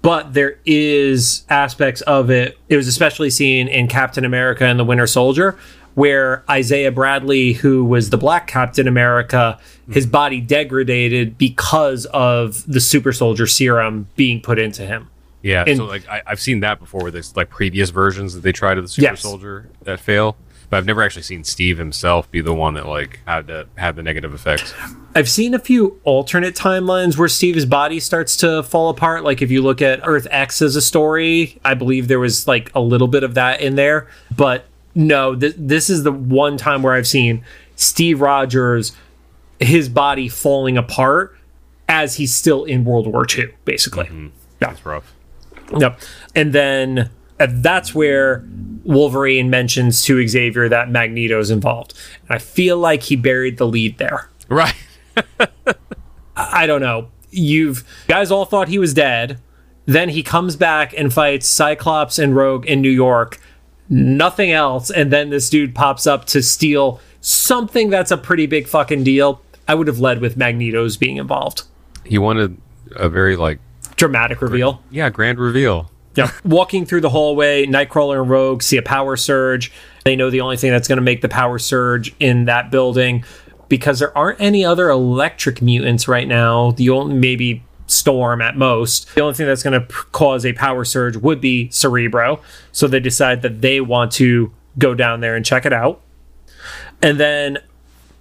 but 0.00 0.32
there 0.32 0.58
is 0.64 1.44
aspects 1.50 2.00
of 2.00 2.30
it. 2.30 2.56
It 2.70 2.76
was 2.76 2.88
especially 2.88 3.28
seen 3.28 3.68
in 3.68 3.88
Captain 3.88 4.24
America 4.24 4.64
and 4.64 4.80
the 4.80 4.84
Winter 4.84 5.06
Soldier, 5.06 5.58
where 5.94 6.42
Isaiah 6.50 6.90
Bradley, 6.92 7.52
who 7.52 7.84
was 7.84 8.10
the 8.10 8.16
Black 8.18 8.46
Captain 8.46 8.88
America, 8.88 9.58
his 9.90 10.06
body 10.06 10.40
degraded 10.40 11.36
because 11.38 12.06
of 12.06 12.64
the 12.66 12.80
super 12.80 13.12
soldier 13.12 13.46
serum 13.46 14.08
being 14.16 14.40
put 14.40 14.58
into 14.58 14.82
him. 14.86 15.08
Yeah, 15.42 15.64
And- 15.66 15.76
so 15.76 15.84
like 15.86 16.08
I, 16.08 16.22
I've 16.26 16.40
seen 16.40 16.60
that 16.60 16.78
before. 16.78 17.02
with 17.04 17.14
there's 17.14 17.36
like 17.36 17.50
previous 17.50 17.90
versions 17.90 18.34
that 18.34 18.40
they 18.40 18.52
tried 18.52 18.78
of 18.78 18.84
the 18.84 18.88
Super 18.88 19.02
Yes. 19.10 19.20
Soldier 19.22 19.68
that 19.82 19.98
fail, 19.98 20.36
but 20.70 20.76
I've 20.76 20.86
never 20.86 21.02
actually 21.02 21.22
seen 21.24 21.42
Steve 21.42 21.78
himself 21.78 22.30
be 22.30 22.40
the 22.40 22.54
one 22.54 22.74
that 22.74 22.86
like 22.86 23.18
had 23.26 23.48
to 23.48 23.66
have 23.76 23.96
the 23.96 24.04
negative 24.04 24.32
effects. 24.34 24.72
I've 25.16 25.28
seen 25.28 25.52
a 25.52 25.58
few 25.58 26.00
alternate 26.04 26.54
timelines 26.54 27.18
where 27.18 27.28
Steve's 27.28 27.66
body 27.66 27.98
starts 27.98 28.36
to 28.38 28.62
fall 28.62 28.88
apart. 28.88 29.24
Like 29.24 29.42
if 29.42 29.50
you 29.50 29.62
look 29.62 29.82
at 29.82 30.00
Earth 30.04 30.28
X 30.30 30.62
as 30.62 30.76
a 30.76 30.80
story, 30.80 31.58
I 31.64 31.74
believe 31.74 32.06
there 32.08 32.20
was 32.20 32.46
like 32.46 32.70
a 32.74 32.80
little 32.80 33.08
bit 33.08 33.24
of 33.24 33.34
that 33.34 33.60
in 33.60 33.74
there. 33.74 34.06
But 34.34 34.64
no, 34.94 35.34
th- 35.34 35.54
this 35.56 35.88
is 35.90 36.02
the 36.02 36.12
one 36.12 36.56
time 36.56 36.82
where 36.82 36.94
I've 36.94 37.06
seen 37.06 37.44
Steve 37.76 38.20
Rogers, 38.20 38.92
his 39.58 39.88
body 39.88 40.28
falling 40.28 40.76
apart 40.76 41.36
as 41.88 42.16
he's 42.16 42.34
still 42.34 42.64
in 42.64 42.84
World 42.84 43.06
War 43.06 43.26
II, 43.28 43.52
basically. 43.64 44.08
Yeah. 44.12 44.28
That's 44.60 44.86
rough. 44.86 45.12
Yep. 45.76 46.00
And 46.34 46.52
then 46.52 47.10
uh, 47.40 47.48
that's 47.50 47.94
where 47.94 48.44
Wolverine 48.84 49.50
mentions 49.50 50.02
to 50.04 50.26
Xavier 50.26 50.68
that 50.68 50.90
Magneto's 50.90 51.50
involved. 51.50 51.94
And 52.22 52.36
I 52.36 52.38
feel 52.38 52.78
like 52.78 53.02
he 53.04 53.16
buried 53.16 53.58
the 53.58 53.66
lead 53.66 53.98
there. 53.98 54.30
Right. 54.48 54.74
I 56.36 56.66
don't 56.66 56.80
know. 56.80 57.08
You've 57.30 57.84
guys 58.08 58.30
all 58.30 58.44
thought 58.44 58.68
he 58.68 58.78
was 58.78 58.94
dead. 58.94 59.40
Then 59.86 60.10
he 60.10 60.22
comes 60.22 60.54
back 60.54 60.94
and 60.96 61.12
fights 61.12 61.48
Cyclops 61.48 62.18
and 62.18 62.36
Rogue 62.36 62.66
in 62.66 62.80
New 62.80 62.90
York. 62.90 63.40
Nothing 63.92 64.50
else. 64.50 64.90
And 64.90 65.12
then 65.12 65.30
this 65.30 65.48
dude 65.50 65.74
pops 65.74 66.06
up 66.06 66.24
to 66.26 66.42
steal 66.42 67.00
something 67.20 67.90
that's 67.90 68.10
a 68.10 68.16
pretty 68.16 68.46
big 68.46 68.66
fucking 68.66 69.04
deal. 69.04 69.40
I 69.68 69.74
would 69.74 69.86
have 69.86 70.00
led 70.00 70.20
with 70.20 70.36
Magneto's 70.36 70.96
being 70.96 71.18
involved. 71.18 71.62
He 72.04 72.18
wanted 72.18 72.56
a 72.96 73.08
very 73.08 73.36
like 73.36 73.60
Dramatic 73.96 74.42
reveal. 74.42 74.82
yeah 74.90 75.10
grand 75.10 75.38
reveal. 75.38 75.90
Yeah. 76.16 76.30
Walking 76.44 76.84
through 76.84 77.02
the 77.02 77.10
hallway, 77.10 77.66
Nightcrawler 77.66 78.20
and 78.20 78.28
Rogue 78.28 78.62
see 78.62 78.76
a 78.76 78.82
power 78.82 79.16
surge. 79.16 79.70
They 80.04 80.16
know 80.16 80.28
the 80.30 80.40
only 80.40 80.56
thing 80.56 80.70
that's 80.72 80.88
going 80.88 80.96
to 80.96 81.02
make 81.02 81.20
the 81.22 81.28
power 81.28 81.58
surge 81.58 82.14
in 82.18 82.46
that 82.46 82.70
building 82.70 83.24
because 83.68 83.98
there 84.00 84.16
aren't 84.18 84.40
any 84.40 84.64
other 84.64 84.90
electric 84.90 85.62
mutants 85.62 86.08
right 86.08 86.26
now. 86.26 86.72
The 86.72 86.90
only 86.90 87.14
maybe 87.14 87.62
Storm 87.92 88.40
at 88.40 88.56
most. 88.56 89.14
The 89.14 89.20
only 89.20 89.34
thing 89.34 89.46
that's 89.46 89.62
going 89.62 89.80
to 89.80 89.86
p- 89.86 89.94
cause 90.12 90.46
a 90.46 90.52
power 90.52 90.84
surge 90.84 91.16
would 91.16 91.40
be 91.40 91.70
Cerebro. 91.70 92.40
So 92.72 92.88
they 92.88 93.00
decide 93.00 93.42
that 93.42 93.60
they 93.60 93.80
want 93.80 94.12
to 94.12 94.52
go 94.78 94.94
down 94.94 95.20
there 95.20 95.36
and 95.36 95.44
check 95.44 95.66
it 95.66 95.72
out. 95.72 96.00
And 97.02 97.20
then 97.20 97.58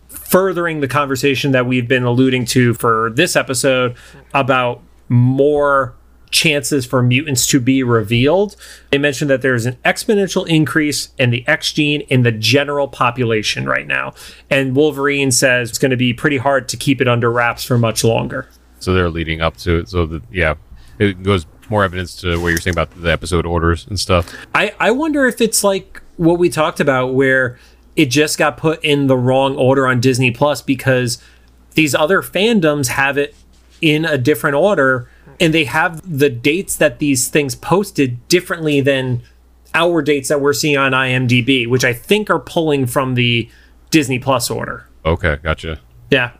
furthering 0.09 0.81
the 0.81 0.87
conversation 0.87 1.51
that 1.51 1.65
we've 1.65 1.87
been 1.87 2.03
alluding 2.03 2.45
to 2.45 2.73
for 2.73 3.11
this 3.13 3.35
episode 3.35 3.95
about 4.33 4.81
more 5.09 5.93
chances 6.31 6.85
for 6.85 7.03
mutants 7.03 7.45
to 7.47 7.59
be 7.59 7.83
revealed. 7.83 8.55
They 8.89 8.97
mentioned 8.97 9.29
that 9.29 9.41
there's 9.41 9.65
an 9.65 9.77
exponential 9.83 10.47
increase 10.47 11.09
in 11.17 11.29
the 11.29 11.45
X 11.47 11.73
gene 11.73 12.01
in 12.01 12.23
the 12.23 12.31
general 12.31 12.87
population 12.87 13.65
right 13.65 13.85
now. 13.85 14.13
And 14.49 14.75
Wolverine 14.75 15.31
says 15.31 15.69
it's 15.69 15.79
going 15.79 15.91
to 15.91 15.97
be 15.97 16.13
pretty 16.13 16.37
hard 16.37 16.69
to 16.69 16.77
keep 16.77 17.01
it 17.01 17.07
under 17.07 17.29
wraps 17.29 17.63
for 17.63 17.77
much 17.77 18.03
longer. 18.03 18.47
So 18.83 18.93
they're 18.93 19.09
leading 19.09 19.41
up 19.41 19.57
to 19.57 19.79
it. 19.79 19.89
So 19.89 20.05
that 20.05 20.23
yeah, 20.31 20.55
it 20.99 21.23
goes 21.23 21.45
more 21.69 21.83
evidence 21.83 22.15
to 22.21 22.39
what 22.41 22.49
you're 22.49 22.59
saying 22.59 22.75
about 22.75 22.91
the 23.01 23.11
episode 23.11 23.45
orders 23.45 23.87
and 23.87 23.99
stuff. 23.99 24.33
I, 24.53 24.73
I 24.79 24.91
wonder 24.91 25.25
if 25.25 25.41
it's 25.41 25.63
like 25.63 26.01
what 26.17 26.37
we 26.37 26.49
talked 26.49 26.79
about 26.79 27.13
where 27.13 27.57
it 27.95 28.07
just 28.07 28.37
got 28.37 28.57
put 28.57 28.83
in 28.83 29.07
the 29.07 29.17
wrong 29.17 29.55
order 29.55 29.87
on 29.87 29.99
Disney 29.99 30.31
Plus 30.31 30.61
because 30.61 31.21
these 31.73 31.95
other 31.95 32.21
fandoms 32.21 32.87
have 32.87 33.17
it 33.17 33.35
in 33.81 34.05
a 34.05 34.17
different 34.17 34.55
order 34.55 35.09
and 35.39 35.53
they 35.53 35.63
have 35.63 36.01
the 36.19 36.29
dates 36.29 36.75
that 36.75 36.99
these 36.99 37.27
things 37.29 37.55
posted 37.55 38.27
differently 38.27 38.81
than 38.81 39.23
our 39.73 40.01
dates 40.01 40.29
that 40.29 40.41
we're 40.41 40.53
seeing 40.53 40.77
on 40.77 40.91
IMDb, 40.91 41.67
which 41.67 41.83
I 41.83 41.93
think 41.93 42.29
are 42.29 42.39
pulling 42.39 42.85
from 42.85 43.15
the 43.15 43.49
Disney 43.89 44.19
Plus 44.19 44.51
order. 44.51 44.87
Okay, 45.05 45.39
gotcha. 45.41 45.79
Yeah. 46.09 46.31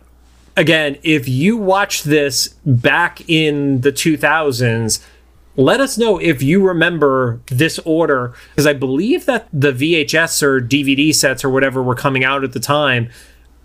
Again, 0.58 0.98
if 1.04 1.28
you 1.28 1.58
watch 1.58 2.04
this 2.04 2.50
back 2.66 3.28
in 3.30 3.82
the 3.82 3.92
2000s, 3.92 5.04
let 5.56 5.80
us 5.80 5.98
know 5.98 6.18
if 6.18 6.42
you 6.42 6.66
remember 6.66 7.40
this 7.48 7.80
order 7.80 8.34
because 8.50 8.68
I 8.68 8.74
believe 8.74 9.26
that 9.26 9.48
the 9.52 9.72
VHS 9.72 10.42
or 10.44 10.62
DVD 10.62 11.14
sets 11.14 11.44
or 11.44 11.50
whatever 11.50 11.82
were 11.82 11.96
coming 11.96 12.24
out 12.24 12.44
at 12.44 12.54
the 12.54 12.60
time 12.60 13.10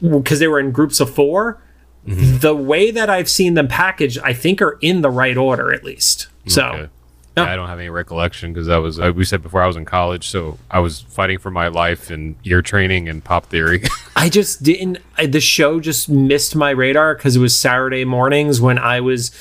because 0.01 0.39
they 0.39 0.49
were 0.49 0.61
in 0.61 0.73
groups 0.73 1.01
of 1.01 1.15
4. 1.15 1.61
Mm-hmm. 2.07 2.39
The 2.39 2.55
way 2.55 2.91
that 2.93 3.11
I've 3.11 3.29
seen 3.29 3.55
them 3.55 3.67
packaged, 3.67 4.19
I 4.23 4.33
think 4.33 4.63
are 4.63 4.79
in 4.81 5.01
the 5.01 5.11
right 5.11 5.37
order 5.37 5.73
at 5.73 5.83
least. 5.85 6.29
So, 6.47 6.67
Okay. 6.67 6.89
Yeah, 7.37 7.45
I 7.53 7.57
don't 7.57 7.69
have 7.69 7.79
any 7.79 7.91
recollection 7.91 8.53
because 8.53 8.69
I 8.69 8.79
was, 8.79 8.99
uh, 8.99 9.13
we 9.15 9.25
said 9.25 9.43
before, 9.43 9.63
I 9.63 9.67
was 9.67 9.77
in 9.77 9.85
college, 9.85 10.29
so 10.29 10.59
I 10.71 10.79
was 10.81 11.03
fighting 11.03 11.39
for 11.39 11.51
my 11.51 11.69
life 11.69 12.11
in 12.11 12.37
ear 12.45 12.63
training 12.63 13.09
and 13.11 13.23
pop 13.23 13.47
theory. 13.47 13.83
I 14.17 14.31
just 14.31 14.63
didn't. 14.63 14.99
I, 15.19 15.27
the 15.27 15.41
show 15.41 15.79
just 15.79 16.09
missed 16.09 16.57
my 16.57 16.71
radar 16.71 17.15
because 17.15 17.37
it 17.37 17.41
was 17.41 17.55
Saturday 17.59 18.07
mornings 18.07 18.61
when 18.61 18.79
I 18.79 19.01
was 19.01 19.33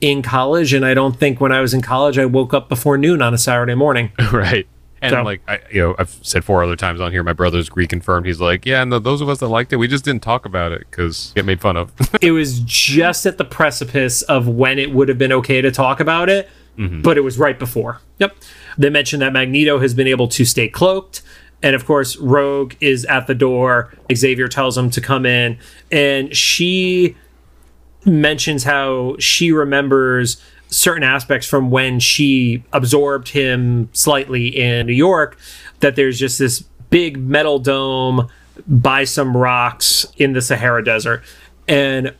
in 0.00 0.22
college, 0.22 0.72
and 0.72 0.84
I 0.84 0.94
don't 0.94 1.18
think 1.18 1.40
when 1.40 1.52
I 1.52 1.60
was 1.60 1.74
in 1.74 1.82
college 1.82 2.18
I 2.18 2.24
woke 2.24 2.54
up 2.54 2.68
before 2.70 2.96
noon 2.96 3.20
on 3.20 3.34
a 3.34 3.38
Saturday 3.38 3.74
morning. 3.74 4.12
right. 4.32 4.66
And 5.02 5.12
So- 5.12 5.22
like, 5.22 5.42
I, 5.46 5.58
you 5.70 5.82
know, 5.82 5.94
I've 5.98 6.16
said 6.22 6.44
four 6.44 6.62
other 6.62 6.76
times 6.76 7.00
on 7.00 7.12
here, 7.12 7.22
my 7.22 7.32
brother's 7.32 7.68
reconfirmed. 7.70 8.24
He's 8.24 8.40
like, 8.40 8.64
yeah, 8.64 8.80
and 8.82 8.90
the, 8.92 8.98
those 9.00 9.20
of 9.20 9.28
us 9.28 9.40
that 9.40 9.48
liked 9.48 9.72
it, 9.72 9.76
we 9.76 9.88
just 9.88 10.04
didn't 10.04 10.22
talk 10.22 10.46
about 10.46 10.72
it 10.72 10.86
because 10.90 11.32
get 11.34 11.44
made 11.44 11.60
fun 11.60 11.76
of. 11.76 11.92
it 12.22 12.30
was 12.30 12.60
just 12.60 13.26
at 13.26 13.36
the 13.36 13.44
precipice 13.44 14.22
of 14.22 14.48
when 14.48 14.78
it 14.78 14.92
would 14.92 15.08
have 15.08 15.18
been 15.18 15.32
okay 15.32 15.60
to 15.60 15.70
talk 15.72 15.98
about 16.00 16.28
it, 16.30 16.48
Mm-hmm. 16.78 17.02
but 17.02 17.18
it 17.18 17.20
was 17.20 17.38
right 17.38 17.58
before. 17.58 18.00
Yep. 18.18 18.34
They 18.78 18.88
mentioned 18.88 19.20
that 19.20 19.34
Magneto 19.34 19.78
has 19.80 19.92
been 19.92 20.06
able 20.06 20.26
to 20.28 20.44
stay 20.46 20.68
cloaked. 20.68 21.20
And 21.62 21.76
of 21.76 21.84
course, 21.84 22.16
Rogue 22.16 22.74
is 22.80 23.04
at 23.04 23.26
the 23.26 23.34
door. 23.34 23.94
Xavier 24.12 24.48
tells 24.48 24.78
him 24.78 24.88
to 24.90 25.00
come 25.00 25.26
in. 25.26 25.58
And 25.90 26.34
she 26.34 27.14
mentions 28.06 28.64
how 28.64 29.16
she 29.18 29.52
remembers 29.52 30.42
certain 30.68 31.02
aspects 31.02 31.46
from 31.46 31.70
when 31.70 32.00
she 32.00 32.64
absorbed 32.72 33.28
him 33.28 33.90
slightly 33.92 34.48
in 34.48 34.86
New 34.86 34.94
York 34.94 35.38
that 35.80 35.94
there's 35.94 36.18
just 36.18 36.38
this 36.38 36.62
big 36.88 37.18
metal 37.18 37.58
dome 37.58 38.28
by 38.66 39.04
some 39.04 39.36
rocks 39.36 40.06
in 40.16 40.32
the 40.32 40.40
Sahara 40.40 40.84
Desert. 40.84 41.22
And 41.68 42.14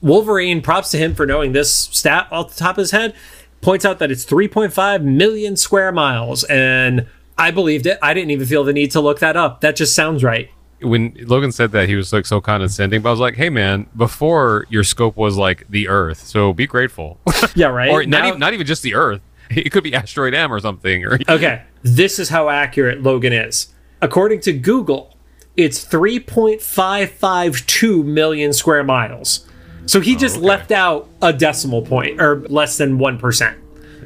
Wolverine, 0.00 0.62
props 0.62 0.90
to 0.92 0.98
him 0.98 1.14
for 1.14 1.26
knowing 1.26 1.52
this 1.52 1.72
stat 1.72 2.28
off 2.30 2.54
the 2.54 2.58
top 2.58 2.78
of 2.78 2.82
his 2.82 2.90
head, 2.92 3.14
points 3.60 3.84
out 3.84 3.98
that 3.98 4.10
it's 4.10 4.24
3.5 4.24 5.02
million 5.02 5.56
square 5.56 5.92
miles. 5.92 6.44
And 6.44 7.06
I 7.36 7.50
believed 7.50 7.86
it. 7.86 7.98
I 8.02 8.14
didn't 8.14 8.30
even 8.30 8.46
feel 8.46 8.64
the 8.64 8.72
need 8.72 8.90
to 8.92 9.00
look 9.00 9.18
that 9.20 9.36
up. 9.36 9.60
That 9.60 9.76
just 9.76 9.94
sounds 9.94 10.24
right. 10.24 10.50
when 10.80 11.14
Logan 11.26 11.52
said 11.52 11.72
that, 11.72 11.88
he 11.88 11.94
was 11.96 12.12
like 12.12 12.24
so 12.26 12.40
condescending, 12.40 13.02
but 13.02 13.08
I 13.08 13.12
was 13.12 13.20
like, 13.20 13.34
hey, 13.36 13.50
man, 13.50 13.86
before 13.96 14.66
your 14.70 14.84
scope 14.84 15.16
was 15.16 15.36
like 15.36 15.64
the 15.68 15.88
Earth, 15.88 16.24
so 16.26 16.52
be 16.52 16.66
grateful. 16.66 17.18
Yeah, 17.54 17.68
right. 17.68 17.90
or 17.90 18.04
not 18.04 18.20
Now- 18.22 18.28
even, 18.28 18.40
not 18.40 18.52
even 18.54 18.66
just 18.66 18.82
the 18.82 18.94
Earth. 18.94 19.20
It 19.50 19.70
could 19.70 19.82
be 19.82 19.94
asteroid 19.94 20.34
M 20.34 20.52
or 20.52 20.60
something. 20.60 21.04
Or 21.06 21.18
Okay, 21.28 21.62
this 21.82 22.18
is 22.18 22.28
how 22.28 22.50
accurate 22.50 23.02
Logan 23.02 23.32
is. 23.32 23.68
According 24.02 24.40
to 24.42 24.52
Google, 24.52 25.16
it's 25.56 25.82
3.552 25.84 28.04
million 28.04 28.52
square 28.52 28.84
miles. 28.84 29.47
So 29.88 30.00
he 30.00 30.16
just 30.16 30.36
okay. 30.36 30.44
left 30.44 30.70
out 30.70 31.08
a 31.22 31.32
decimal 31.32 31.82
point, 31.82 32.20
or 32.20 32.40
less 32.48 32.76
than 32.76 32.98
1%. 32.98 33.56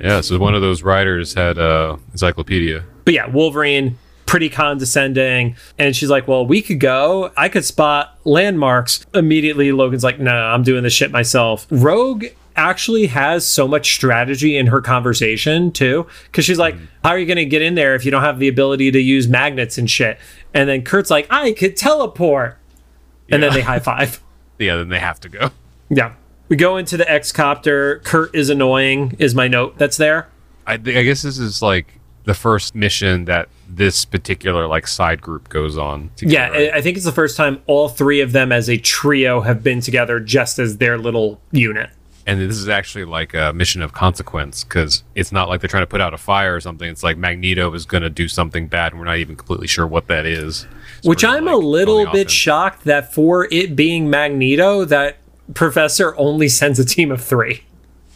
yeah, 0.01 0.20
so 0.20 0.39
one 0.39 0.55
of 0.55 0.62
those 0.62 0.83
writers 0.83 1.35
had 1.35 1.59
uh, 1.59 1.97
encyclopedia. 2.12 2.85
But 3.05 3.14
yeah, 3.14 3.26
Wolverine, 3.26 3.99
pretty 4.26 4.49
condescending. 4.49 5.57
And 5.78 5.97
she's 5.97 6.09
like, 6.09 6.28
Well, 6.28 6.47
we 6.47 6.62
could 6.62 6.80
go. 6.80 7.33
I 7.37 7.49
could 7.49 7.64
spot 7.64 8.16
landmarks. 8.24 9.05
Immediately, 9.12 9.72
Logan's 9.72 10.05
like, 10.05 10.20
Nah, 10.20 10.55
I'm 10.55 10.62
doing 10.62 10.85
this 10.85 10.93
shit 10.93 11.11
myself. 11.11 11.66
Rogue 11.68 12.26
actually 12.55 13.07
has 13.07 13.47
so 13.47 13.66
much 13.66 13.93
strategy 13.93 14.57
in 14.57 14.68
her 14.68 14.80
conversation, 14.80 15.72
too. 15.72 16.07
Because 16.26 16.45
she's 16.45 16.59
like, 16.59 16.76
How 17.03 17.11
are 17.11 17.18
you 17.18 17.26
going 17.26 17.37
to 17.37 17.45
get 17.45 17.61
in 17.61 17.74
there 17.74 17.95
if 17.95 18.05
you 18.05 18.11
don't 18.11 18.22
have 18.22 18.39
the 18.39 18.49
ability 18.49 18.93
to 18.93 19.01
use 19.01 19.26
magnets 19.26 19.78
and 19.78 19.91
shit? 19.91 20.18
And 20.55 20.68
then 20.68 20.83
Kurt's 20.83 21.11
like, 21.11 21.26
I 21.28 21.53
could 21.53 21.76
teleport. 21.76 22.57
And 23.28 23.43
then 23.43 23.53
they 23.53 23.62
high 23.62 23.80
five. 23.80 24.22
Yeah, 24.59 24.76
then 24.76 24.91
they 24.91 25.01
have 25.01 25.18
to 25.20 25.28
go. 25.28 25.51
Yeah. 25.93 26.14
We 26.49 26.57
go 26.57 26.76
into 26.76 26.97
the 26.97 27.11
X 27.11 27.32
copter. 27.32 28.01
Kurt 28.05 28.34
is 28.34 28.51
annoying, 28.51 29.16
is 29.18 29.34
my 29.34 29.49
note 29.49 29.78
that's 29.78 29.97
there. 29.97 30.28
I, 30.66 30.76
think- 30.76 30.97
I 30.99 31.03
guess 31.03 31.22
this 31.22 31.38
is 31.38 31.62
like 31.62 31.99
the 32.24 32.34
first 32.34 32.74
mission 32.74 33.24
that 33.24 33.49
this 33.68 34.05
particular 34.05 34.66
like 34.66 34.86
side 34.86 35.20
group 35.22 35.49
goes 35.49 35.78
on. 35.78 36.11
Yeah, 36.20 36.49
together. 36.49 36.74
I 36.74 36.78
I 36.78 36.80
think 36.82 36.97
it's 36.97 37.07
the 37.07 37.12
first 37.12 37.36
time 37.38 37.62
all 37.66 37.88
three 37.88 38.20
of 38.20 38.32
them 38.32 38.53
as 38.53 38.68
a 38.68 38.76
trio 38.76 39.40
have 39.40 39.62
been 39.62 39.80
together 39.80 40.20
just 40.20 40.59
as 40.59 40.76
their 40.76 40.99
little 40.99 41.40
unit. 41.53 41.88
and 42.26 42.38
this 42.40 42.57
is 42.59 42.68
actually 42.68 43.05
like 43.07 43.32
a 43.34 43.53
mission 43.55 43.80
of 43.82 43.93
consequence 43.93 44.62
because 44.62 45.03
it's 45.16 45.32
not 45.32 45.49
like 45.49 45.61
they're 45.62 45.68
trying 45.68 45.82
to 45.82 45.86
put 45.88 46.01
out 46.03 46.12
a 46.14 46.18
fire 46.18 46.55
or 46.55 46.61
something. 46.61 46.88
It's 46.88 47.03
like 47.03 47.16
Magneto 47.16 47.72
is 47.74 47.84
going 47.86 48.03
to 48.05 48.11
do 48.11 48.28
something 48.28 48.68
bad, 48.68 48.93
and 48.93 49.01
we're 49.01 49.07
not 49.07 49.16
even 49.16 49.34
completely 49.36 49.66
sure 49.66 49.86
what 49.86 50.07
that 50.09 50.26
is. 50.26 50.66
So 51.01 51.09
Which 51.09 51.24
I'm 51.24 51.47
like, 51.47 51.55
a 51.55 51.59
little 51.59 52.05
bit 52.05 52.14
offense. 52.26 52.32
shocked 52.32 52.84
that 52.84 53.12
for 53.12 53.49
it 53.51 53.74
being 53.74 54.09
Magneto, 54.11 54.84
that 54.84 55.16
Professor 55.55 56.16
only 56.16 56.48
sends 56.48 56.78
a 56.78 56.84
team 56.84 57.11
of 57.11 57.22
three. 57.22 57.64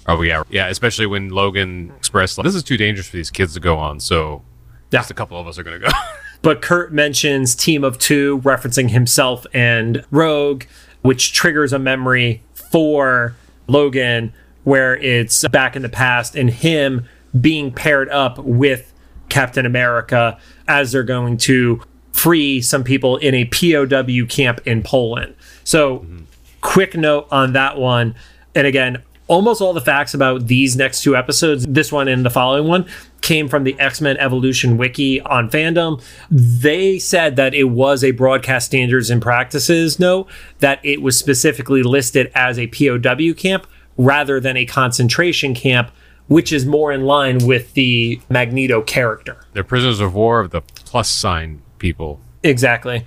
Oh 0.06 0.22
yeah, 0.22 0.42
yeah. 0.50 0.68
Especially 0.68 1.06
when 1.06 1.30
Logan 1.30 1.92
expressed 1.96 2.38
like, 2.38 2.44
this 2.44 2.54
is 2.54 2.62
too 2.62 2.76
dangerous 2.76 3.08
for 3.08 3.16
these 3.16 3.30
kids 3.30 3.54
to 3.54 3.60
go 3.60 3.76
on. 3.76 4.00
So 4.00 4.42
Yeah. 4.90 5.00
just 5.00 5.10
a 5.10 5.14
couple 5.14 5.38
of 5.38 5.46
us 5.48 5.58
are 5.58 5.62
going 5.62 5.80
to 5.80 5.86
go. 5.86 5.92
But 6.42 6.62
Kurt 6.62 6.92
mentions 6.92 7.56
team 7.56 7.82
of 7.82 7.98
two, 7.98 8.40
referencing 8.44 8.90
himself 8.90 9.46
and 9.52 10.04
Rogue, 10.12 10.64
which 11.02 11.32
triggers 11.32 11.72
a 11.72 11.78
memory 11.78 12.40
for 12.54 13.34
Logan 13.66 14.32
where 14.62 14.96
it's 14.96 15.48
back 15.48 15.74
in 15.74 15.82
the 15.82 15.88
past 15.88 16.36
and 16.36 16.48
him 16.50 17.08
being 17.40 17.72
paired 17.72 18.08
up 18.10 18.38
with 18.38 18.92
Captain 19.28 19.66
America 19.66 20.38
as 20.68 20.92
they're 20.92 21.02
going 21.02 21.36
to 21.38 21.82
free 22.12 22.60
some 22.60 22.84
people 22.84 23.16
in 23.16 23.34
a 23.34 23.46
POW 23.46 24.26
camp 24.28 24.60
in 24.66 24.82
Poland. 24.84 25.34
So, 25.64 25.98
mm-hmm. 26.00 26.18
Quick 26.66 26.96
note 26.96 27.28
on 27.30 27.52
that 27.52 27.78
one. 27.78 28.14
And 28.54 28.66
again, 28.66 29.02
almost 29.28 29.62
all 29.62 29.72
the 29.72 29.80
facts 29.80 30.14
about 30.14 30.48
these 30.48 30.76
next 30.76 31.02
two 31.02 31.16
episodes, 31.16 31.64
this 31.66 31.92
one 31.92 32.08
and 32.08 32.26
the 32.26 32.30
following 32.30 32.66
one, 32.66 32.86
came 33.20 33.48
from 33.48 33.62
the 33.62 33.78
X 33.78 34.00
Men 34.00 34.16
Evolution 34.16 34.76
Wiki 34.76 35.20
on 35.20 35.48
fandom. 35.48 36.02
They 36.28 36.98
said 36.98 37.36
that 37.36 37.54
it 37.54 37.64
was 37.64 38.02
a 38.02 38.10
broadcast 38.10 38.66
standards 38.66 39.10
and 39.10 39.22
practices 39.22 40.00
note, 40.00 40.28
that 40.58 40.80
it 40.84 41.02
was 41.02 41.16
specifically 41.16 41.84
listed 41.84 42.32
as 42.34 42.58
a 42.58 42.66
POW 42.66 43.32
camp 43.34 43.66
rather 43.96 44.40
than 44.40 44.56
a 44.56 44.66
concentration 44.66 45.54
camp 45.54 45.90
which 46.26 46.52
is 46.52 46.66
more 46.66 46.90
in 46.90 47.04
line 47.04 47.46
with 47.46 47.72
the 47.74 48.20
Magneto 48.28 48.82
character. 48.82 49.36
They're 49.52 49.62
prisoners 49.62 50.00
of 50.00 50.12
war 50.12 50.40
of 50.40 50.50
the 50.50 50.62
plus 50.62 51.08
sign 51.08 51.62
people. 51.78 52.20
Exactly. 52.42 53.04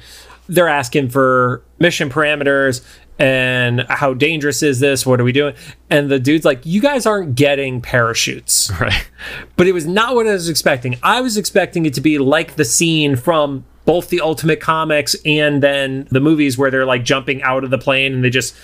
They're 0.47 0.69
asking 0.69 1.09
for 1.09 1.61
mission 1.79 2.09
parameters 2.09 2.81
and 3.19 3.85
how 3.89 4.13
dangerous 4.13 4.63
is 4.63 4.79
this? 4.79 5.05
What 5.05 5.19
are 5.19 5.25
we 5.25 5.33
doing? 5.33 5.53
And 5.89 6.09
the 6.09 6.19
dude's 6.19 6.45
like, 6.45 6.65
You 6.65 6.81
guys 6.81 7.05
aren't 7.05 7.35
getting 7.35 7.81
parachutes. 7.81 8.71
Right. 8.79 9.09
But 9.57 9.67
it 9.67 9.73
was 9.73 9.85
not 9.85 10.15
what 10.15 10.25
I 10.25 10.31
was 10.31 10.47
expecting. 10.47 10.97
I 11.03 11.19
was 11.19 11.35
expecting 11.35 11.85
it 11.85 11.93
to 11.95 12.01
be 12.01 12.17
like 12.17 12.55
the 12.55 12.63
scene 12.63 13.17
from 13.17 13.65
both 13.83 14.07
the 14.07 14.21
Ultimate 14.21 14.61
Comics 14.61 15.17
and 15.25 15.61
then 15.61 16.07
the 16.11 16.21
movies 16.21 16.57
where 16.57 16.71
they're 16.71 16.85
like 16.85 17.03
jumping 17.03 17.41
out 17.41 17.65
of 17.65 17.71
the 17.71 17.77
plane 17.77 18.13
and 18.13 18.23
they 18.23 18.29
just, 18.29 18.55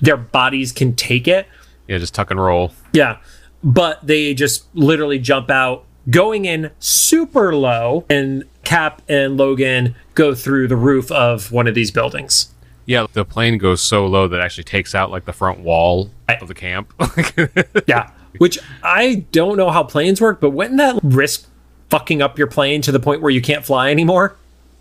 their 0.00 0.16
bodies 0.16 0.70
can 0.70 0.94
take 0.94 1.26
it. 1.26 1.48
Yeah, 1.88 1.98
just 1.98 2.14
tuck 2.14 2.30
and 2.30 2.40
roll. 2.40 2.72
Yeah. 2.92 3.18
But 3.64 4.06
they 4.06 4.32
just 4.32 4.66
literally 4.76 5.18
jump 5.18 5.50
out, 5.50 5.84
going 6.08 6.44
in 6.44 6.70
super 6.78 7.56
low, 7.56 8.04
and 8.08 8.44
Cap 8.62 9.02
and 9.08 9.36
Logan 9.36 9.96
go 10.14 10.34
through 10.34 10.68
the 10.68 10.76
roof 10.76 11.10
of 11.10 11.50
one 11.50 11.66
of 11.66 11.74
these 11.74 11.90
buildings. 11.90 12.53
Yeah, 12.86 13.06
the 13.12 13.24
plane 13.24 13.58
goes 13.58 13.80
so 13.80 14.06
low 14.06 14.28
that 14.28 14.38
it 14.38 14.42
actually 14.42 14.64
takes 14.64 14.94
out 14.94 15.10
like 15.10 15.24
the 15.24 15.32
front 15.32 15.60
wall 15.60 16.10
I- 16.28 16.34
of 16.36 16.48
the 16.48 16.54
camp. 16.54 16.92
Yeah. 17.86 18.10
Which 18.38 18.58
I 18.82 19.24
don't 19.30 19.56
know 19.56 19.70
how 19.70 19.84
planes 19.84 20.20
work, 20.20 20.40
but 20.40 20.50
wouldn't 20.50 20.78
that 20.78 20.98
risk 21.04 21.46
fucking 21.90 22.20
up 22.20 22.36
your 22.38 22.48
plane 22.48 22.82
to 22.82 22.90
the 22.92 22.98
point 22.98 23.22
where 23.22 23.30
you 23.30 23.40
can't 23.40 23.64
fly 23.64 23.90
anymore? 23.90 24.36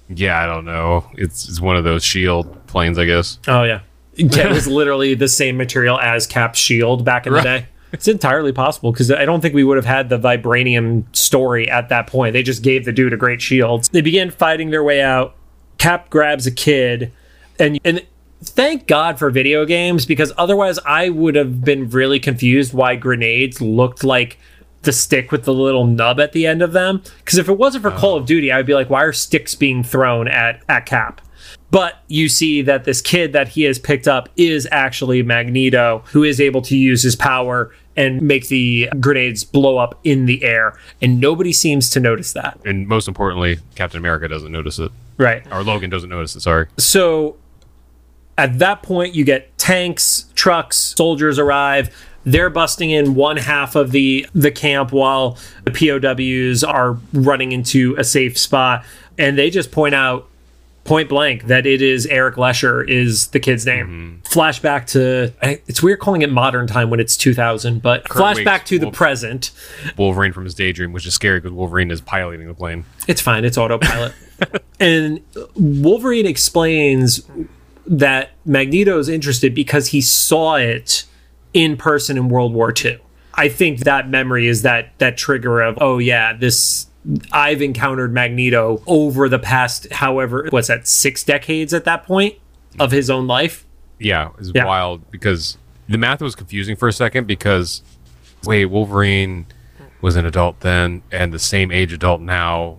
yeah, 0.09 0.41
I 0.43 0.45
don't 0.45 0.65
know. 0.65 1.09
It's, 1.13 1.47
it's 1.47 1.61
one 1.61 1.77
of 1.77 1.83
those 1.85 2.03
shield 2.03 2.65
planes, 2.67 2.97
I 2.99 3.05
guess. 3.05 3.39
Oh, 3.47 3.63
yeah. 3.63 3.81
Yeah, 4.15 4.47
it 4.49 4.51
was 4.51 4.67
literally 4.67 5.13
the 5.15 5.27
same 5.27 5.55
material 5.57 5.99
as 5.99 6.27
Cap's 6.27 6.59
shield 6.59 7.05
back 7.05 7.25
in 7.25 7.33
the 7.33 7.41
day. 7.41 7.67
It's 7.93 8.07
entirely 8.07 8.51
possible 8.51 8.91
because 8.91 9.11
I 9.11 9.23
don't 9.25 9.39
think 9.41 9.53
we 9.55 9.63
would 9.63 9.77
have 9.77 9.85
had 9.85 10.09
the 10.09 10.17
vibranium 10.19 11.03
story 11.15 11.69
at 11.69 11.89
that 11.89 12.07
point. 12.07 12.33
They 12.33 12.43
just 12.43 12.63
gave 12.63 12.85
the 12.85 12.91
dude 12.91 13.13
a 13.13 13.17
great 13.17 13.41
shield. 13.41 13.85
They 13.91 14.01
begin 14.01 14.29
fighting 14.31 14.71
their 14.71 14.83
way 14.83 15.01
out. 15.01 15.35
Cap 15.77 16.09
grabs 16.09 16.45
a 16.47 16.51
kid, 16.51 17.11
and 17.59 17.79
and 17.83 18.05
thank 18.43 18.87
God 18.87 19.17
for 19.17 19.29
video 19.29 19.65
games 19.65 20.05
because 20.05 20.31
otherwise 20.37 20.79
I 20.85 21.09
would 21.09 21.35
have 21.35 21.63
been 21.63 21.89
really 21.89 22.19
confused 22.19 22.73
why 22.73 22.95
grenades 22.95 23.61
looked 23.61 24.03
like 24.03 24.37
the 24.83 24.91
stick 24.91 25.31
with 25.31 25.45
the 25.45 25.53
little 25.53 25.87
nub 25.87 26.19
at 26.19 26.33
the 26.33 26.45
end 26.45 26.61
of 26.61 26.73
them. 26.73 27.01
Because 27.19 27.37
if 27.37 27.49
it 27.49 27.57
wasn't 27.57 27.83
for 27.83 27.91
Call 27.91 28.13
oh. 28.13 28.17
of 28.17 28.25
Duty, 28.25 28.51
I'd 28.51 28.65
be 28.65 28.73
like, 28.73 28.89
why 28.89 29.03
are 29.03 29.13
sticks 29.13 29.55
being 29.55 29.83
thrown 29.83 30.27
at 30.27 30.61
at 30.69 30.85
Cap? 30.85 31.21
But 31.71 32.03
you 32.07 32.29
see 32.29 32.61
that 32.61 32.83
this 32.83 33.01
kid 33.01 33.33
that 33.33 33.47
he 33.47 33.63
has 33.63 33.79
picked 33.79 34.07
up 34.07 34.29
is 34.35 34.67
actually 34.71 35.23
Magneto, 35.23 36.03
who 36.07 36.23
is 36.23 36.39
able 36.39 36.61
to 36.63 36.77
use 36.77 37.01
his 37.01 37.15
power 37.15 37.73
and 37.95 38.21
make 38.21 38.47
the 38.47 38.89
grenades 38.99 39.43
blow 39.43 39.77
up 39.77 39.99
in 40.03 40.25
the 40.25 40.43
air. 40.43 40.77
And 41.01 41.19
nobody 41.19 41.51
seems 41.51 41.89
to 41.91 41.99
notice 41.99 42.33
that. 42.33 42.59
And 42.63 42.87
most 42.87 43.07
importantly, 43.07 43.57
Captain 43.75 43.97
America 43.97 44.27
doesn't 44.27 44.51
notice 44.51 44.77
it. 44.77 44.91
Right. 45.17 45.43
Or 45.51 45.63
Logan 45.63 45.89
doesn't 45.89 46.09
notice 46.09 46.35
it, 46.35 46.41
sorry. 46.41 46.67
So 46.77 47.37
at 48.37 48.59
that 48.59 48.83
point, 48.83 49.13
you 49.13 49.23
get 49.23 49.57
tanks, 49.57 50.25
trucks, 50.35 50.77
soldiers 50.97 51.39
arrive. 51.39 51.95
They're 52.25 52.49
busting 52.49 52.89
in 52.89 53.15
one 53.15 53.37
half 53.37 53.75
of 53.75 53.91
the 53.91 54.27
the 54.33 54.51
camp 54.51 54.91
while 54.91 55.37
the 55.65 55.71
POWs 55.71 56.63
are 56.63 56.97
running 57.11 57.51
into 57.51 57.95
a 57.97 58.03
safe 58.03 58.37
spot, 58.37 58.85
and 59.17 59.37
they 59.37 59.49
just 59.49 59.71
point 59.71 59.93
out 59.93 60.29
point 60.83 61.07
blank 61.07 61.43
that 61.43 61.65
it 61.65 61.81
is 61.81 62.05
Erik 62.07 62.35
Lehnsherr 62.35 62.87
is 62.87 63.27
the 63.27 63.39
kid's 63.39 63.65
name. 63.65 64.21
Mm-hmm. 64.25 64.39
Flashback 64.39 64.87
to 64.87 65.33
it's 65.67 65.81
weird 65.81 65.99
calling 65.99 66.21
it 66.21 66.31
modern 66.31 66.67
time 66.67 66.89
when 66.89 66.99
it's 66.99 67.15
2000, 67.17 67.81
but 67.81 68.03
flashback 68.05 68.45
Waits 68.45 68.69
to 68.69 68.79
the 68.79 68.91
present. 68.91 69.51
Wolverine 69.97 70.33
from 70.33 70.45
his 70.45 70.55
daydream, 70.55 70.91
which 70.93 71.05
is 71.05 71.13
scary 71.13 71.39
because 71.39 71.53
Wolverine 71.53 71.91
is 71.91 72.01
piloting 72.01 72.47
the 72.47 72.53
plane. 72.53 72.85
It's 73.07 73.21
fine. 73.21 73.45
It's 73.45 73.57
autopilot. 73.57 74.13
and 74.79 75.21
Wolverine 75.55 76.25
explains 76.25 77.21
that 77.87 78.31
Magneto's 78.45 79.09
interested 79.09 79.53
because 79.53 79.87
he 79.87 80.01
saw 80.01 80.55
it 80.55 81.05
in 81.53 81.77
person 81.77 82.17
in 82.17 82.29
World 82.29 82.53
War 82.53 82.73
II. 82.75 82.99
I 83.35 83.49
think 83.49 83.79
that 83.81 84.09
memory 84.09 84.47
is 84.47 84.61
that 84.61 84.97
that 84.99 85.17
trigger 85.17 85.61
of 85.61 85.77
oh 85.81 85.97
yeah 85.97 86.33
this 86.33 86.87
I've 87.31 87.61
encountered 87.61 88.13
Magneto 88.13 88.81
over 88.87 89.27
the 89.27 89.39
past 89.39 89.91
however 89.91 90.47
what's 90.51 90.67
that 90.67 90.87
six 90.87 91.23
decades 91.23 91.73
at 91.73 91.83
that 91.85 92.03
point 92.05 92.35
of 92.79 92.91
his 92.91 93.09
own 93.09 93.27
life. 93.27 93.65
Yeah, 93.99 94.29
it's 94.37 94.51
Yeah. 94.53 94.65
wild 94.65 95.09
because 95.11 95.57
the 95.89 95.97
math 95.97 96.21
was 96.21 96.35
confusing 96.35 96.75
for 96.75 96.87
a 96.87 96.93
second 96.93 97.27
because 97.27 97.81
wait, 98.45 98.65
Wolverine 98.65 99.45
was 100.01 100.15
an 100.15 100.25
adult 100.25 100.59
then 100.61 101.01
and 101.11 101.33
the 101.33 101.39
same 101.39 101.71
age 101.71 101.91
adult 101.91 102.21
now. 102.21 102.77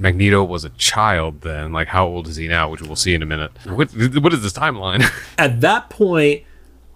Magneto 0.00 0.42
was 0.44 0.64
a 0.64 0.70
child 0.70 1.42
then. 1.42 1.72
Like, 1.72 1.88
how 1.88 2.06
old 2.06 2.28
is 2.28 2.36
he 2.36 2.48
now? 2.48 2.70
Which 2.70 2.82
we'll 2.82 2.96
see 2.96 3.14
in 3.14 3.22
a 3.22 3.26
minute. 3.26 3.52
What, 3.64 3.90
what 3.92 4.32
is 4.32 4.42
this 4.42 4.52
timeline? 4.52 5.04
At 5.38 5.60
that 5.60 5.90
point, 5.90 6.42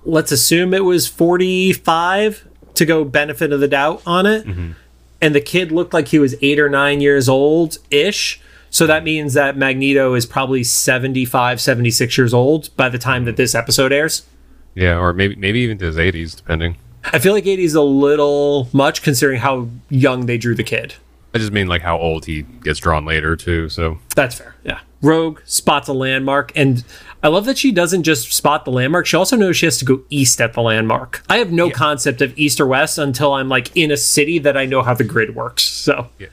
let's 0.04 0.32
assume 0.32 0.74
it 0.74 0.84
was 0.84 1.06
45 1.08 2.46
to 2.74 2.86
go 2.86 3.04
benefit 3.04 3.52
of 3.52 3.60
the 3.60 3.68
doubt 3.68 4.02
on 4.06 4.26
it. 4.26 4.46
Mm-hmm. 4.46 4.72
And 5.20 5.34
the 5.34 5.40
kid 5.40 5.72
looked 5.72 5.92
like 5.92 6.08
he 6.08 6.18
was 6.18 6.36
eight 6.42 6.58
or 6.60 6.68
nine 6.68 7.00
years 7.00 7.28
old 7.28 7.78
ish. 7.90 8.40
So 8.70 8.86
that 8.86 9.02
means 9.02 9.34
that 9.34 9.56
Magneto 9.56 10.14
is 10.14 10.26
probably 10.26 10.62
75, 10.62 11.60
76 11.60 12.18
years 12.18 12.34
old 12.34 12.74
by 12.76 12.88
the 12.88 12.98
time 12.98 13.24
that 13.24 13.36
this 13.36 13.54
episode 13.54 13.92
airs. 13.92 14.26
yeah, 14.74 14.96
or 14.98 15.12
maybe 15.12 15.34
maybe 15.36 15.60
even 15.60 15.78
to 15.78 15.86
his 15.86 15.96
80s, 15.96 16.36
depending. 16.36 16.76
I 17.04 17.18
feel 17.18 17.32
like 17.32 17.46
80 17.46 17.64
is 17.64 17.74
a 17.74 17.82
little 17.82 18.68
much 18.72 19.02
considering 19.02 19.40
how 19.40 19.68
young 19.88 20.26
they 20.26 20.36
drew 20.38 20.54
the 20.54 20.62
kid. 20.62 20.94
I 21.38 21.40
just 21.40 21.52
mean 21.52 21.68
like 21.68 21.82
how 21.82 21.98
old 21.98 22.26
he 22.26 22.42
gets 22.42 22.78
drawn 22.80 23.04
later 23.04 23.36
too. 23.36 23.68
So 23.68 23.98
That's 24.16 24.36
fair. 24.36 24.54
Yeah. 24.64 24.80
Rogue 25.00 25.40
spots 25.44 25.86
a 25.86 25.92
landmark, 25.92 26.50
and 26.56 26.84
I 27.22 27.28
love 27.28 27.44
that 27.44 27.56
she 27.56 27.70
doesn't 27.70 28.02
just 28.02 28.32
spot 28.32 28.64
the 28.64 28.72
landmark. 28.72 29.06
She 29.06 29.16
also 29.16 29.36
knows 29.36 29.56
she 29.56 29.66
has 29.66 29.78
to 29.78 29.84
go 29.84 30.02
east 30.10 30.40
at 30.40 30.54
the 30.54 30.60
landmark. 30.60 31.22
I 31.28 31.36
have 31.38 31.52
no 31.52 31.70
concept 31.70 32.20
of 32.20 32.36
east 32.36 32.60
or 32.60 32.66
west 32.66 32.98
until 32.98 33.32
I'm 33.34 33.48
like 33.48 33.76
in 33.76 33.92
a 33.92 33.96
city 33.96 34.40
that 34.40 34.56
I 34.56 34.66
know 34.66 34.82
how 34.82 34.94
the 34.94 35.04
grid 35.04 35.36
works. 35.36 35.62
So 35.62 36.08
yeah, 36.18 36.28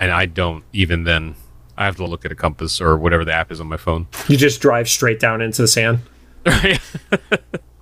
and 0.00 0.10
I 0.10 0.26
don't 0.26 0.64
even 0.72 1.04
then. 1.04 1.36
I 1.76 1.84
have 1.84 1.94
to 1.96 2.06
look 2.06 2.24
at 2.24 2.32
a 2.32 2.34
compass 2.34 2.80
or 2.80 2.96
whatever 2.96 3.24
the 3.24 3.32
app 3.32 3.52
is 3.52 3.60
on 3.60 3.68
my 3.68 3.76
phone. 3.76 4.08
you 4.26 4.36
just 4.36 4.60
drive 4.60 4.88
straight 4.88 5.20
down 5.20 5.40
into 5.40 5.62
the 5.62 5.68
sand. 5.68 6.00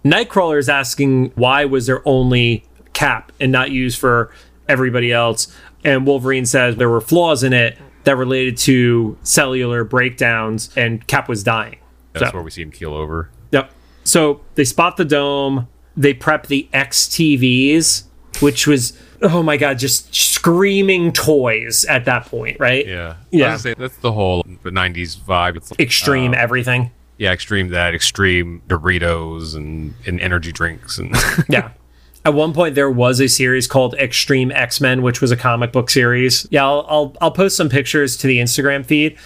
Nightcrawler 0.05 0.59
is 0.59 0.68
asking 0.68 1.31
why 1.31 1.64
was 1.64 1.87
there 1.87 2.07
only 2.07 2.64
Cap 2.93 3.33
and 3.41 3.53
not 3.53 3.70
used 3.70 3.99
for 3.99 4.33
everybody 4.68 5.12
else, 5.12 5.55
and 5.87 6.07
Wolverine 6.07 6.45
says 6.45 6.76
there 6.76 6.91
were 6.91 7.01
flaws 7.01 7.43
in 7.43 7.55
it 7.55 7.78
that 8.05 8.16
related 8.16 8.59
to 8.59 9.16
cellular 9.22 9.84
breakdowns, 9.84 10.68
and 10.76 11.07
Cap 11.07 11.28
was 11.28 11.43
dying. 11.43 11.76
That's 12.12 12.26
So- 12.30 12.34
where 12.34 12.43
we 12.43 12.51
see 12.51 12.62
him 12.62 12.70
keel 12.70 12.93
over. 12.93 13.30
Yep. 13.53 13.70
So 14.05 14.41
they 14.57 14.64
spot 14.64 14.97
the 14.99 15.05
dome. 15.05 15.68
They 15.97 16.12
prep 16.12 16.47
the 16.49 16.68
XTVs, 16.74 18.05
which 18.41 18.66
was 18.66 18.93
oh 19.22 19.43
my 19.43 19.57
god, 19.57 19.78
just 19.78 20.14
screaming 20.14 21.11
toys 21.12 21.84
at 21.87 22.05
that 22.05 22.26
point, 22.26 22.59
right? 22.61 22.87
Yeah, 22.87 23.14
Yeah. 23.30 23.57
Say, 23.57 23.74
that's 23.74 23.97
the 23.97 24.12
whole 24.12 24.43
'90s 24.45 25.16
vibe. 25.16 25.57
It's 25.57 25.72
Extreme 25.78 26.34
uh, 26.34 26.37
everything. 26.37 26.91
yeah, 27.16 27.32
extreme 27.32 27.68
that, 27.68 27.95
extreme 27.95 28.61
Doritos 28.68 29.57
and, 29.57 29.95
and 30.07 30.20
energy 30.20 30.53
drinks 30.53 30.99
and 30.99 31.14
Yeah. 31.49 31.70
At 32.27 32.35
one 32.35 32.53
point, 32.53 32.74
there 32.74 32.91
was 32.91 33.20
a 33.20 33.29
series 33.29 33.68
called 33.68 33.95
Extreme 33.95 34.51
X 34.51 34.81
Men, 34.81 35.03
which 35.03 35.20
was 35.20 35.31
a 35.31 35.37
comic 35.37 35.70
book 35.70 35.89
series. 35.89 36.45
Yeah, 36.51 36.64
I'll, 36.64 36.85
I'll 36.89 37.16
I'll 37.20 37.31
post 37.31 37.57
some 37.57 37.68
pictures 37.68 38.16
to 38.16 38.27
the 38.27 38.39
Instagram 38.39 38.85
feed 38.85 39.16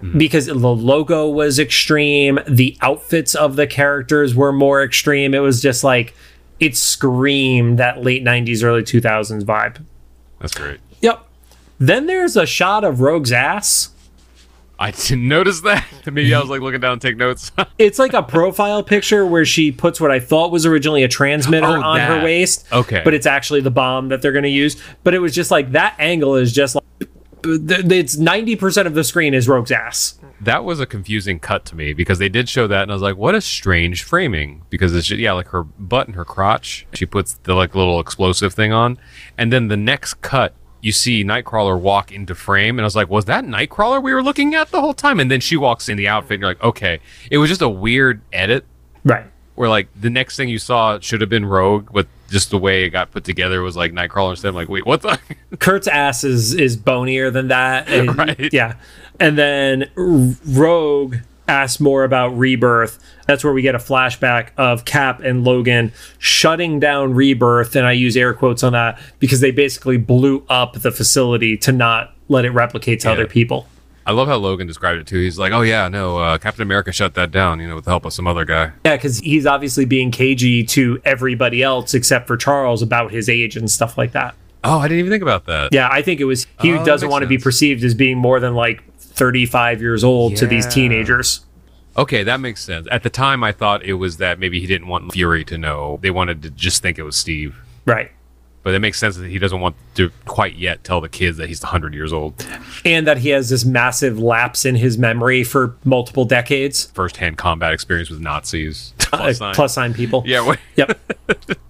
hmm. 0.00 0.18
because 0.18 0.46
the 0.46 0.56
logo 0.56 1.28
was 1.28 1.60
extreme. 1.60 2.40
The 2.48 2.76
outfits 2.80 3.36
of 3.36 3.54
the 3.54 3.68
characters 3.68 4.34
were 4.34 4.50
more 4.50 4.82
extreme. 4.82 5.34
It 5.34 5.38
was 5.38 5.62
just 5.62 5.84
like 5.84 6.14
it 6.58 6.76
screamed 6.76 7.78
that 7.78 8.02
late 8.02 8.24
'90s, 8.24 8.64
early 8.64 8.82
2000s 8.82 9.44
vibe. 9.44 9.80
that's 10.40 10.52
great. 10.52 10.80
Yep. 11.00 11.24
Then 11.78 12.06
there's 12.06 12.36
a 12.36 12.44
shot 12.44 12.82
of 12.82 13.00
Rogue's 13.00 13.30
ass. 13.30 13.90
I 14.78 14.92
didn't 14.92 15.26
notice 15.26 15.60
that. 15.62 15.84
Maybe 16.06 16.32
I 16.32 16.40
was 16.40 16.48
like 16.50 16.60
looking 16.60 16.80
down 16.80 16.92
and 16.92 17.02
take 17.02 17.16
notes. 17.16 17.50
It's 17.78 17.98
like 17.98 18.12
a 18.12 18.22
profile 18.22 18.82
picture 18.82 19.24
where 19.26 19.44
she 19.44 19.70
puts 19.72 20.00
what 20.00 20.10
I 20.10 20.18
thought 20.20 20.50
was 20.50 20.66
originally 20.66 21.02
a 21.04 21.08
transmitter 21.08 21.66
Oh, 21.66 21.80
on 21.82 22.00
her 22.00 22.24
waist. 22.24 22.66
Okay. 22.72 23.02
But 23.04 23.14
it's 23.14 23.26
actually 23.26 23.60
the 23.60 23.70
bomb 23.70 24.08
that 24.08 24.20
they're 24.20 24.32
going 24.32 24.42
to 24.44 24.48
use. 24.48 24.80
But 25.04 25.14
it 25.14 25.20
was 25.20 25.32
just 25.34 25.50
like 25.52 25.72
that 25.72 25.94
angle 25.98 26.34
is 26.36 26.52
just 26.52 26.74
like 26.74 26.84
it's 27.44 28.16
90% 28.16 28.86
of 28.86 28.94
the 28.94 29.04
screen 29.04 29.32
is 29.32 29.48
Rogue's 29.48 29.70
ass. 29.70 30.18
that 30.40 30.64
was 30.64 30.80
a 30.80 30.86
confusing 30.86 31.38
cut 31.38 31.64
to 31.66 31.76
me 31.76 31.92
because 31.92 32.18
they 32.18 32.28
did 32.28 32.48
show 32.48 32.66
that, 32.66 32.82
and 32.82 32.90
I 32.90 32.94
was 32.94 33.02
like, 33.02 33.16
"What 33.16 33.34
a 33.36 33.40
strange 33.40 34.02
framing!" 34.02 34.62
Because 34.70 34.94
it's 34.94 35.06
just, 35.06 35.20
yeah, 35.20 35.32
like 35.32 35.48
her 35.48 35.62
butt 35.62 36.06
and 36.08 36.16
her 36.16 36.24
crotch. 36.24 36.86
She 36.94 37.06
puts 37.06 37.34
the 37.44 37.54
like 37.54 37.74
little 37.76 38.00
explosive 38.00 38.54
thing 38.54 38.72
on, 38.72 38.98
and 39.36 39.52
then 39.52 39.68
the 39.68 39.76
next 39.76 40.14
cut, 40.20 40.54
you 40.80 40.92
see 40.92 41.24
Nightcrawler 41.24 41.78
walk 41.78 42.12
into 42.12 42.34
frame, 42.34 42.78
and 42.78 42.84
I 42.84 42.86
was 42.86 42.96
like, 42.96 43.08
"Was 43.10 43.24
that 43.26 43.44
Nightcrawler 43.44 44.02
we 44.02 44.12
were 44.14 44.22
looking 44.22 44.54
at 44.54 44.70
the 44.70 44.80
whole 44.80 44.94
time?" 44.94 45.18
And 45.20 45.30
then 45.30 45.40
she 45.40 45.56
walks 45.56 45.88
in 45.88 45.96
the 45.96 46.08
outfit, 46.08 46.34
and 46.34 46.40
you're 46.42 46.50
like, 46.50 46.62
"Okay." 46.62 47.00
It 47.30 47.38
was 47.38 47.48
just 47.50 47.62
a 47.62 47.68
weird 47.68 48.20
edit 48.32 48.64
Right. 49.04 49.26
where 49.56 49.68
like 49.68 49.88
the 50.00 50.10
next 50.10 50.36
thing 50.36 50.48
you 50.48 50.58
saw 50.58 50.98
should 51.00 51.20
have 51.20 51.30
been 51.30 51.44
Rogue 51.46 51.90
with 51.90 52.06
just 52.30 52.50
the 52.50 52.58
way 52.58 52.84
it 52.84 52.90
got 52.90 53.10
put 53.10 53.24
together 53.24 53.62
was 53.62 53.76
like 53.76 53.92
Nightcrawler 53.92 54.30
instead. 54.30 54.48
I'm 54.50 54.54
like, 54.54 54.68
wait, 54.68 54.84
what 54.86 55.02
the? 55.02 55.18
Kurt's 55.58 55.88
ass 55.88 56.24
is 56.24 56.54
is 56.54 56.76
bonier 56.76 57.30
than 57.30 57.48
that. 57.48 57.88
And- 57.88 58.16
Right. 58.18 58.52
Yeah. 58.52 58.74
And 59.20 59.36
then 59.36 59.90
Rogue 59.96 61.16
asks 61.48 61.80
more 61.80 62.04
about 62.04 62.28
Rebirth. 62.38 62.98
That's 63.26 63.42
where 63.42 63.52
we 63.52 63.62
get 63.62 63.74
a 63.74 63.78
flashback 63.78 64.48
of 64.56 64.84
Cap 64.84 65.20
and 65.20 65.44
Logan 65.44 65.92
shutting 66.18 66.78
down 66.80 67.14
Rebirth. 67.14 67.74
And 67.76 67.86
I 67.86 67.92
use 67.92 68.16
air 68.16 68.34
quotes 68.34 68.62
on 68.62 68.72
that 68.74 69.00
because 69.18 69.40
they 69.40 69.50
basically 69.50 69.96
blew 69.96 70.44
up 70.48 70.74
the 70.74 70.90
facility 70.92 71.56
to 71.58 71.72
not 71.72 72.14
let 72.28 72.44
it 72.44 72.50
replicate 72.50 73.00
to 73.00 73.08
Yeah. 73.08 73.12
other 73.14 73.26
people. 73.26 73.66
I 74.06 74.12
love 74.12 74.26
how 74.28 74.36
Logan 74.36 74.66
described 74.66 75.00
it 75.00 75.06
too. 75.06 75.18
He's 75.18 75.38
like, 75.38 75.52
oh 75.52 75.60
yeah, 75.60 75.86
no, 75.88 76.16
uh, 76.18 76.38
Captain 76.38 76.62
America 76.62 76.92
shut 76.92 77.12
that 77.14 77.30
down, 77.30 77.60
you 77.60 77.68
know, 77.68 77.74
with 77.74 77.84
the 77.84 77.90
help 77.90 78.06
of 78.06 78.12
some 78.14 78.26
other 78.26 78.46
guy. 78.46 78.70
Yeah, 78.86 78.96
because 78.96 79.18
he's 79.18 79.44
obviously 79.44 79.84
being 79.84 80.10
cagey 80.10 80.64
to 80.64 80.98
everybody 81.04 81.62
else 81.62 81.92
except 81.92 82.26
for 82.26 82.36
Charles 82.38 82.80
about 82.80 83.10
his 83.12 83.28
age 83.28 83.54
and 83.54 83.70
stuff 83.70 83.98
like 83.98 84.12
that. 84.12 84.34
Oh, 84.64 84.78
I 84.78 84.88
didn't 84.88 85.00
even 85.00 85.10
think 85.12 85.22
about 85.22 85.44
that. 85.46 85.68
Yeah, 85.72 85.88
I 85.92 86.00
think 86.00 86.20
it 86.20 86.24
was 86.24 86.46
he 86.62 86.72
Oh, 86.72 86.84
doesn't 86.86 87.10
want 87.10 87.22
to 87.22 87.28
be 87.28 87.36
perceived 87.38 87.84
as 87.84 87.94
being 87.94 88.16
more 88.16 88.40
than 88.40 88.54
like 88.54 88.82
35 89.18 89.80
years 89.82 90.04
old 90.04 90.36
to 90.36 90.46
these 90.46 90.66
teenagers. 90.66 91.44
Okay, 91.96 92.22
that 92.22 92.38
makes 92.40 92.62
sense. 92.62 92.86
At 92.92 93.02
the 93.02 93.10
time, 93.10 93.42
I 93.42 93.50
thought 93.50 93.82
it 93.82 93.94
was 93.94 94.18
that 94.18 94.38
maybe 94.38 94.60
he 94.60 94.66
didn't 94.66 94.86
want 94.86 95.12
Fury 95.12 95.44
to 95.46 95.58
know. 95.58 95.98
They 96.00 96.10
wanted 96.10 96.42
to 96.42 96.50
just 96.50 96.80
think 96.80 96.96
it 96.98 97.02
was 97.02 97.16
Steve. 97.16 97.56
Right. 97.84 98.12
But 98.62 98.74
it 98.74 98.78
makes 98.80 98.98
sense 98.98 99.16
that 99.16 99.28
he 99.28 99.38
doesn't 99.38 99.60
want 99.60 99.74
to 99.94 100.10
quite 100.26 100.54
yet 100.56 100.84
tell 100.84 101.00
the 101.00 101.08
kids 101.08 101.38
that 101.38 101.48
he's 101.48 101.60
100 101.62 101.94
years 101.94 102.12
old. 102.12 102.34
And 102.84 103.06
that 103.06 103.18
he 103.18 103.30
has 103.30 103.48
this 103.48 103.64
massive 103.64 104.18
lapse 104.18 104.64
in 104.64 104.74
his 104.76 104.96
memory 104.98 105.42
for 105.42 105.76
multiple 105.84 106.24
decades. 106.24 106.86
First-hand 106.92 107.36
combat 107.38 107.72
experience 107.72 108.10
with 108.10 108.20
Nazis. 108.20 108.92
Uh, 109.00 109.04
Plus 109.16 109.38
sign. 109.38 109.54
plus 109.54 109.74
sign 109.74 109.94
people. 109.94 110.22
Yeah, 110.26 110.46
wait. 110.46 110.58
Yep. 110.76 110.98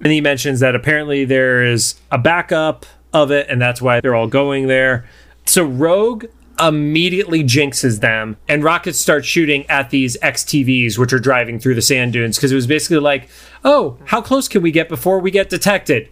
and 0.03 0.13
he 0.13 0.21
mentions 0.21 0.61
that 0.61 0.75
apparently 0.75 1.25
there 1.25 1.63
is 1.65 1.95
a 2.11 2.19
backup 2.19 2.85
of 3.15 3.31
it, 3.31 3.47
and 3.49 3.63
that's 3.63 3.81
why 3.81 4.01
they're 4.01 4.15
all 4.17 4.27
going 4.27 4.67
there. 4.67 5.07
So 5.47 5.63
Rogue 5.65 6.27
immediately 6.61 7.43
jinxes 7.45 8.01
them, 8.01 8.37
and 8.49 8.65
rockets 8.65 8.99
start 8.99 9.25
shooting 9.25 9.65
at 9.71 9.91
these 9.91 10.17
XTVs, 10.19 10.99
which 10.99 11.13
are 11.13 11.19
driving 11.19 11.59
through 11.59 11.75
the 11.75 11.83
sand 11.83 12.13
dunes, 12.13 12.37
because 12.37 12.53
it 12.53 12.57
was 12.57 12.67
basically 12.67 12.99
like, 12.99 13.29
oh, 13.65 13.99
how 14.07 14.21
close 14.21 14.49
can 14.49 14.63
we 14.63 14.71
get 14.71 14.89
before 14.89 15.19
we 15.21 15.31
get 15.31 15.49
detected? 15.51 16.09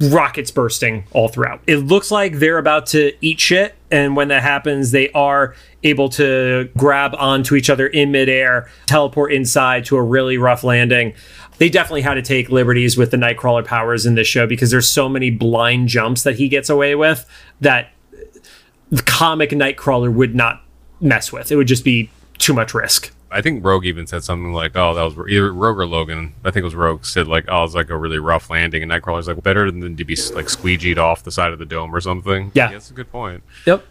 Rockets 0.00 0.50
bursting 0.50 1.04
all 1.12 1.28
throughout. 1.28 1.60
It 1.66 1.78
looks 1.78 2.10
like 2.10 2.38
they're 2.38 2.58
about 2.58 2.86
to 2.88 3.12
eat 3.20 3.40
shit, 3.40 3.74
and 3.90 4.14
when 4.14 4.28
that 4.28 4.42
happens, 4.42 4.90
they 4.92 5.10
are 5.10 5.54
able 5.82 6.08
to 6.10 6.68
grab 6.76 7.14
onto 7.16 7.54
each 7.54 7.70
other 7.70 7.86
in 7.86 8.12
midair, 8.12 8.70
teleport 8.86 9.32
inside 9.32 9.84
to 9.86 9.96
a 9.96 10.02
really 10.02 10.38
rough 10.38 10.62
landing. 10.62 11.14
They 11.58 11.68
definitely 11.68 12.02
had 12.02 12.14
to 12.14 12.22
take 12.22 12.50
liberties 12.50 12.96
with 12.96 13.10
the 13.10 13.16
Nightcrawler 13.16 13.64
powers 13.64 14.06
in 14.06 14.14
this 14.14 14.28
show 14.28 14.46
because 14.46 14.70
there's 14.70 14.88
so 14.88 15.08
many 15.08 15.30
blind 15.30 15.88
jumps 15.88 16.22
that 16.22 16.36
he 16.36 16.48
gets 16.48 16.70
away 16.70 16.94
with 16.94 17.26
that 17.60 17.90
the 18.90 19.02
comic 19.02 19.50
Nightcrawler 19.50 20.12
would 20.12 20.34
not 20.34 20.62
mess 21.00 21.32
with. 21.32 21.52
It 21.52 21.56
would 21.56 21.68
just 21.68 21.84
be 21.84 22.10
too 22.38 22.52
much 22.52 22.74
risk. 22.74 23.12
I 23.30 23.42
think 23.42 23.62
Rogue 23.62 23.84
even 23.84 24.06
said 24.06 24.24
something 24.24 24.52
like, 24.52 24.72
"Oh, 24.74 24.94
that 24.94 25.02
was 25.02 25.28
either 25.28 25.52
Rogue 25.52 25.78
or 25.78 25.86
Logan." 25.86 26.32
I 26.44 26.50
think 26.50 26.62
it 26.62 26.64
was 26.64 26.74
Rogue 26.74 27.04
said 27.04 27.28
like, 27.28 27.44
"Oh, 27.48 27.58
it 27.58 27.62
was 27.62 27.74
like 27.74 27.90
a 27.90 27.96
really 27.96 28.18
rough 28.18 28.48
landing," 28.48 28.82
and 28.82 28.90
Nightcrawler's 28.90 29.28
like, 29.28 29.42
"Better 29.42 29.70
than 29.70 29.96
to 29.96 30.04
be 30.04 30.16
like 30.32 30.46
squeegeed 30.46 30.96
off 30.96 31.24
the 31.24 31.30
side 31.30 31.52
of 31.52 31.58
the 31.58 31.66
dome 31.66 31.94
or 31.94 32.00
something." 32.00 32.50
Yeah. 32.54 32.72
that's 32.72 32.90
a 32.90 32.94
good 32.94 33.12
point. 33.12 33.42
Yep. 33.66 33.86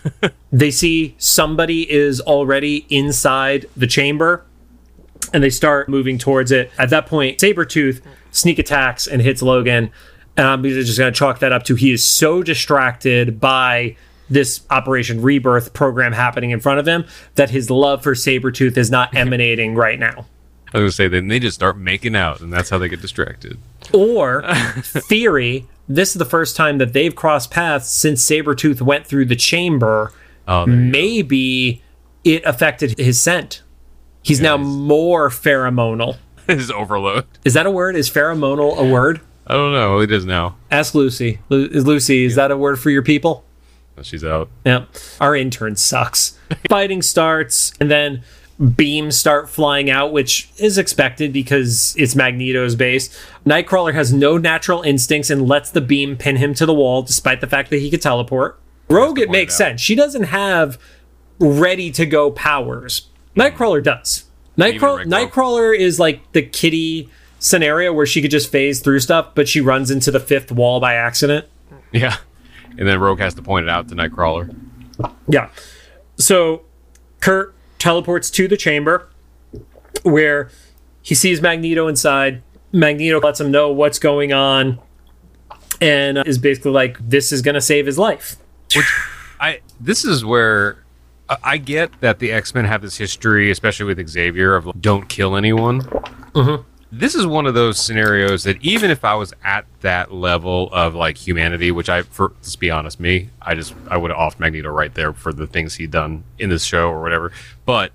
they 0.52 0.70
see 0.70 1.14
somebody 1.18 1.90
is 1.90 2.22
already 2.22 2.86
inside 2.88 3.66
the 3.76 3.86
chamber 3.86 4.46
and 5.32 5.42
they 5.42 5.50
start 5.50 5.88
moving 5.88 6.18
towards 6.18 6.50
it. 6.50 6.70
At 6.78 6.90
that 6.90 7.06
point, 7.06 7.38
Sabretooth 7.38 8.00
sneak 8.30 8.58
attacks 8.58 9.06
and 9.06 9.20
hits 9.22 9.42
Logan. 9.42 9.90
And 10.36 10.46
I'm 10.46 10.62
just 10.62 10.98
going 10.98 11.12
to 11.12 11.18
chalk 11.18 11.40
that 11.40 11.52
up 11.52 11.64
to 11.64 11.74
he 11.74 11.92
is 11.92 12.04
so 12.04 12.42
distracted 12.42 13.40
by 13.40 13.96
this 14.30 14.60
Operation 14.70 15.22
Rebirth 15.22 15.72
program 15.72 16.12
happening 16.12 16.50
in 16.50 16.60
front 16.60 16.80
of 16.80 16.86
him 16.86 17.04
that 17.36 17.50
his 17.50 17.70
love 17.70 18.02
for 18.02 18.14
Sabretooth 18.14 18.76
is 18.76 18.90
not 18.90 19.14
emanating 19.16 19.74
right 19.74 19.98
now. 19.98 20.26
I 20.74 20.78
was 20.78 20.82
gonna 20.82 20.90
say 20.92 21.08
then 21.08 21.28
they 21.28 21.38
just 21.40 21.54
start 21.54 21.78
making 21.78 22.14
out, 22.14 22.40
and 22.40 22.52
that's 22.52 22.68
how 22.68 22.76
they 22.78 22.88
get 22.90 23.00
distracted. 23.00 23.58
Or 23.94 24.42
theory, 24.82 25.66
this 25.88 26.10
is 26.10 26.14
the 26.18 26.26
first 26.26 26.56
time 26.56 26.76
that 26.78 26.92
they've 26.92 27.14
crossed 27.14 27.50
paths 27.50 27.88
since 27.90 28.22
Sabretooth 28.24 28.82
went 28.82 29.06
through 29.06 29.24
the 29.26 29.36
chamber. 29.36 30.12
Oh, 30.46 30.66
go. 30.66 30.72
Maybe 30.72 31.82
it 32.24 32.44
affected 32.44 32.98
his 32.98 33.18
scent. 33.20 33.62
He's 34.22 34.40
now 34.42 34.58
he's- 34.58 34.68
more 34.68 35.30
pheromonal. 35.30 36.18
his 36.46 36.70
overload. 36.70 37.24
Is 37.44 37.54
that 37.54 37.64
a 37.64 37.70
word? 37.70 37.96
Is 37.96 38.10
pheromonal 38.10 38.76
a 38.76 38.84
word? 38.92 39.20
I 39.46 39.54
don't 39.54 39.72
know. 39.72 40.00
It 40.00 40.12
is 40.12 40.26
now. 40.26 40.56
Ask 40.70 40.94
Lucy. 40.94 41.38
Lu- 41.48 41.68
is 41.72 41.86
Lucy, 41.86 42.24
is 42.26 42.34
that 42.34 42.50
a 42.50 42.56
word 42.58 42.78
for 42.78 42.90
your 42.90 43.02
people? 43.02 43.44
She's 44.02 44.24
out. 44.24 44.48
Yeah. 44.64 44.84
Our 45.20 45.36
intern 45.36 45.76
sucks. 45.76 46.38
Fighting 46.68 47.02
starts, 47.02 47.72
and 47.80 47.90
then 47.90 48.22
beams 48.76 49.16
start 49.16 49.48
flying 49.48 49.88
out, 49.88 50.12
which 50.12 50.50
is 50.58 50.78
expected 50.78 51.32
because 51.32 51.94
it's 51.96 52.14
Magneto's 52.14 52.74
base. 52.74 53.08
Nightcrawler 53.46 53.94
has 53.94 54.12
no 54.12 54.36
natural 54.36 54.82
instincts 54.82 55.30
and 55.30 55.46
lets 55.46 55.70
the 55.70 55.80
beam 55.80 56.16
pin 56.16 56.36
him 56.36 56.54
to 56.54 56.66
the 56.66 56.74
wall, 56.74 57.02
despite 57.02 57.40
the 57.40 57.46
fact 57.46 57.70
that 57.70 57.78
he 57.78 57.90
could 57.90 58.02
teleport. 58.02 58.58
Rogue, 58.90 59.18
it 59.18 59.30
makes 59.30 59.54
it 59.54 59.58
sense. 59.58 59.80
She 59.80 59.94
doesn't 59.94 60.24
have 60.24 60.78
ready 61.38 61.90
to 61.92 62.06
go 62.06 62.30
powers. 62.30 63.08
Nightcrawler 63.36 63.82
does. 63.82 64.24
Nightcrawler, 64.56 64.74
Even 64.74 64.96
Rick, 64.96 65.08
though. 65.08 65.26
Nightcrawler 65.26 65.78
is 65.78 66.00
like 66.00 66.32
the 66.32 66.42
kitty 66.42 67.08
scenario 67.38 67.92
where 67.92 68.06
she 68.06 68.20
could 68.20 68.30
just 68.32 68.50
phase 68.50 68.80
through 68.80 68.98
stuff, 69.00 69.34
but 69.34 69.46
she 69.48 69.60
runs 69.60 69.90
into 69.90 70.10
the 70.10 70.18
fifth 70.18 70.50
wall 70.50 70.80
by 70.80 70.94
accident. 70.94 71.46
Yeah, 71.92 72.16
and 72.76 72.86
then 72.86 72.98
Rogue 73.00 73.18
has 73.20 73.34
to 73.34 73.42
point 73.42 73.64
it 73.66 73.68
out 73.70 73.88
to 73.88 73.94
Nightcrawler. 73.94 74.54
Yeah. 75.28 75.50
So 76.16 76.62
Kurt 77.20 77.54
teleports 77.78 78.30
to 78.32 78.48
the 78.48 78.56
chamber 78.56 79.08
where 80.02 80.50
he 81.02 81.14
sees 81.14 81.40
Magneto 81.40 81.88
inside. 81.88 82.42
Magneto 82.72 83.20
lets 83.20 83.40
him 83.40 83.50
know 83.50 83.70
what's 83.72 83.98
going 83.98 84.32
on 84.32 84.78
and 85.80 86.18
is 86.26 86.38
basically 86.38 86.72
like, 86.72 86.98
this 87.00 87.32
is 87.32 87.40
going 87.42 87.54
to 87.54 87.60
save 87.60 87.86
his 87.86 87.98
life. 87.98 88.36
Which 88.76 88.92
I 89.40 89.60
this 89.80 90.04
is 90.04 90.24
where 90.24 90.84
I- 91.42 91.56
get 91.58 92.00
that 92.00 92.18
the 92.18 92.32
X 92.32 92.54
Men 92.54 92.64
have 92.64 92.82
this 92.82 92.96
history, 92.98 93.50
especially 93.50 93.86
with 93.86 94.08
Xavier, 94.08 94.54
of 94.54 94.66
like, 94.66 94.80
don't 94.80 95.08
kill 95.08 95.36
anyone. 95.36 95.82
Mm-hmm. 95.82 96.67
This 96.90 97.14
is 97.14 97.26
one 97.26 97.44
of 97.46 97.52
those 97.54 97.78
scenarios 97.78 98.44
that 98.44 98.56
even 98.62 98.90
if 98.90 99.04
I 99.04 99.14
was 99.14 99.34
at 99.44 99.66
that 99.80 100.12
level 100.12 100.70
of 100.72 100.94
like 100.94 101.18
humanity, 101.18 101.70
which 101.70 101.88
I, 101.90 102.02
for 102.02 102.32
let's 102.36 102.56
be 102.56 102.70
honest, 102.70 102.98
me, 102.98 103.28
I 103.42 103.54
just 103.54 103.74
I 103.90 103.96
would 103.98 104.10
have 104.10 104.18
offed 104.18 104.40
Magneto 104.40 104.70
right 104.70 104.92
there 104.94 105.12
for 105.12 105.32
the 105.32 105.46
things 105.46 105.74
he'd 105.74 105.90
done 105.90 106.24
in 106.38 106.48
this 106.48 106.64
show 106.64 106.88
or 106.88 107.02
whatever. 107.02 107.30
But 107.66 107.92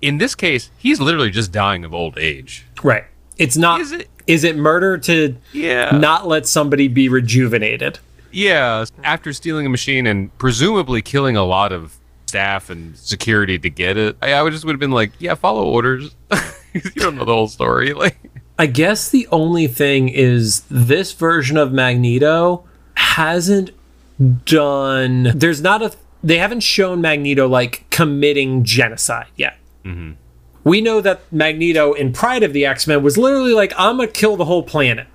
in 0.00 0.18
this 0.18 0.34
case, 0.34 0.70
he's 0.76 1.00
literally 1.00 1.30
just 1.30 1.52
dying 1.52 1.84
of 1.84 1.94
old 1.94 2.18
age. 2.18 2.66
Right. 2.82 3.04
It's 3.38 3.56
not. 3.56 3.80
Is 3.80 3.92
it- 3.92 4.08
Is 4.26 4.44
it 4.44 4.56
murder 4.56 4.98
to 4.98 5.36
Yeah. 5.52 5.96
not 5.96 6.28
let 6.28 6.46
somebody 6.46 6.86
be 6.88 7.08
rejuvenated? 7.08 7.98
Yeah, 8.30 8.84
after 9.02 9.32
stealing 9.32 9.66
a 9.66 9.68
machine 9.68 10.06
and 10.06 10.36
presumably 10.38 11.02
killing 11.02 11.36
a 11.36 11.42
lot 11.44 11.72
of 11.72 11.96
staff 12.26 12.70
and 12.70 12.96
security 12.96 13.58
to 13.58 13.68
get 13.68 13.96
it, 13.96 14.16
I, 14.22 14.32
I 14.34 14.42
would 14.42 14.52
just 14.52 14.64
would 14.64 14.72
have 14.72 14.80
been 14.80 14.92
like, 14.92 15.10
yeah, 15.18 15.34
follow 15.34 15.64
orders. 15.66 16.14
you 16.84 16.90
don't 16.96 17.16
know 17.16 17.24
the 17.24 17.32
whole 17.32 17.48
story. 17.48 17.92
Like, 17.92 18.18
I 18.58 18.66
guess 18.66 19.08
the 19.08 19.26
only 19.28 19.66
thing 19.66 20.08
is 20.08 20.62
this 20.70 21.12
version 21.12 21.56
of 21.56 21.72
Magneto 21.72 22.64
hasn't 22.94 23.70
done. 24.44 25.32
There's 25.34 25.60
not 25.60 25.82
a. 25.82 25.92
They 26.22 26.38
haven't 26.38 26.60
shown 26.60 27.00
Magneto 27.00 27.48
like 27.48 27.88
committing 27.90 28.62
genocide 28.64 29.26
yet. 29.36 29.58
Mm-hmm. 29.84 30.12
We 30.64 30.80
know 30.80 31.00
that 31.00 31.20
Magneto 31.32 31.92
in 31.92 32.12
Pryde 32.12 32.44
of 32.44 32.52
the 32.52 32.64
X 32.64 32.86
Men 32.86 33.02
was 33.02 33.18
literally 33.18 33.52
like, 33.52 33.72
I'm 33.76 33.96
gonna 33.96 34.08
kill 34.08 34.36
the 34.36 34.44
whole 34.44 34.62
planet. 34.62 35.08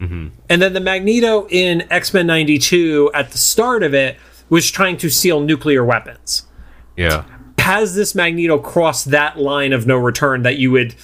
Mm-hmm. 0.00 0.28
And 0.48 0.62
then 0.62 0.72
the 0.72 0.80
Magneto 0.80 1.46
in 1.48 1.86
X 1.90 2.12
Men 2.12 2.26
92 2.26 3.10
at 3.14 3.30
the 3.30 3.38
start 3.38 3.82
of 3.82 3.94
it 3.94 4.16
was 4.48 4.70
trying 4.70 4.96
to 4.98 5.10
seal 5.10 5.40
nuclear 5.40 5.84
weapons. 5.84 6.46
yeah, 6.96 7.24
Has 7.68 7.94
this 7.94 8.14
Magneto 8.14 8.56
crossed 8.56 9.10
that 9.10 9.38
line 9.38 9.74
of 9.74 9.86
no 9.86 9.98
return 9.98 10.40
that 10.42 10.56
you 10.56 10.70
would 10.70 10.94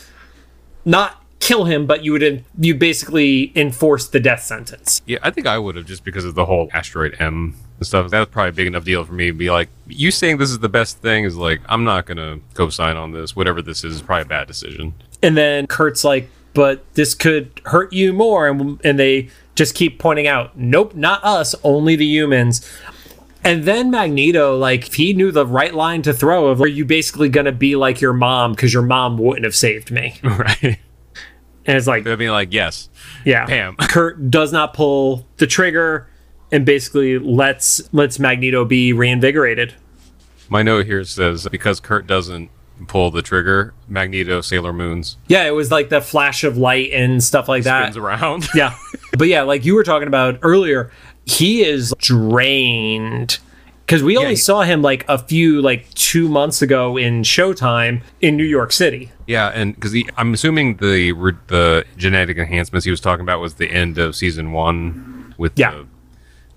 not 0.86 1.22
kill 1.38 1.66
him, 1.66 1.84
but 1.84 2.02
you 2.02 2.12
would 2.12 2.42
you 2.58 2.74
basically 2.74 3.52
enforce 3.54 4.08
the 4.08 4.18
death 4.18 4.42
sentence? 4.42 5.02
yeah. 5.04 5.18
I 5.22 5.28
think 5.30 5.46
I 5.46 5.58
would 5.58 5.76
have 5.76 5.84
just 5.84 6.04
because 6.04 6.24
of 6.24 6.34
the 6.34 6.46
whole 6.46 6.70
asteroid 6.72 7.16
M 7.18 7.54
and 7.76 7.86
stuff. 7.86 8.10
That 8.10 8.18
was 8.18 8.28
probably 8.30 8.48
a 8.48 8.52
big 8.52 8.66
enough 8.66 8.86
deal 8.86 9.04
for 9.04 9.12
me 9.12 9.26
to 9.26 9.34
be 9.34 9.50
like, 9.50 9.68
you 9.86 10.10
saying 10.10 10.38
this 10.38 10.48
is 10.48 10.60
the 10.60 10.70
best 10.70 11.00
thing 11.00 11.24
is 11.24 11.36
like, 11.36 11.60
I'm 11.68 11.84
not 11.84 12.06
gonna 12.06 12.40
co-sign 12.54 12.96
on 12.96 13.12
this. 13.12 13.36
Whatever 13.36 13.60
this 13.60 13.84
is, 13.84 13.96
is 13.96 14.00
probably 14.00 14.22
a 14.22 14.24
bad 14.24 14.48
decision. 14.48 14.94
And 15.22 15.36
then 15.36 15.66
Kurt's 15.66 16.02
like, 16.02 16.30
but 16.54 16.82
this 16.94 17.14
could 17.14 17.60
hurt 17.66 17.92
you 17.92 18.14
more. 18.14 18.48
And, 18.48 18.80
and 18.82 18.98
they 18.98 19.28
just 19.54 19.74
keep 19.74 19.98
pointing 19.98 20.26
out, 20.26 20.56
nope, 20.56 20.94
not 20.94 21.22
us, 21.24 21.54
only 21.62 21.94
the 21.94 22.06
humans. 22.06 22.66
And 23.44 23.64
then 23.64 23.90
Magneto, 23.90 24.56
like, 24.56 24.92
he 24.92 25.12
knew 25.12 25.30
the 25.30 25.46
right 25.46 25.74
line 25.74 26.02
to 26.02 26.12
throw 26.14 26.48
of, 26.48 26.60
are 26.60 26.66
you 26.66 26.84
basically 26.84 27.28
going 27.28 27.46
to 27.46 27.52
be 27.52 27.76
like 27.76 28.00
your 28.00 28.12
mom 28.14 28.52
because 28.52 28.72
your 28.72 28.82
mom 28.82 29.18
wouldn't 29.18 29.44
have 29.44 29.54
saved 29.54 29.90
me? 29.90 30.18
right. 30.22 30.78
And 31.66 31.76
it's 31.76 31.86
like, 31.86 32.04
They'll 32.04 32.16
be 32.16 32.30
like, 32.30 32.52
yes, 32.52 32.88
yeah, 33.24 33.46
Pam. 33.46 33.76
Kurt 33.80 34.30
does 34.30 34.52
not 34.52 34.74
pull 34.74 35.26
the 35.36 35.46
trigger 35.46 36.08
and 36.52 36.66
basically 36.66 37.18
lets 37.18 37.92
lets 37.92 38.18
Magneto 38.18 38.64
be 38.64 38.92
reinvigorated. 38.92 39.74
My 40.48 40.62
note 40.62 40.86
here 40.86 41.04
says 41.04 41.48
because 41.50 41.80
Kurt 41.80 42.06
doesn't 42.06 42.50
pull 42.86 43.10
the 43.10 43.22
trigger, 43.22 43.72
Magneto 43.88 44.40
Sailor 44.40 44.72
Moons 44.72 45.16
Yeah, 45.26 45.44
it 45.44 45.52
was 45.52 45.70
like 45.70 45.88
the 45.88 46.00
flash 46.00 46.44
of 46.44 46.58
light 46.58 46.90
and 46.92 47.22
stuff 47.24 47.48
like 47.48 47.64
that. 47.64 47.82
spins 47.84 47.96
around. 47.96 48.46
Yeah. 48.54 48.76
but 49.18 49.28
yeah, 49.28 49.42
like 49.42 49.64
you 49.64 49.74
were 49.74 49.84
talking 49.84 50.08
about 50.08 50.38
earlier, 50.42 50.90
he 51.26 51.62
is 51.64 51.92
drained 51.98 53.38
because 53.86 54.02
we 54.02 54.16
only 54.16 54.30
he- 54.30 54.36
saw 54.36 54.62
him 54.62 54.82
like 54.82 55.04
a 55.08 55.18
few 55.18 55.60
like 55.62 55.92
two 55.94 56.28
months 56.28 56.62
ago 56.62 56.96
in 56.96 57.22
Showtime 57.22 58.02
in 58.20 58.36
New 58.36 58.44
York 58.44 58.72
City. 58.72 59.10
yeah, 59.26 59.48
and 59.54 59.74
because 59.74 59.94
I'm 60.16 60.34
assuming 60.34 60.76
the 60.76 61.12
the 61.48 61.84
genetic 61.96 62.36
enhancements 62.38 62.84
he 62.84 62.90
was 62.90 63.00
talking 63.00 63.22
about 63.22 63.40
was 63.40 63.54
the 63.54 63.70
end 63.70 63.98
of 63.98 64.14
season 64.16 64.52
one 64.52 65.34
with 65.38 65.52
Yeah. 65.56 65.70
the, 65.72 65.86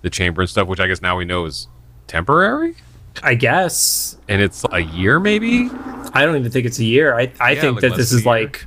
the 0.02 0.10
chamber 0.10 0.42
and 0.42 0.48
stuff, 0.50 0.68
which 0.68 0.80
I 0.80 0.86
guess 0.86 1.00
now 1.02 1.16
we 1.16 1.24
know 1.24 1.44
is 1.46 1.66
temporary, 2.06 2.76
I 3.22 3.34
guess 3.34 4.16
and 4.28 4.40
it's 4.40 4.64
a 4.72 4.80
year 4.80 5.18
maybe. 5.20 5.70
I 6.14 6.24
don't 6.24 6.36
even 6.36 6.50
think 6.52 6.66
it's 6.66 6.78
a 6.78 6.84
year. 6.84 7.14
I 7.18 7.32
I 7.40 7.52
Yeah, 7.52 7.60
think 7.60 7.74
like 7.82 7.90
that 7.90 7.96
this 7.96 8.12
is 8.12 8.24
year. 8.24 8.32
like 8.32 8.64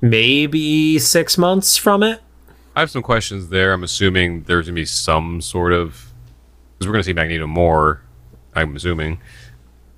maybe 0.00 0.98
six 0.98 1.36
months 1.38 1.76
from 1.76 2.02
it. 2.02 2.20
I 2.76 2.80
have 2.80 2.90
some 2.90 3.02
questions 3.02 3.48
there. 3.48 3.72
I'm 3.72 3.82
assuming 3.82 4.42
there's 4.42 4.66
gonna 4.66 4.74
be 4.74 4.84
some 4.84 5.40
sort 5.40 5.72
of 5.72 6.12
because 6.78 6.86
we're 6.86 6.92
gonna 6.92 7.04
see 7.04 7.12
Magneto 7.14 7.46
more. 7.46 8.02
I'm 8.54 8.76
assuming 8.76 9.18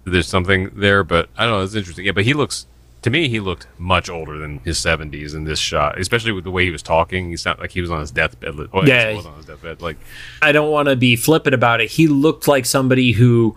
there's 0.05 0.29
something 0.29 0.71
there, 0.75 1.03
but 1.05 1.29
I 1.37 1.45
don't 1.45 1.55
know. 1.59 1.63
It's 1.65 1.75
interesting. 1.75 2.07
Yeah, 2.07 2.13
but 2.13 2.25
he 2.25 2.35
looks 2.35 2.67
to 3.03 3.11
me 3.11 3.29
he 3.29 3.41
looked 3.41 3.67
much 3.79 4.09
older 4.09 4.39
than 4.39 4.59
his 4.61 4.79
70s 4.79 5.35
in 5.35 5.45
this 5.45 5.59
shot, 5.59 5.99
especially 6.01 6.33
with 6.33 6.45
the 6.45 6.51
way 6.51 6.65
he 6.65 6.71
was 6.71 6.83
talking. 6.83 7.31
He 7.31 7.37
sounded 7.37 7.61
like 7.61 7.73
he 7.73 7.81
was 7.81 7.91
on 7.91 8.01
his 8.01 8.11
deathbed. 8.13 8.57
Well, 8.73 8.87
Yeah. 8.89 9.11
he 9.11 9.17
was 9.17 9.27
on 9.27 9.37
his 9.37 9.47
deathbed. 9.47 9.83
Like 9.83 9.97
I 10.41 10.53
don't 10.53 10.71
want 10.71 10.89
to 10.89 10.95
be 10.97 11.17
flippant 11.17 11.55
about 11.55 11.81
it. 11.81 11.91
He 11.91 12.07
looked 12.07 12.47
like 12.47 12.65
somebody 12.65 13.11
who 13.13 13.57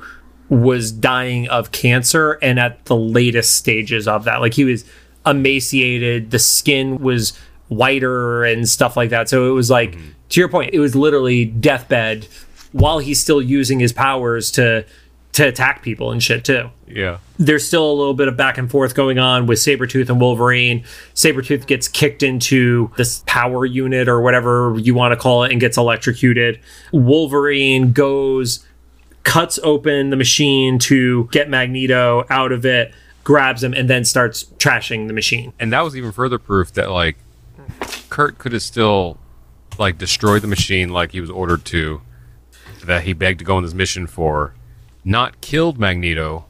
was 0.49 0.91
dying 0.91 1.47
of 1.47 1.71
cancer 1.71 2.33
and 2.41 2.59
at 2.59 2.85
the 2.85 2.95
latest 2.95 3.55
stages 3.55 4.07
of 4.07 4.23
that. 4.25 4.41
Like 4.41 4.55
he 4.55 4.65
was 4.65 4.83
emaciated, 5.25 6.31
the 6.31 6.39
skin 6.39 6.97
was 6.99 7.33
whiter 7.71 8.43
and 8.43 8.67
stuff 8.67 8.97
like 8.97 9.09
that. 9.11 9.29
So 9.29 9.49
it 9.49 9.53
was 9.53 9.69
like, 9.69 9.91
mm-hmm. 9.91 10.09
to 10.29 10.39
your 10.39 10.49
point, 10.49 10.73
it 10.73 10.79
was 10.79 10.95
literally 10.95 11.45
deathbed 11.45 12.27
while 12.71 12.99
he's 12.99 13.19
still 13.19 13.41
using 13.41 13.79
his 13.79 13.93
powers 13.93 14.51
to 14.51 14.85
to 15.33 15.47
attack 15.47 15.81
people 15.81 16.11
and 16.11 16.21
shit 16.21 16.43
too 16.43 16.69
yeah, 16.95 17.19
there's 17.37 17.65
still 17.65 17.89
a 17.89 17.93
little 17.93 18.13
bit 18.13 18.27
of 18.27 18.37
back 18.37 18.57
and 18.57 18.69
forth 18.69 18.95
going 18.95 19.19
on 19.19 19.45
with 19.45 19.59
Sabretooth 19.59 20.09
and 20.09 20.19
Wolverine. 20.19 20.83
Sabretooth 21.13 21.65
gets 21.65 21.87
kicked 21.87 22.23
into 22.23 22.91
this 22.97 23.23
power 23.25 23.65
unit 23.65 24.07
or 24.07 24.21
whatever 24.21 24.75
you 24.77 24.93
want 24.93 25.11
to 25.13 25.15
call 25.15 25.43
it 25.43 25.51
and 25.51 25.59
gets 25.59 25.77
electrocuted. 25.77 26.59
Wolverine 26.91 27.93
goes, 27.93 28.65
cuts 29.23 29.59
open 29.63 30.09
the 30.09 30.17
machine 30.17 30.79
to 30.79 31.29
get 31.31 31.49
Magneto 31.49 32.25
out 32.29 32.51
of 32.51 32.65
it, 32.65 32.93
grabs 33.23 33.63
him, 33.63 33.73
and 33.73 33.89
then 33.89 34.03
starts 34.03 34.43
trashing 34.57 35.07
the 35.07 35.13
machine. 35.13 35.53
and 35.59 35.71
that 35.73 35.81
was 35.81 35.95
even 35.95 36.11
further 36.11 36.39
proof 36.39 36.73
that 36.73 36.91
like 36.91 37.17
Kurt 38.11 38.37
could 38.37 38.51
have 38.51 38.61
still 38.61 39.17
like 39.79 39.97
destroyed 39.97 40.43
the 40.43 40.47
machine 40.47 40.89
like 40.89 41.13
he 41.13 41.21
was 41.21 41.31
ordered 41.31 41.65
to, 41.65 42.01
that 42.85 43.03
he 43.03 43.13
begged 43.13 43.39
to 43.39 43.45
go 43.45 43.55
on 43.55 43.63
this 43.63 43.73
mission 43.73 44.05
for, 44.05 44.53
not 45.03 45.39
killed 45.41 45.79
Magneto, 45.79 46.45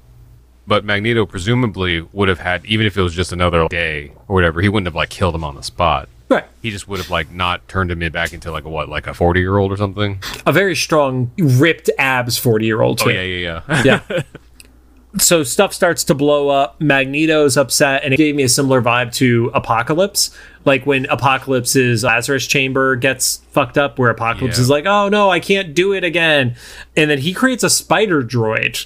but 0.68 0.84
Magneto 0.84 1.26
presumably 1.26 2.02
would 2.12 2.28
have 2.28 2.40
had 2.40 2.66
even 2.66 2.86
if 2.86 2.98
it 2.98 3.02
was 3.02 3.14
just 3.14 3.32
another 3.32 3.68
day 3.70 4.12
or 4.28 4.36
whatever, 4.36 4.60
he 4.62 4.70
wouldn't 4.70 4.88
have 4.88 4.96
like 4.96 5.10
killed 5.10 5.36
him 5.36 5.44
on 5.44 5.56
the 5.56 5.64
spot. 5.64 6.10
Right. 6.30 6.46
He 6.62 6.72
just 6.72 6.88
would 6.88 7.00
have 7.00 7.10
like 7.10 7.30
not 7.30 7.68
turned 7.68 7.92
him 7.92 8.02
in 8.02 8.12
back 8.12 8.34
into 8.34 8.52
like 8.52 8.64
a 8.64 8.70
what, 8.70 8.90
like 8.90 9.06
a 9.06 9.14
forty 9.14 9.42
year 9.42 9.58
old 9.58 9.72
or 9.72 9.78
something. 9.78 10.20
A 10.48 10.52
very 10.52 10.76
strong, 10.76 11.32
ripped 11.38 11.92
abs 12.00 12.38
40 12.38 12.66
year 12.66 12.82
old. 12.82 13.02
Oh 13.06 13.10
yeah, 13.10 13.22
yeah, 13.22 13.62
yeah. 13.68 14.02
yeah. 14.10 14.22
so 15.18 15.44
stuff 15.44 15.74
starts 15.74 16.04
to 16.06 16.16
blow 16.16 16.50
up. 16.50 16.80
Magneto's 16.80 17.58
upset, 17.58 18.04
and 18.04 18.14
it 18.14 18.18
gave 18.18 18.36
me 18.36 18.44
a 18.44 18.50
similar 18.50 18.82
vibe 18.82 19.14
to 19.16 19.52
Apocalypse. 19.54 20.36
Like 20.64 20.86
when 20.86 21.06
Apocalypse's 21.08 22.04
Lazarus 22.04 22.46
chamber 22.46 22.96
gets 22.96 23.38
fucked 23.52 23.78
up, 23.78 23.98
where 23.98 24.10
Apocalypse 24.12 24.58
Yeah. 24.58 24.62
is 24.62 24.70
like, 24.70 24.86
"Oh 24.86 25.10
no, 25.10 25.30
I 25.30 25.40
can't 25.40 25.74
do 25.74 25.94
it 25.94 26.04
again," 26.04 26.56
and 26.96 27.10
then 27.10 27.18
he 27.20 27.34
creates 27.34 27.64
a 27.64 27.70
spider 27.70 28.22
droid. 28.22 28.86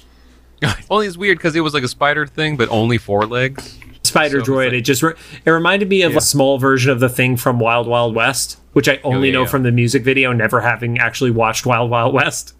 Only 0.90 1.06
it's 1.06 1.18
weird 1.18 1.36
because 1.38 1.54
it 1.54 1.60
was 1.60 1.74
like 1.74 1.82
a 1.82 1.88
spider 1.88 2.26
thing, 2.26 2.56
but 2.56 2.70
only 2.70 2.96
four 2.96 3.26
legs. 3.26 3.78
Spider 4.04 4.40
So 4.42 4.52
droid. 4.52 4.66
like- 4.68 4.72
it 4.74 4.80
just 4.82 5.02
re- 5.02 5.12
it 5.44 5.50
reminded 5.50 5.88
me 5.90 6.00
of 6.02 6.16
a 6.16 6.20
small 6.20 6.58
version 6.58 6.90
of 6.90 6.98
the 7.00 7.08
thing 7.10 7.36
from 7.36 7.58
Wild 7.58 7.86
Wild 7.86 8.14
West, 8.14 8.58
which 8.72 8.88
I 8.88 8.98
oh, 9.04 9.12
only 9.14 9.28
yeah, 9.28 9.34
know 9.34 9.42
yeah. 9.42 9.48
from 9.48 9.62
the 9.64 9.72
music 9.72 10.02
video, 10.02 10.32
never 10.32 10.62
having 10.62 10.98
actually 10.98 11.30
watched 11.30 11.66
Wild 11.66 11.90
Wild 11.90 12.14
West. 12.14 12.54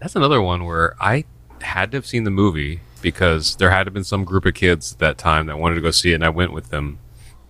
That's 0.00 0.16
another 0.16 0.40
one 0.40 0.64
where 0.64 0.94
I 1.00 1.24
had 1.60 1.90
to 1.90 1.98
have 1.98 2.06
seen 2.06 2.24
the 2.24 2.30
movie 2.30 2.80
because 3.02 3.56
there 3.56 3.70
had 3.70 3.84
to 3.84 3.88
have 3.88 3.94
been 3.94 4.04
some 4.04 4.24
group 4.24 4.46
of 4.46 4.54
kids 4.54 4.92
at 4.94 4.98
that 5.00 5.18
time 5.18 5.46
that 5.46 5.58
wanted 5.58 5.74
to 5.74 5.80
go 5.82 5.90
see 5.90 6.12
it, 6.12 6.14
and 6.14 6.24
I 6.24 6.30
went 6.30 6.52
with 6.54 6.70
them. 6.70 6.98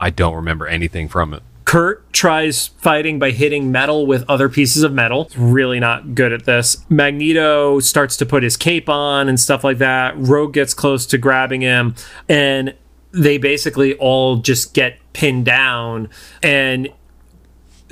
I 0.03 0.11
don't 0.11 0.35
remember 0.35 0.67
anything 0.67 1.09
from 1.09 1.33
it. 1.33 1.45
Kurt 1.65 2.13
tries 2.13 2.67
fighting 2.67 3.21
by 3.21 3.31
hitting 3.31 3.71
metal 3.71 4.05
with 4.05 4.29
other 4.29 4.49
pieces 4.49 4.83
of 4.83 4.93
metal. 4.93 5.31
Really 5.37 5.79
not 5.79 6.17
good 6.17 6.33
at 6.33 6.45
this. 6.45 6.85
Magneto 6.91 7.79
starts 7.79 8.17
to 8.17 8.27
put 8.27 8.43
his 8.43 8.57
cape 8.57 8.89
on 8.89 9.29
and 9.29 9.39
stuff 9.39 9.63
like 9.63 9.79
that. 9.79 10.15
Rogue 10.19 10.55
gets 10.55 10.75
close 10.75 11.07
to 11.07 11.19
grabbing 11.19 11.61
him, 11.61 11.95
and 12.29 12.75
they 13.13 13.39
basically 13.39 13.95
all 13.95 14.39
just 14.39 14.75
get 14.75 14.99
pinned 15.13 15.45
down. 15.45 16.11
And 16.43 16.89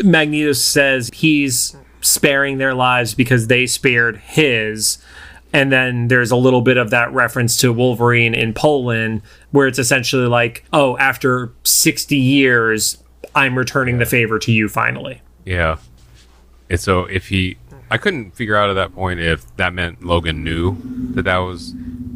Magneto 0.02 0.52
says 0.52 1.08
he's 1.14 1.76
sparing 2.00 2.58
their 2.58 2.74
lives 2.74 3.14
because 3.14 3.46
they 3.46 3.66
spared 3.68 4.16
his. 4.16 4.98
And 5.52 5.72
then 5.72 6.08
there's 6.08 6.30
a 6.30 6.36
little 6.36 6.60
bit 6.62 6.76
of 6.76 6.90
that 6.90 7.12
reference 7.12 7.56
to 7.58 7.72
Wolverine 7.72 8.34
in 8.34 8.54
Poland, 8.54 9.22
where 9.50 9.66
it's 9.66 9.78
essentially 9.80 10.26
like, 10.26 10.64
oh, 10.72 10.96
after 10.98 11.52
60 11.64 12.16
years, 12.16 13.02
I'm 13.34 13.56
returning 13.58 13.98
the 13.98 14.06
favor 14.06 14.38
to 14.38 14.52
you 14.52 14.68
finally. 14.68 15.20
Yeah. 15.44 15.78
And 16.68 16.78
so 16.78 17.04
if 17.06 17.28
he, 17.28 17.56
I 17.90 17.98
couldn't 17.98 18.36
figure 18.36 18.54
out 18.54 18.70
at 18.70 18.74
that 18.74 18.94
point 18.94 19.18
if 19.18 19.44
that 19.56 19.74
meant 19.74 20.04
Logan 20.04 20.44
knew 20.44 20.76
that 21.14 21.22
that 21.22 21.38
was 21.38 21.74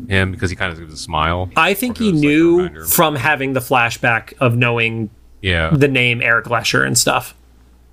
him 0.08 0.30
because 0.30 0.50
he 0.50 0.54
kind 0.56 0.72
of 0.72 0.78
gives 0.78 0.94
a 0.94 0.96
smile. 0.96 1.50
I 1.56 1.74
think 1.74 1.98
he 1.98 2.12
was 2.12 2.20
like 2.20 2.20
knew 2.28 2.84
from 2.86 3.16
having 3.16 3.54
the 3.54 3.60
flashback 3.60 4.34
of 4.38 4.56
knowing 4.56 5.10
Yeah. 5.42 5.70
the 5.70 5.88
name 5.88 6.22
Erik 6.22 6.44
Lehnsherr 6.46 6.86
and 6.86 6.96
stuff. 6.96 7.34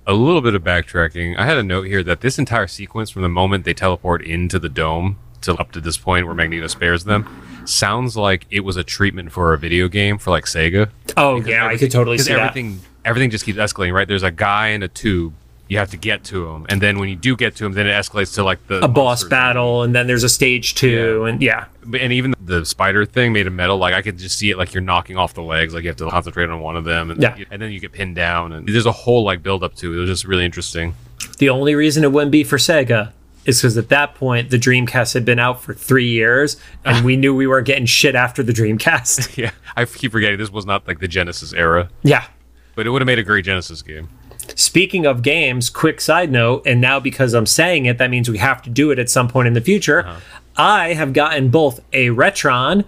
a 0.06 0.12
little 0.12 0.40
bit 0.40 0.54
of 0.54 0.62
backtracking. 0.62 1.36
I 1.38 1.44
had 1.46 1.56
a 1.56 1.62
note 1.62 1.82
here 1.86 2.02
that 2.04 2.20
this 2.20 2.38
entire 2.38 2.66
sequence, 2.68 3.10
from 3.10 3.22
the 3.22 3.28
moment 3.28 3.64
they 3.64 3.72
teleport 3.74 4.22
into 4.24 4.58
the 4.60 4.68
dome 4.68 5.16
to 5.42 5.54
up 5.56 5.72
to 5.72 5.80
this 5.80 5.96
point 5.96 6.26
where 6.26 6.34
Magneto 6.34 6.66
spares 6.66 7.04
them, 7.04 7.26
sounds 7.64 8.16
like 8.16 8.46
it 8.50 8.60
was 8.60 8.76
a 8.76 8.84
treatment 8.84 9.32
for 9.32 9.52
a 9.54 9.58
video 9.58 9.88
game 9.88 10.18
for 10.18 10.30
like 10.30 10.44
Sega. 10.46 10.88
Oh, 11.16 11.36
Because 11.36 11.50
yeah, 11.50 11.66
I 11.66 11.76
could 11.76 11.90
totally 11.90 12.16
'cause 12.16 12.26
see 12.26 12.32
that. 12.34 12.40
everything, 12.50 12.80
Everything 13.04 13.30
just 13.30 13.44
keeps 13.44 13.58
escalating, 13.58 13.92
right? 13.92 14.06
There's 14.06 14.22
a 14.22 14.30
guy 14.30 14.68
in 14.68 14.82
a 14.84 14.88
tube. 14.88 15.34
You 15.68 15.78
have 15.78 15.90
to 15.90 15.96
get 15.96 16.22
to 16.24 16.46
him, 16.48 16.66
and 16.68 16.80
then 16.82 16.98
when 16.98 17.08
you 17.08 17.16
do 17.16 17.34
get 17.34 17.56
to 17.56 17.64
him, 17.66 17.72
then 17.72 17.86
it 17.86 17.90
escalates 17.90 18.34
to 18.34 18.44
like 18.44 18.64
the 18.68 18.84
A 18.84 18.88
boss 18.88 19.22
monsters. 19.22 19.28
battle, 19.30 19.82
and 19.82 19.94
then 19.94 20.06
there's 20.06 20.22
a 20.22 20.28
stage 20.28 20.74
two, 20.74 21.22
Yeah. 21.24 21.28
and 21.28 21.42
yeah. 21.42 21.64
And 21.98 22.12
even 22.12 22.34
the 22.44 22.64
spider 22.66 23.04
thing 23.06 23.32
made 23.32 23.46
of 23.46 23.54
metal, 23.54 23.78
like 23.78 23.94
I 23.94 24.02
could 24.02 24.18
just 24.18 24.38
see 24.38 24.50
it, 24.50 24.58
like 24.58 24.74
you're 24.74 24.82
knocking 24.82 25.16
off 25.16 25.32
the 25.34 25.42
legs, 25.42 25.72
like 25.74 25.82
you 25.82 25.88
have 25.88 25.96
to 25.96 26.10
concentrate 26.10 26.48
on 26.50 26.60
one 26.60 26.76
of 26.76 26.84
them, 26.84 27.10
and, 27.10 27.20
Yeah. 27.22 27.34
and 27.50 27.60
then 27.62 27.72
you 27.72 27.80
get 27.80 27.90
pinned 27.92 28.14
down, 28.14 28.52
and 28.52 28.68
there's 28.68 28.86
a 28.86 28.92
whole 28.92 29.24
like 29.24 29.42
build 29.42 29.64
up 29.64 29.74
to 29.76 29.92
it. 29.92 29.96
It 29.96 30.00
was 30.00 30.10
just 30.10 30.24
really 30.26 30.44
interesting. 30.44 30.94
The 31.38 31.48
only 31.48 31.74
reason 31.74 32.04
it 32.04 32.12
wouldn't 32.12 32.32
be 32.32 32.44
for 32.44 32.58
Sega 32.58 33.10
is 33.44 33.60
because 33.60 33.76
at 33.76 33.88
that 33.88 34.14
point 34.14 34.50
the 34.50 34.58
Dreamcast 34.58 35.14
had 35.14 35.24
been 35.24 35.38
out 35.38 35.62
for 35.62 35.74
three 35.74 36.08
years, 36.08 36.56
and 36.84 37.04
we 37.04 37.16
knew 37.16 37.34
we 37.34 37.46
weren't 37.46 37.66
getting 37.66 37.86
shit 37.86 38.14
after 38.14 38.42
the 38.42 38.52
Dreamcast. 38.52 39.36
Yeah, 39.42 39.50
I 39.76 39.84
keep 39.84 40.12
forgetting 40.12 40.38
this 40.38 40.50
was 40.50 40.66
not 40.66 40.86
like 40.86 41.00
the 41.00 41.08
Genesis 41.08 41.52
era, 41.52 41.88
yeah. 42.02 42.26
but 42.74 42.86
it 42.86 42.90
would 42.90 43.02
have 43.02 43.06
made 43.06 43.18
a 43.18 43.22
great 43.24 43.44
Genesis 43.44 43.82
game. 43.82 44.08
Speaking 44.54 45.06
of 45.06 45.22
games, 45.22 45.70
quick 45.70 46.00
side 46.00 46.30
note, 46.30 46.62
and 46.66 46.80
now 46.80 47.00
because 47.00 47.32
I'm 47.34 47.46
saying 47.46 47.86
it, 47.86 47.98
that 47.98 48.10
means 48.10 48.28
we 48.28 48.38
have 48.38 48.62
to 48.62 48.70
do 48.70 48.90
it 48.90 48.98
at 48.98 49.08
some 49.08 49.28
point 49.28 49.48
in 49.48 49.54
the 49.54 49.60
future. 49.60 50.06
Uh-huh. 50.06 50.20
I 50.56 50.92
have 50.94 51.12
gotten 51.12 51.48
both 51.48 51.80
a 51.92 52.08
Retron 52.08 52.84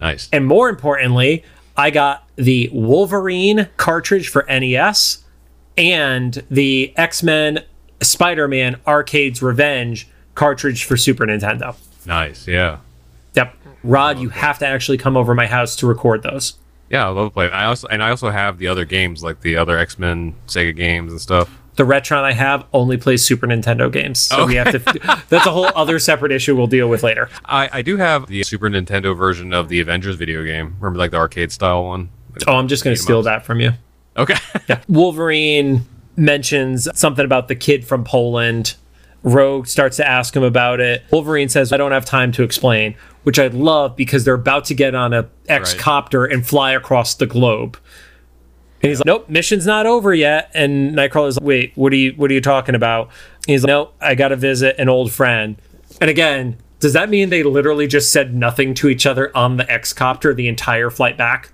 Nice. 0.00 0.28
and 0.32 0.46
more 0.46 0.68
importantly, 0.68 1.44
I 1.76 1.90
got 1.90 2.26
the 2.36 2.70
Wolverine 2.72 3.68
cartridge 3.76 4.28
for 4.28 4.44
NES 4.48 5.24
and 5.76 6.42
the 6.50 6.92
X 6.96 7.22
Men 7.22 7.64
Spider 8.04 8.48
Man 8.48 8.80
Arcade's 8.86 9.42
Revenge 9.42 10.08
cartridge 10.34 10.84
for 10.84 10.96
Super 10.96 11.26
Nintendo. 11.26 11.76
Nice. 12.06 12.46
Yeah. 12.46 12.78
Yep. 13.34 13.56
Rod, 13.82 14.18
you 14.18 14.30
have 14.30 14.58
to 14.60 14.66
actually 14.66 14.98
come 14.98 15.16
over 15.16 15.34
my 15.34 15.46
house 15.46 15.76
to 15.76 15.86
record 15.86 16.22
those. 16.22 16.54
Yeah, 16.90 17.06
I 17.06 17.10
love 17.10 17.32
playing. 17.32 17.52
I 17.52 17.64
also 17.66 17.88
and 17.88 18.02
I 18.02 18.10
also 18.10 18.30
have 18.30 18.58
the 18.58 18.68
other 18.68 18.84
games 18.84 19.22
like 19.22 19.40
the 19.40 19.56
other 19.56 19.78
X 19.78 19.98
Men 19.98 20.34
Sega 20.46 20.74
games 20.74 21.12
and 21.12 21.20
stuff. 21.20 21.50
The 21.76 21.82
Retron 21.82 22.22
I 22.22 22.32
have 22.32 22.66
only 22.72 22.96
plays 22.96 23.24
Super 23.24 23.46
Nintendo 23.46 23.90
games. 23.90 24.20
So 24.20 24.46
we 24.46 24.54
have 24.54 24.70
to 24.70 24.78
that's 25.28 25.46
a 25.46 25.50
whole 25.50 25.70
other 25.74 25.98
separate 25.98 26.30
issue 26.30 26.54
we'll 26.54 26.66
deal 26.68 26.88
with 26.88 27.02
later. 27.02 27.28
I, 27.44 27.68
I 27.72 27.82
do 27.82 27.96
have 27.96 28.26
the 28.26 28.44
Super 28.44 28.68
Nintendo 28.70 29.16
version 29.16 29.52
of 29.52 29.68
the 29.68 29.80
Avengers 29.80 30.16
video 30.16 30.44
game. 30.44 30.76
Remember 30.78 30.98
like 30.98 31.10
the 31.10 31.16
arcade 31.16 31.50
style 31.50 31.84
one? 31.84 32.10
Oh, 32.46 32.54
I'm 32.56 32.68
just 32.68 32.84
gonna 32.84 32.96
steal 32.96 33.22
that 33.22 33.44
from 33.44 33.60
you. 33.60 33.72
Okay. 34.16 34.36
Wolverine 34.88 35.84
mentions 36.16 36.88
something 36.94 37.24
about 37.24 37.48
the 37.48 37.54
kid 37.54 37.86
from 37.86 38.04
Poland. 38.04 38.74
Rogue 39.22 39.66
starts 39.66 39.96
to 39.96 40.06
ask 40.06 40.36
him 40.36 40.42
about 40.42 40.80
it. 40.80 41.02
Wolverine 41.10 41.48
says, 41.48 41.72
I 41.72 41.76
don't 41.76 41.92
have 41.92 42.04
time 42.04 42.30
to 42.32 42.42
explain, 42.42 42.94
which 43.22 43.38
I 43.38 43.46
love 43.46 43.96
because 43.96 44.24
they're 44.24 44.34
about 44.34 44.66
to 44.66 44.74
get 44.74 44.94
on 44.94 45.12
a 45.14 45.28
X 45.48 45.74
copter 45.74 46.24
and 46.26 46.46
fly 46.46 46.72
across 46.72 47.14
the 47.14 47.26
globe. 47.26 47.78
And 48.82 48.90
he's 48.90 48.98
like, 48.98 49.06
Nope, 49.06 49.30
mission's 49.30 49.66
not 49.66 49.86
over 49.86 50.12
yet. 50.12 50.50
And 50.52 50.94
Nightcrawler's 50.94 51.36
like, 51.38 51.46
Wait, 51.46 51.72
what 51.74 51.90
are 51.92 51.96
you 51.96 52.12
what 52.12 52.30
are 52.30 52.34
you 52.34 52.42
talking 52.42 52.74
about? 52.74 53.06
And 53.06 53.46
he's 53.46 53.62
like, 53.62 53.68
Nope, 53.68 53.94
I 53.98 54.14
gotta 54.14 54.36
visit 54.36 54.76
an 54.78 54.90
old 54.90 55.10
friend. 55.10 55.56
And 56.02 56.10
again, 56.10 56.58
does 56.80 56.92
that 56.92 57.08
mean 57.08 57.30
they 57.30 57.42
literally 57.42 57.86
just 57.86 58.12
said 58.12 58.34
nothing 58.34 58.74
to 58.74 58.90
each 58.90 59.06
other 59.06 59.34
on 59.34 59.56
the 59.56 59.70
X 59.72 59.94
copter 59.94 60.34
the 60.34 60.48
entire 60.48 60.90
flight 60.90 61.16
back? 61.16 61.50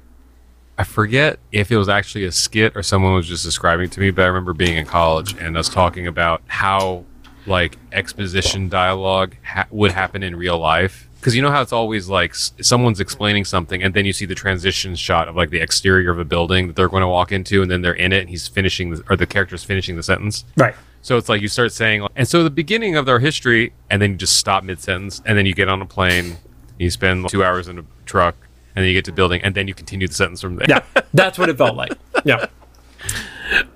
I 0.80 0.84
forget 0.84 1.38
if 1.52 1.70
it 1.70 1.76
was 1.76 1.90
actually 1.90 2.24
a 2.24 2.32
skit 2.32 2.74
or 2.74 2.82
someone 2.82 3.12
was 3.12 3.28
just 3.28 3.44
describing 3.44 3.84
it 3.84 3.92
to 3.92 4.00
me, 4.00 4.10
but 4.10 4.22
I 4.22 4.28
remember 4.28 4.54
being 4.54 4.78
in 4.78 4.86
college 4.86 5.36
and 5.36 5.54
us 5.58 5.68
talking 5.68 6.06
about 6.06 6.40
how 6.46 7.04
like 7.44 7.76
exposition 7.92 8.70
dialogue 8.70 9.36
ha- 9.44 9.66
would 9.70 9.92
happen 9.92 10.22
in 10.22 10.34
real 10.36 10.58
life. 10.58 11.06
Because 11.20 11.36
you 11.36 11.42
know 11.42 11.50
how 11.50 11.60
it's 11.60 11.74
always 11.74 12.08
like 12.08 12.30
s- 12.30 12.52
someone's 12.62 12.98
explaining 12.98 13.44
something, 13.44 13.82
and 13.82 13.92
then 13.92 14.06
you 14.06 14.14
see 14.14 14.24
the 14.24 14.34
transition 14.34 14.96
shot 14.96 15.28
of 15.28 15.36
like 15.36 15.50
the 15.50 15.60
exterior 15.60 16.10
of 16.10 16.18
a 16.18 16.24
building 16.24 16.68
that 16.68 16.76
they're 16.76 16.88
going 16.88 17.02
to 17.02 17.08
walk 17.08 17.30
into, 17.30 17.60
and 17.60 17.70
then 17.70 17.82
they're 17.82 17.92
in 17.92 18.14
it, 18.14 18.20
and 18.20 18.30
he's 18.30 18.48
finishing, 18.48 18.88
the, 18.88 19.04
or 19.10 19.16
the 19.16 19.26
character's 19.26 19.62
finishing 19.62 19.96
the 19.96 20.02
sentence. 20.02 20.46
Right. 20.56 20.74
So 21.02 21.18
it's 21.18 21.28
like 21.28 21.42
you 21.42 21.48
start 21.48 21.72
saying, 21.72 22.06
and 22.16 22.26
so 22.26 22.42
the 22.42 22.48
beginning 22.48 22.96
of 22.96 23.04
their 23.04 23.18
history, 23.18 23.74
and 23.90 24.00
then 24.00 24.12
you 24.12 24.16
just 24.16 24.38
stop 24.38 24.64
mid 24.64 24.80
sentence, 24.80 25.20
and 25.26 25.36
then 25.36 25.44
you 25.44 25.52
get 25.52 25.68
on 25.68 25.82
a 25.82 25.86
plane, 25.86 26.38
you 26.78 26.88
spend 26.88 27.28
two 27.28 27.44
hours 27.44 27.68
in 27.68 27.78
a 27.80 27.84
truck, 28.06 28.34
and 28.74 28.82
then 28.82 28.88
you 28.88 28.94
get 28.94 29.04
to 29.06 29.12
building, 29.12 29.42
and 29.42 29.54
then 29.54 29.68
you 29.68 29.74
continue 29.74 30.08
the 30.08 30.14
sentence 30.14 30.40
from 30.40 30.56
there. 30.56 30.66
Yeah, 30.68 31.02
that's 31.14 31.38
what 31.38 31.48
it 31.48 31.58
felt 31.58 31.76
like. 31.76 31.92
Yeah. 32.24 32.46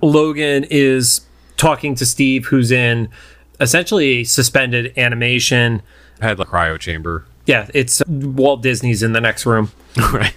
Logan 0.01 0.65
is 0.69 1.21
talking 1.57 1.95
to 1.95 2.05
Steve, 2.05 2.45
who's 2.45 2.71
in 2.71 3.09
essentially 3.59 4.23
suspended 4.23 4.93
animation. 4.97 5.81
had 6.21 6.39
like 6.39 6.47
cryo 6.47 6.79
chamber. 6.79 7.25
Yeah, 7.45 7.69
it's 7.73 8.01
uh, 8.01 8.05
Walt 8.07 8.61
Disney's 8.61 9.03
in 9.03 9.13
the 9.13 9.21
next 9.21 9.45
room. 9.45 9.71
right. 10.13 10.33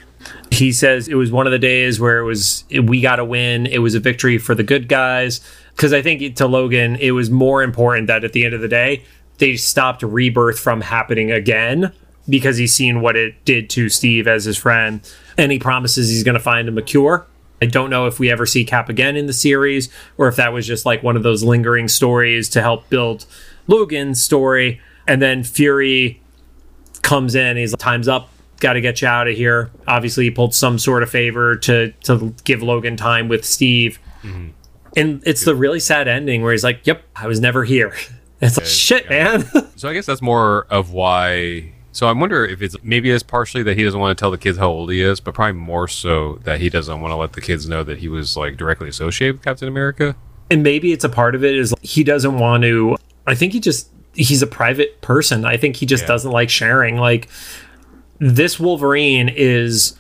He 0.51 0.73
says 0.73 1.09
it 1.09 1.15
was 1.15 1.31
one 1.31 1.47
of 1.47 1.53
the 1.53 1.59
days 1.59 2.01
where 2.01 2.19
it 2.19 2.25
was 2.25 2.65
we 2.83 3.01
got 3.01 3.19
a 3.19 3.25
win. 3.25 3.67
It 3.67 3.79
was 3.79 3.95
a 3.95 4.01
victory 4.01 4.39
for 4.39 4.55
the 4.55 4.63
good 4.63 4.89
guys. 4.89 5.41
Because 5.75 5.93
I 5.93 6.03
think 6.03 6.37
to 6.37 6.47
Logan, 6.47 6.97
it 6.97 7.13
was 7.13 7.31
more 7.31 7.63
important 7.63 8.09
that 8.09 8.25
at 8.25 8.33
the 8.33 8.45
end 8.45 8.53
of 8.53 8.61
the 8.61 8.69
day, 8.69 9.05
they 9.39 9.57
stopped 9.57 10.03
rebirth 10.03 10.59
from 10.59 10.81
happening 10.81 11.31
again 11.31 11.93
because 12.29 12.57
he's 12.57 12.75
seen 12.75 13.01
what 13.01 13.17
it 13.17 13.45
did 13.45 13.71
to 13.71 13.89
Steve 13.89 14.27
as 14.27 14.45
his 14.45 14.57
friend. 14.57 15.01
And 15.37 15.53
he 15.53 15.59
promises 15.59 16.09
he's 16.09 16.25
going 16.25 16.35
to 16.35 16.41
find 16.41 16.69
him 16.69 16.79
a 16.79 16.83
cure. 16.83 17.27
I 17.61 17.67
don't 17.67 17.91
know 17.91 18.07
if 18.07 18.19
we 18.19 18.31
ever 18.31 18.47
see 18.47 18.65
Cap 18.65 18.89
again 18.89 19.17
in 19.17 19.27
the 19.27 19.33
series 19.33 19.89
or 20.17 20.29
if 20.29 20.37
that 20.37 20.53
was 20.53 20.67
just 20.67 20.87
like 20.87 21.03
one 21.03 21.17
of 21.17 21.23
those 21.23 21.43
lingering 21.43 21.89
stories 21.89 22.49
to 22.51 22.63
help 22.63 22.89
build 22.89 23.27
Logan's 23.67 24.23
story. 24.23 24.81
And 25.07 25.21
then 25.21 25.43
Fury 25.43 26.21
comes 27.03 27.35
in. 27.35 27.57
He's 27.57 27.73
like, 27.73 27.81
time's 27.81 28.09
up. 28.09 28.29
Got 28.61 28.75
to 28.75 28.81
get 28.81 29.01
you 29.01 29.09
out 29.09 29.29
of 29.29 29.37
here. 29.37 29.71
Obviously, 29.87 30.25
he 30.25 30.31
pulled 30.31 30.55
some 30.55 30.79
sort 30.79 31.03
of 31.03 31.11
favor 31.11 31.57
to 31.57 31.93
to 32.03 32.35
give 32.43 32.61
Logan 32.61 32.97
time 32.97 33.29
with 33.29 33.45
Steve. 33.45 34.01
Mm-hmm. 34.23 34.49
And 34.97 35.23
it's 35.25 35.45
the 35.45 35.55
really 35.55 35.79
sad 35.79 36.09
ending 36.09 36.43
where 36.43 36.51
he's 36.51 36.65
like, 36.65 36.85
"Yep, 36.85 37.05
I 37.15 37.29
was 37.29 37.41
never 37.41 37.65
here." 37.65 37.95
It's 38.41 38.57
like, 38.57 38.67
shit, 38.69 39.05
yeah. 39.11 39.39
man. 39.39 39.69
So 39.77 39.89
I 39.89 39.95
guess 39.95 40.07
that's 40.07 40.23
more 40.23 40.67
of 40.71 40.93
why. 40.93 41.73
So 41.99 42.07
I 42.07 42.13
wonder 42.13 42.45
if 42.45 42.63
it's 42.63 42.77
maybe 42.85 43.11
it's 43.11 43.25
partially 43.25 43.65
that 43.65 43.77
he 43.77 43.83
doesn't 43.83 43.99
want 43.99 44.17
to 44.17 44.23
tell 44.23 44.31
the 44.31 44.39
kids 44.39 44.57
how 44.57 44.69
old 44.69 44.89
he 44.93 45.01
is, 45.01 45.19
but 45.19 45.35
probably 45.35 45.55
more 45.55 45.89
so 45.89 46.35
that 46.45 46.61
he 46.61 46.71
doesn't 46.71 47.01
want 47.01 47.11
to 47.11 47.17
let 47.17 47.33
the 47.33 47.41
kids 47.41 47.69
know 47.69 47.83
that 47.83 47.99
he 47.99 48.07
was 48.07 48.37
like 48.37 48.57
directly 48.57 48.89
associated 48.89 49.35
with 49.35 49.43
Captain 49.45 49.67
America. 49.67 50.15
and 50.49 50.63
maybe 50.63 50.93
it's 50.93 51.03
a 51.03 51.09
part 51.09 51.35
of 51.35 51.43
it 51.43 51.57
is 51.57 51.75
he 51.83 52.05
doesn't 52.05 52.39
want 52.39 52.63
to. 52.63 52.97
I 53.27 53.35
think 53.35 53.53
he 53.53 53.59
just 53.59 53.89
he's 54.15 54.43
a 54.43 54.47
private 54.47 55.01
person. 55.01 55.45
I 55.45 55.57
think 55.57 55.75
he 55.75 55.87
just 55.87 56.05
Yeah. 56.05 56.07
doesn't 56.15 56.31
like 56.31 56.51
sharing. 56.51 56.99
Like 56.99 57.29
this 58.21 58.61
Wolverine 58.61 59.29
is 59.29 59.97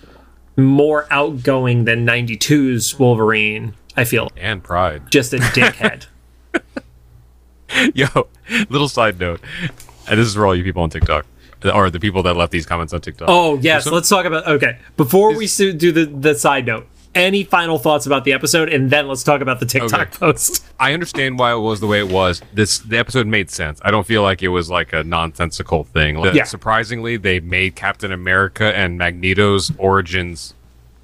more 0.57 1.05
outgoing 1.11 1.85
than 1.85 2.07
92's 2.07 2.97
Wolverine. 2.97 3.75
I 3.97 4.05
feel 4.05 4.31
And 4.37 4.63
Pryde. 4.63 5.11
just 5.11 5.33
a 5.35 5.39
dickhead. 5.39 6.07
Yo, 7.93 8.07
little 8.71 8.89
side 8.89 9.19
note, 9.19 9.41
and 10.09 10.21
this 10.21 10.29
is 10.29 10.35
for 10.37 10.47
all 10.47 10.55
you 10.55 10.63
people 10.63 10.85
on 10.85 10.91
TikTok, 10.91 11.27
or 11.65 11.91
the 11.91 12.01
people 12.01 12.23
that 12.25 12.35
left 12.37 12.53
these 12.53 12.67
comments 12.67 12.93
on 12.93 13.01
TikTok. 13.01 13.29
Oh 13.31 13.59
yes, 13.59 13.85
some- 13.85 13.93
let's 13.95 14.09
talk 14.09 14.25
about. 14.25 14.47
Okay, 14.47 14.79
before 14.97 15.35
we 15.37 15.47
do 15.47 15.93
the 15.93 16.05
the 16.07 16.35
side 16.35 16.67
note, 16.67 16.87
any 17.15 17.43
final 17.43 17.79
thoughts 17.79 18.07
about 18.07 18.25
the 18.25 18.33
episode, 18.33 18.69
and 18.69 18.91
then 18.91 19.09
let's 19.09 19.23
talk 19.25 19.41
about 19.41 19.59
the 19.61 19.67
TikTok 19.67 20.01
Okay. 20.01 20.19
post. 20.19 20.65
I 20.81 20.93
understand 20.93 21.39
why 21.39 21.53
it 21.53 21.59
was 21.59 21.81
the 21.81 21.87
way 21.87 21.99
it 21.99 22.09
was. 22.09 22.41
This 22.55 22.79
the 22.79 22.99
episode 22.99 23.27
made 23.27 23.51
sense. 23.51 23.81
I 23.85 23.91
don't 23.91 24.07
feel 24.07 24.23
like 24.23 24.43
it 24.43 24.49
was 24.49 24.71
like 24.71 24.93
a 24.93 25.03
nonsensical 25.03 25.85
thing. 25.85 26.17
Like, 26.17 26.35
Yeah. 26.35 26.45
Surprisingly, 26.45 27.17
they 27.17 27.41
made 27.41 27.75
Captain 27.75 28.13
America 28.13 28.77
and 28.77 28.97
Magneto's 28.99 29.73
origins 29.79 30.55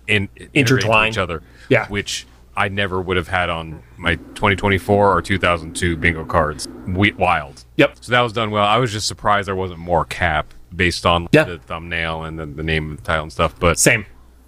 in 0.07 0.29
Intertwined. 0.53 1.15
each 1.15 1.19
other. 1.19 1.43
Yeah. 1.69 1.89
which 1.89 2.27
I 2.57 2.69
never 2.69 3.01
would 3.01 3.17
have 3.17 3.29
had 3.29 3.51
on 3.51 3.83
my 3.97 4.15
2024 4.17 5.13
or 5.17 5.21
2002 5.23 5.97
bingo 5.97 6.25
cards. 6.25 6.69
We, 6.87 7.13
wild. 7.13 7.65
Yep. 7.77 7.97
So 8.01 8.13
that 8.13 8.21
was 8.21 8.33
done 8.33 8.51
well. 8.51 8.65
I 8.65 8.77
was 8.79 8.93
just 8.93 9.07
surprised 9.09 9.49
there 9.49 9.57
wasn't 9.57 9.81
more 9.81 10.05
Cap 10.05 10.55
based 10.75 11.05
on 11.07 11.29
Yeah. 11.33 11.45
the 11.45 11.59
thumbnail 11.59 12.23
and 12.25 12.39
then 12.39 12.57
the 12.57 12.63
name 12.63 12.91
of 12.93 12.97
the 12.99 13.03
title 13.03 13.25
and 13.25 13.33
stuff. 13.33 13.59
But 13.59 13.79
Same. 13.79 14.07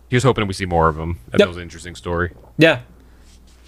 he 0.08 0.16
was 0.16 0.22
hoping 0.22 0.46
we 0.46 0.52
see 0.54 0.66
more 0.66 0.88
of 0.88 0.96
them. 0.96 1.18
That 1.30 1.40
Yep. 1.40 1.48
was 1.48 1.56
an 1.56 1.62
interesting 1.64 1.94
story. 1.94 2.32
Yeah. 2.58 2.80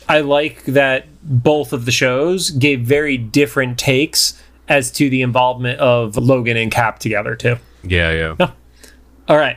I 0.09 0.21
like 0.21 0.65
that 0.65 1.07
both 1.23 1.73
of 1.73 1.85
the 1.85 1.93
shows 1.93 2.51
gave 2.51 2.81
very 2.81 3.17
different 3.19 3.79
takes 3.79 4.43
as 4.69 4.91
to 4.93 5.11
the 5.11 5.23
involvement 5.23 5.79
of 5.81 6.17
Logan 6.17 6.57
and 6.57 6.71
Cap 6.71 6.99
together 6.99 7.35
too. 7.35 7.57
Yeah, 7.83 8.35
yeah. 8.39 8.51
All 9.29 9.37
right. 9.37 9.57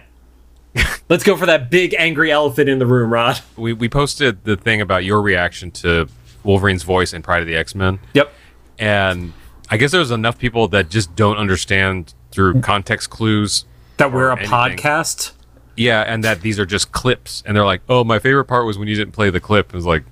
Let's 1.09 1.23
go 1.23 1.35
for 1.35 1.45
that 1.45 1.69
big 1.69 1.93
angry 1.97 2.31
elephant 2.31 2.69
in 2.69 2.79
the 2.79 2.85
room, 2.85 3.11
Rod. 3.11 3.39
we, 3.57 3.73
we 3.73 3.89
posted 3.89 4.43
the 4.45 4.55
thing 4.55 4.79
about 4.81 5.03
your 5.03 5.21
reaction 5.21 5.71
to 5.71 6.07
Wolverine's 6.43 6.83
voice 6.83 7.13
in 7.13 7.21
Pryde 7.21 7.41
of 7.41 7.47
the 7.47 7.55
X 7.55 7.75
Men, 7.75 7.99
Yep. 8.13 8.33
and 8.79 9.33
I 9.69 9.77
guess 9.77 9.91
there's 9.91 10.11
enough 10.11 10.37
people 10.37 10.67
that 10.69 10.89
just 10.89 11.15
don't 11.15 11.37
understand 11.37 12.13
through 12.31 12.61
context 12.61 13.09
clues. 13.09 13.65
That 13.97 14.11
we're 14.11 14.29
a 14.29 14.37
anything. 14.37 14.49
podcast. 14.51 15.33
Yeah, 15.77 16.01
and 16.01 16.23
that 16.23 16.41
these 16.41 16.59
are 16.59 16.65
just 16.65 16.91
clips, 16.91 17.43
and 17.45 17.55
they're 17.55 17.65
like, 17.65 17.81
"Oh, 17.87 18.03
my 18.03 18.19
favorite 18.19 18.45
part 18.45 18.65
was 18.65 18.77
when 18.77 18.87
you 18.87 18.95
didn't 18.95 19.13
play 19.13 19.29
the 19.29 19.39
clip." 19.39 19.67
It 19.69 19.75
was 19.75 19.85
like, 19.85 20.03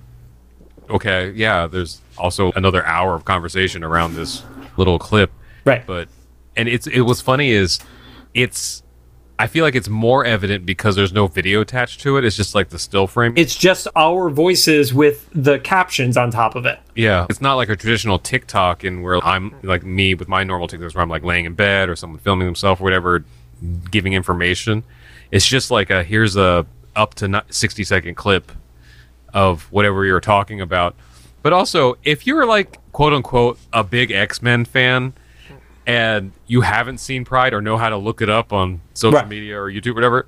okay, 0.90 1.32
yeah. 1.32 1.68
There's 1.68 2.02
also 2.18 2.52
another 2.54 2.86
hour 2.86 3.16
of 3.16 3.26
conversation 3.26 3.84
around 3.84 4.16
this 4.16 4.44
little 4.78 5.00
clip, 5.00 5.32
Right. 5.66 5.86
but 5.86 6.08
and 6.56 6.68
it's 6.70 6.88
it 6.88 7.02
was 7.02 7.22
funny 7.22 7.52
is 7.52 7.80
it's 8.34 8.84
I 9.40 9.48
feel 9.48 9.64
like 9.64 9.74
it's 9.74 9.88
more 9.88 10.26
evident 10.26 10.66
because 10.66 10.98
there's 10.98 11.14
no 11.14 11.28
video 11.28 11.62
attached 11.62 12.02
to 12.02 12.18
it. 12.18 12.26
It's 12.26 12.36
just 12.36 12.54
like 12.54 12.70
the 12.70 12.78
still 12.78 13.08
frame. 13.08 13.34
It's 13.38 13.56
just 13.56 13.88
our 13.96 14.30
voices 14.30 14.94
with 14.94 15.30
the 15.34 15.60
captions 15.60 16.18
on 16.18 16.30
top 16.30 16.56
of 16.56 16.66
it. 16.66 16.78
Yeah, 16.94 17.26
it's 17.30 17.40
not 17.40 17.56
like 17.56 17.70
a 17.70 17.78
traditional 17.78 18.20
TikTok 18.20 18.84
in 18.84 19.02
where 19.02 19.26
I'm 19.26 19.56
like 19.64 19.84
me 19.84 20.14
with 20.14 20.28
my 20.28 20.44
normal 20.44 20.68
TikToks 20.68 20.94
where 20.94 21.02
I'm 21.02 21.10
like 21.10 21.24
laying 21.24 21.46
in 21.46 21.54
bed 21.54 21.88
or 21.88 21.96
someone 21.96 22.20
filming 22.20 22.48
themselves 22.48 22.82
or 22.82 22.84
whatever, 22.84 23.24
giving 23.90 24.12
information. 24.12 24.84
It's 25.32 25.48
just 25.48 25.72
like 25.72 25.90
a 25.90 26.04
here's 26.04 26.36
a 26.36 26.66
up 26.98 27.14
to 27.16 27.46
60 27.50 27.86
second 27.86 28.16
clip 28.16 28.52
of 29.34 29.72
whatever 29.72 30.04
you're 30.04 30.20
talking 30.20 30.60
about. 30.60 30.98
But 31.44 31.54
also, 31.54 31.98
if 32.04 32.28
you're 32.28 32.46
like 32.46 32.78
quote 32.92 33.14
unquote 33.14 33.58
a 33.72 33.86
big 33.86 34.12
X 34.12 34.42
Men 34.42 34.66
fan 34.66 35.14
and 35.90 36.32
you 36.48 36.62
haven't 36.62 37.00
seen 37.00 37.26
Pryde 37.26 37.54
or 37.54 37.62
know 37.62 37.78
how 37.78 37.90
to 37.90 37.98
look 37.98 38.22
it 38.22 38.30
up 38.30 38.54
on 38.54 38.82
social 38.94 39.20
Right. 39.20 39.28
media 39.28 39.60
or 39.60 39.72
YouTube 39.72 39.92
or 39.92 39.96
whatever, 39.96 40.26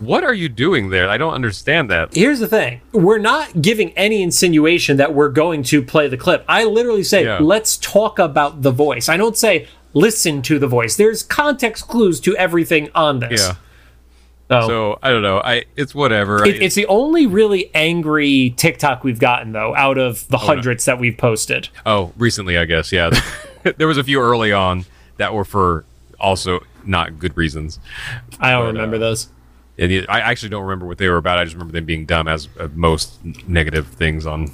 what 0.00 0.24
are 0.24 0.34
you 0.34 0.48
doing 0.48 0.90
there? 0.90 1.08
I 1.08 1.16
don't 1.16 1.34
understand 1.34 1.88
that. 1.90 2.14
Here's 2.14 2.40
the 2.40 2.48
thing 2.48 2.80
we're 2.92 3.18
not 3.18 3.62
giving 3.62 3.90
any 3.92 4.22
insinuation 4.22 4.96
that 4.96 5.14
we're 5.14 5.28
going 5.28 5.62
to 5.64 5.82
play 5.82 6.08
the 6.08 6.16
clip. 6.16 6.44
I 6.48 6.64
literally 6.64 7.04
say, 7.04 7.24
Yeah. 7.24 7.38
let's 7.40 7.76
talk 7.76 8.18
about 8.18 8.62
the 8.62 8.72
voice. 8.72 9.08
I 9.08 9.16
don't 9.16 9.36
say, 9.36 9.68
listen 9.92 10.42
to 10.42 10.58
the 10.58 10.66
voice. 10.66 10.96
There's 10.96 11.22
context 11.22 11.86
clues 11.88 12.18
to 12.20 12.36
everything 12.36 12.90
on 12.94 13.20
this. 13.20 13.40
Yeah. 13.46 13.54
So, 14.50 14.68
So 14.68 14.98
I 15.02 15.10
don't 15.10 15.22
know. 15.22 15.38
I 15.38 15.64
it's 15.76 15.94
whatever. 15.94 16.44
it, 16.44 16.60
it's 16.60 16.74
the 16.74 16.86
only 16.86 17.26
really 17.26 17.70
angry 17.74 18.52
TikTok 18.56 19.02
we've 19.04 19.18
gotten, 19.20 19.52
though, 19.52 19.74
out 19.74 19.96
of 19.96 20.26
the 20.28 20.36
oh, 20.36 20.40
hundreds 20.40 20.84
that 20.84 20.98
we've 20.98 21.16
posted. 21.16 21.68
Oh, 21.86 22.12
recently, 22.18 22.58
I 22.58 22.64
guess. 22.66 22.92
Yeah, 22.92 23.10
there 23.78 23.86
was 23.88 23.96
a 23.96 24.04
few 24.04 24.20
early 24.20 24.52
on 24.52 24.84
that 25.16 25.34
were 25.34 25.44
for 25.44 25.84
also 26.20 26.60
not 26.84 27.18
good 27.18 27.36
reasons. 27.36 27.78
I 28.40 28.50
don't 28.52 28.66
But, 28.66 28.74
remember 28.74 28.96
uh, 28.96 29.00
those. 29.00 29.28
And 29.78 30.06
I 30.08 30.20
actually 30.20 30.50
don't 30.50 30.62
remember 30.62 30.86
what 30.86 30.98
they 30.98 31.08
were 31.08 31.16
about. 31.16 31.38
I 31.38 31.44
just 31.44 31.54
remember 31.54 31.72
them 31.72 31.84
being 31.84 32.06
dumb, 32.06 32.28
as 32.28 32.48
uh, 32.60 32.68
most 32.74 33.18
negative 33.48 33.88
things 33.88 34.24
on. 34.26 34.52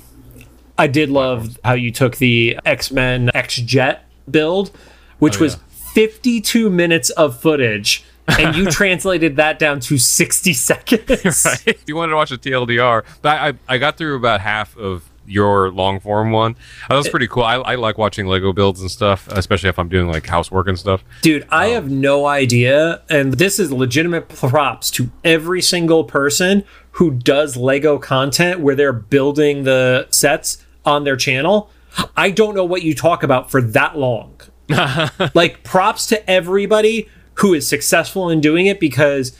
I 0.78 0.86
did 0.86 1.10
love 1.10 1.58
how 1.62 1.74
you 1.74 1.90
took 1.90 2.16
the 2.16 2.58
X 2.64 2.90
Men 2.90 3.30
X 3.34 3.56
Jet 3.56 4.06
build, 4.30 4.70
which 5.18 5.36
Oh, 5.36 5.42
was 5.42 5.54
yeah. 5.54 5.60
52 5.92 6.70
minutes 6.70 7.10
of 7.10 7.38
footage 7.38 8.02
and 8.38 8.56
you 8.56 8.64
translated 8.70 9.36
that 9.36 9.58
down 9.58 9.80
to 9.80 9.98
60 9.98 10.52
seconds. 10.54 11.44
right? 11.44 11.62
If 11.66 11.84
you 11.86 11.96
wanted 11.96 12.10
to 12.12 12.16
watch 12.16 12.30
a 12.30 12.38
TLDR, 12.38 13.04
but 13.20 13.36
I, 13.36 13.74
I 13.74 13.76
got 13.76 13.98
through 13.98 14.16
about 14.16 14.40
half 14.40 14.74
of 14.78 15.04
your 15.30 15.70
long 15.70 16.00
form 16.00 16.32
one. 16.32 16.56
That 16.88 16.96
was 16.96 17.08
pretty 17.08 17.28
cool. 17.28 17.44
I, 17.44 17.54
I 17.54 17.74
like 17.76 17.98
watching 17.98 18.26
Lego 18.26 18.52
builds 18.52 18.80
and 18.80 18.90
stuff, 18.90 19.28
especially 19.28 19.68
if 19.68 19.78
I'm 19.78 19.88
doing 19.88 20.08
like 20.08 20.26
housework 20.26 20.68
and 20.68 20.78
stuff. 20.78 21.04
Dude, 21.22 21.46
I 21.50 21.68
um, 21.68 21.72
have 21.74 21.90
no 21.90 22.26
idea. 22.26 23.02
And 23.08 23.34
this 23.34 23.58
is 23.58 23.72
legitimate 23.72 24.28
props 24.28 24.90
to 24.92 25.10
every 25.24 25.62
single 25.62 26.04
person 26.04 26.64
who 26.92 27.12
does 27.12 27.56
Lego 27.56 27.98
content 27.98 28.60
where 28.60 28.74
they're 28.74 28.92
building 28.92 29.64
the 29.64 30.08
sets 30.10 30.64
on 30.84 31.04
their 31.04 31.16
channel. 31.16 31.70
I 32.16 32.30
don't 32.30 32.54
know 32.54 32.64
what 32.64 32.82
you 32.82 32.94
talk 32.94 33.22
about 33.22 33.50
for 33.50 33.62
that 33.62 33.96
long. 33.96 34.40
like, 35.34 35.64
props 35.64 36.06
to 36.06 36.30
everybody 36.30 37.08
who 37.34 37.54
is 37.54 37.66
successful 37.66 38.30
in 38.30 38.40
doing 38.40 38.66
it 38.66 38.78
because 38.78 39.36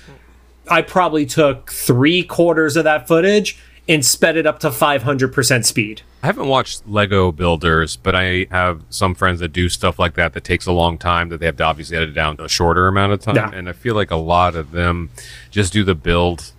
I 0.68 0.82
probably 0.82 1.26
took 1.26 1.70
three 1.70 2.22
quarters 2.22 2.76
of 2.76 2.84
that 2.84 3.08
footage 3.08 3.58
and 3.90 4.04
sped 4.06 4.36
it 4.36 4.46
up 4.46 4.60
to 4.60 4.70
500% 4.70 5.64
speed. 5.64 6.02
I 6.22 6.26
haven't 6.26 6.46
watched 6.46 6.86
Lego 6.86 7.32
builders, 7.32 7.96
but 7.96 8.14
I 8.14 8.46
have 8.50 8.82
some 8.88 9.14
friends 9.16 9.40
that 9.40 9.48
do 9.52 9.68
stuff 9.68 9.98
like 9.98 10.14
that 10.14 10.32
that 10.34 10.44
takes 10.44 10.66
a 10.66 10.72
long 10.72 10.96
time 10.96 11.28
that 11.30 11.40
they 11.40 11.46
have 11.46 11.56
to 11.56 11.64
obviously 11.64 11.96
edit 11.96 12.14
down 12.14 12.36
to 12.36 12.44
a 12.44 12.48
shorter 12.48 12.86
amount 12.86 13.12
of 13.12 13.20
time. 13.20 13.34
Yeah. 13.36 13.50
And 13.52 13.68
I 13.68 13.72
feel 13.72 13.96
like 13.96 14.10
a 14.12 14.16
lot 14.16 14.54
of 14.54 14.70
them 14.70 15.10
just 15.50 15.72
do 15.72 15.82
the 15.82 15.96
build 15.96 16.52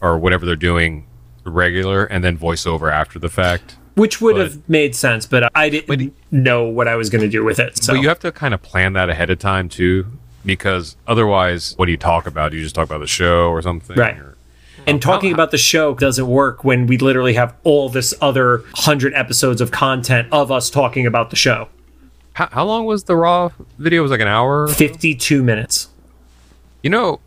or 0.00 0.16
whatever 0.18 0.46
they're 0.46 0.54
doing 0.54 1.04
regular 1.44 2.04
and 2.04 2.22
then 2.22 2.38
voiceover 2.38 2.92
after 2.92 3.18
the 3.18 3.28
fact. 3.28 3.76
Which 3.96 4.20
would 4.20 4.36
But- 4.36 4.42
have 4.42 4.68
made 4.68 4.94
sense, 4.94 5.26
but 5.26 5.50
I 5.56 5.68
didn't 5.70 6.14
know 6.30 6.62
what 6.64 6.86
I 6.86 6.94
was 6.94 7.10
going 7.10 7.22
to 7.22 7.28
do 7.28 7.42
with 7.44 7.58
it. 7.58 7.82
So 7.82 7.94
But 7.94 8.02
you 8.02 8.08
have 8.08 8.20
to 8.20 8.30
kind 8.30 8.54
of 8.54 8.62
plan 8.62 8.92
that 8.92 9.10
ahead 9.10 9.30
of 9.30 9.40
time 9.40 9.68
too, 9.68 10.06
because 10.46 10.96
otherwise, 11.08 11.74
what 11.76 11.86
do 11.86 11.90
you 11.90 11.98
talk 11.98 12.26
about? 12.28 12.52
Do 12.52 12.56
you 12.58 12.62
just 12.62 12.76
talk 12.76 12.86
about 12.86 13.00
the 13.00 13.08
show 13.08 13.48
or 13.50 13.60
something? 13.62 13.96
Right. 13.96 14.16
Or- 14.16 14.36
And 14.88 14.96
oh, 14.96 15.00
talking 15.00 15.32
about 15.32 15.50
the 15.50 15.58
show 15.58 15.94
doesn't 15.94 16.26
work 16.26 16.64
when 16.64 16.86
we 16.86 16.96
literally 16.98 17.34
have 17.34 17.54
all 17.62 17.88
this 17.88 18.14
other 18.20 18.58
100 18.58 19.12
episodes 19.14 19.60
of 19.60 19.70
content 19.70 20.28
of 20.32 20.50
us 20.50 20.70
talking 20.70 21.06
about 21.06 21.30
the 21.30 21.36
show. 21.36 21.68
how, 22.32 22.48
how 22.50 22.64
long 22.64 22.86
was 22.86 23.04
the 23.04 23.16
raw 23.16 23.50
video? 23.78 24.00
It 24.00 24.02
was 24.02 24.10
like 24.10 24.20
an 24.20 24.28
hour. 24.28 24.68
52 24.68 25.42
minutes. 25.42 25.88
You 26.82 26.90
know, 26.90 27.20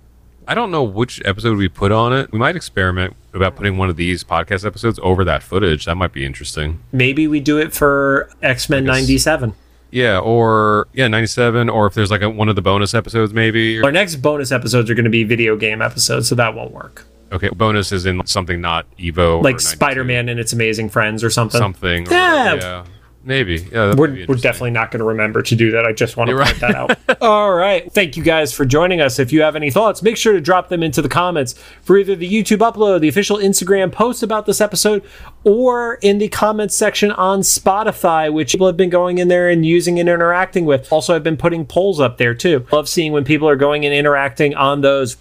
I 0.48 0.56
don't 0.56 0.72
know 0.72 0.84
which 0.84 1.22
episode 1.24 1.58
we 1.58 1.70
put 1.70 1.92
on 1.92 2.14
it. 2.14 2.32
We 2.32 2.40
might 2.40 2.56
experiment 2.56 3.16
about 3.34 3.56
putting 3.56 3.78
one 3.78 3.90
of 3.90 3.96
these 3.96 4.24
podcast 4.24 4.66
episodes 4.66 5.00
over 5.04 5.24
that 5.26 5.44
footage. 5.44 5.86
That 5.86 5.96
might 5.96 6.14
be 6.14 6.26
interesting. 6.26 6.80
Maybe 6.92 7.28
we 7.28 7.40
do 7.40 7.58
it 7.60 7.74
for 7.74 8.30
X 8.42 8.70
Men 8.70 8.86
97. 8.86 9.54
Yeah, 9.92 10.20
or 10.20 10.88
yeah, 10.94 11.10
ninety 11.10 11.28
seven, 11.28 11.68
or 11.70 11.86
if 11.86 11.94
there's 11.94 12.10
like 12.10 12.22
a, 12.22 12.30
one 12.30 12.48
of 12.48 12.56
the 12.56 12.62
bonus 12.62 12.94
episodes, 12.94 13.34
maybe. 13.34 13.82
Our 13.82 13.92
next 13.92 14.16
bonus 14.16 14.52
episodes 14.52 14.90
are 14.90 14.96
going 14.96 15.04
to 15.04 15.12
be 15.12 15.26
video 15.26 15.58
game 15.58 15.82
episodes, 15.82 16.30
so 16.30 16.36
that 16.36 16.56
won't 16.56 16.72
work. 16.72 17.06
Okay, 17.32 17.50
bonus 17.50 17.92
is 17.92 18.06
in 18.06 18.26
something 18.26 18.60
not 18.62 18.86
Evo, 18.98 19.44
Like 19.44 19.60
Spider 19.60 20.04
Man 20.04 20.30
and 20.30 20.40
its 20.40 20.54
Amazing 20.54 20.90
Friends 20.90 21.24
or 21.24 21.30
something. 21.30 21.60
something. 21.60 22.08
or- 22.08 22.12
Yeah. 22.12 22.54
yeah, 22.56 22.86
maybe. 23.24 23.56
Yeah, 23.72 23.88
that 23.88 23.98
might 23.98 24.08
be 24.08 24.22
We're, 24.26 24.26
we're 24.36 24.36
definitely 24.42 24.72
not 24.72 24.90
going 24.92 25.00
to 25.00 25.06
remember 25.06 25.42
to 25.44 25.56
do 25.56 25.72
that. 25.72 25.86
I 25.86 25.94
just 25.94 26.18
want 26.18 26.30
to 26.30 26.36
You're 26.36 26.44
point 26.44 26.60
that 26.60 26.76
out. 26.76 26.98
All 27.22 27.54
right. 27.54 27.92
Thank 27.92 28.18
you 28.18 28.24
guys 28.24 28.52
for 28.52 28.66
joining 28.66 29.00
us. 29.00 29.20
If 29.20 29.32
you 29.32 29.42
have 29.44 29.56
any 29.56 29.70
thoughts, 29.70 30.02
make 30.02 30.18
sure 30.18 30.34
to 30.34 30.42
drop 30.42 30.70
them 30.70 30.82
into 30.84 31.02
the 31.02 31.10
comments 31.10 31.54
for 31.84 31.98
either 31.98 32.16
the 32.16 32.28
YouTube 32.30 32.58
upload, 32.60 33.02
the 33.02 33.08
official 33.08 33.38
Instagram 33.38 33.92
post 33.92 34.24
about 34.24 34.46
this 34.48 34.60
episode, 34.60 35.04
or 35.44 35.96
in 36.02 36.18
the 36.18 36.28
comments 36.30 36.76
section 36.76 37.12
on 37.12 37.42
Spotify, 37.42 38.32
which 38.34 38.52
people 38.54 38.68
have 38.68 38.78
been 38.78 38.90
going 38.90 39.20
in 39.20 39.28
there 39.28 39.50
and 39.50 39.66
using 39.66 40.00
and 40.00 40.10
interacting 40.10 40.66
with. 40.66 40.92
Also, 40.92 41.16
I've 41.16 41.24
been 41.24 41.38
putting 41.38 41.66
polls 41.66 42.00
up 42.00 42.18
there 42.18 42.34
too. 42.34 42.66
Love 42.72 42.90
seeing 42.90 43.12
when 43.12 43.24
people 43.24 43.48
are 43.48 43.56
going 43.56 43.86
and 43.86 43.94
interacting 43.94 44.56
on 44.56 44.82
those. 44.82 45.18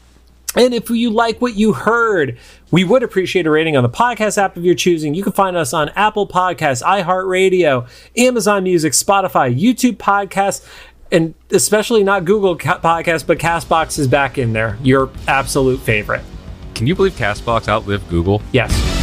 And 0.57 0.74
if 0.74 0.90
you 0.90 1.11
like 1.11 1.40
what 1.40 1.55
you 1.55 1.72
heard, 1.72 2.36
we 2.72 2.82
would 2.82 3.03
appreciate 3.05 3.46
a 3.46 3.51
rating 3.51 3.76
on 3.76 3.84
the 3.84 3.88
podcast 3.88 4.36
app 4.36 4.57
of 4.57 4.64
your 4.64 4.74
choosing. 4.74 5.14
You 5.14 5.22
can 5.22 5.32
find 5.32 5.57
us 5.57 5.72
on 5.72 5.90
Apple 5.90 6.26
Podcasts, 6.26 6.82
iHeartRadio, 6.82 7.88
Amazon 8.16 8.64
Music, 8.64 8.92
Spotify, 8.92 9.57
YouTube 9.57 9.96
Podcasts, 9.96 10.66
and 11.12 11.34
especially 11.51 12.03
not 12.03 12.24
Google 12.24 12.57
Ca- 12.57 12.80
Podcasts, 12.80 13.26
but 13.26 13.38
Castbox 13.38 13.98
is 13.98 14.09
back 14.09 14.38
in 14.38 14.53
there. 14.53 14.76
Your 14.82 15.11
absolute 15.28 15.80
favorite. 15.80 16.22
Can 16.74 16.86
you 16.86 16.94
believe 16.96 17.12
Castbox 17.12 17.68
outlived 17.68 18.09
Google? 18.09 18.42
Yes. 18.53 18.99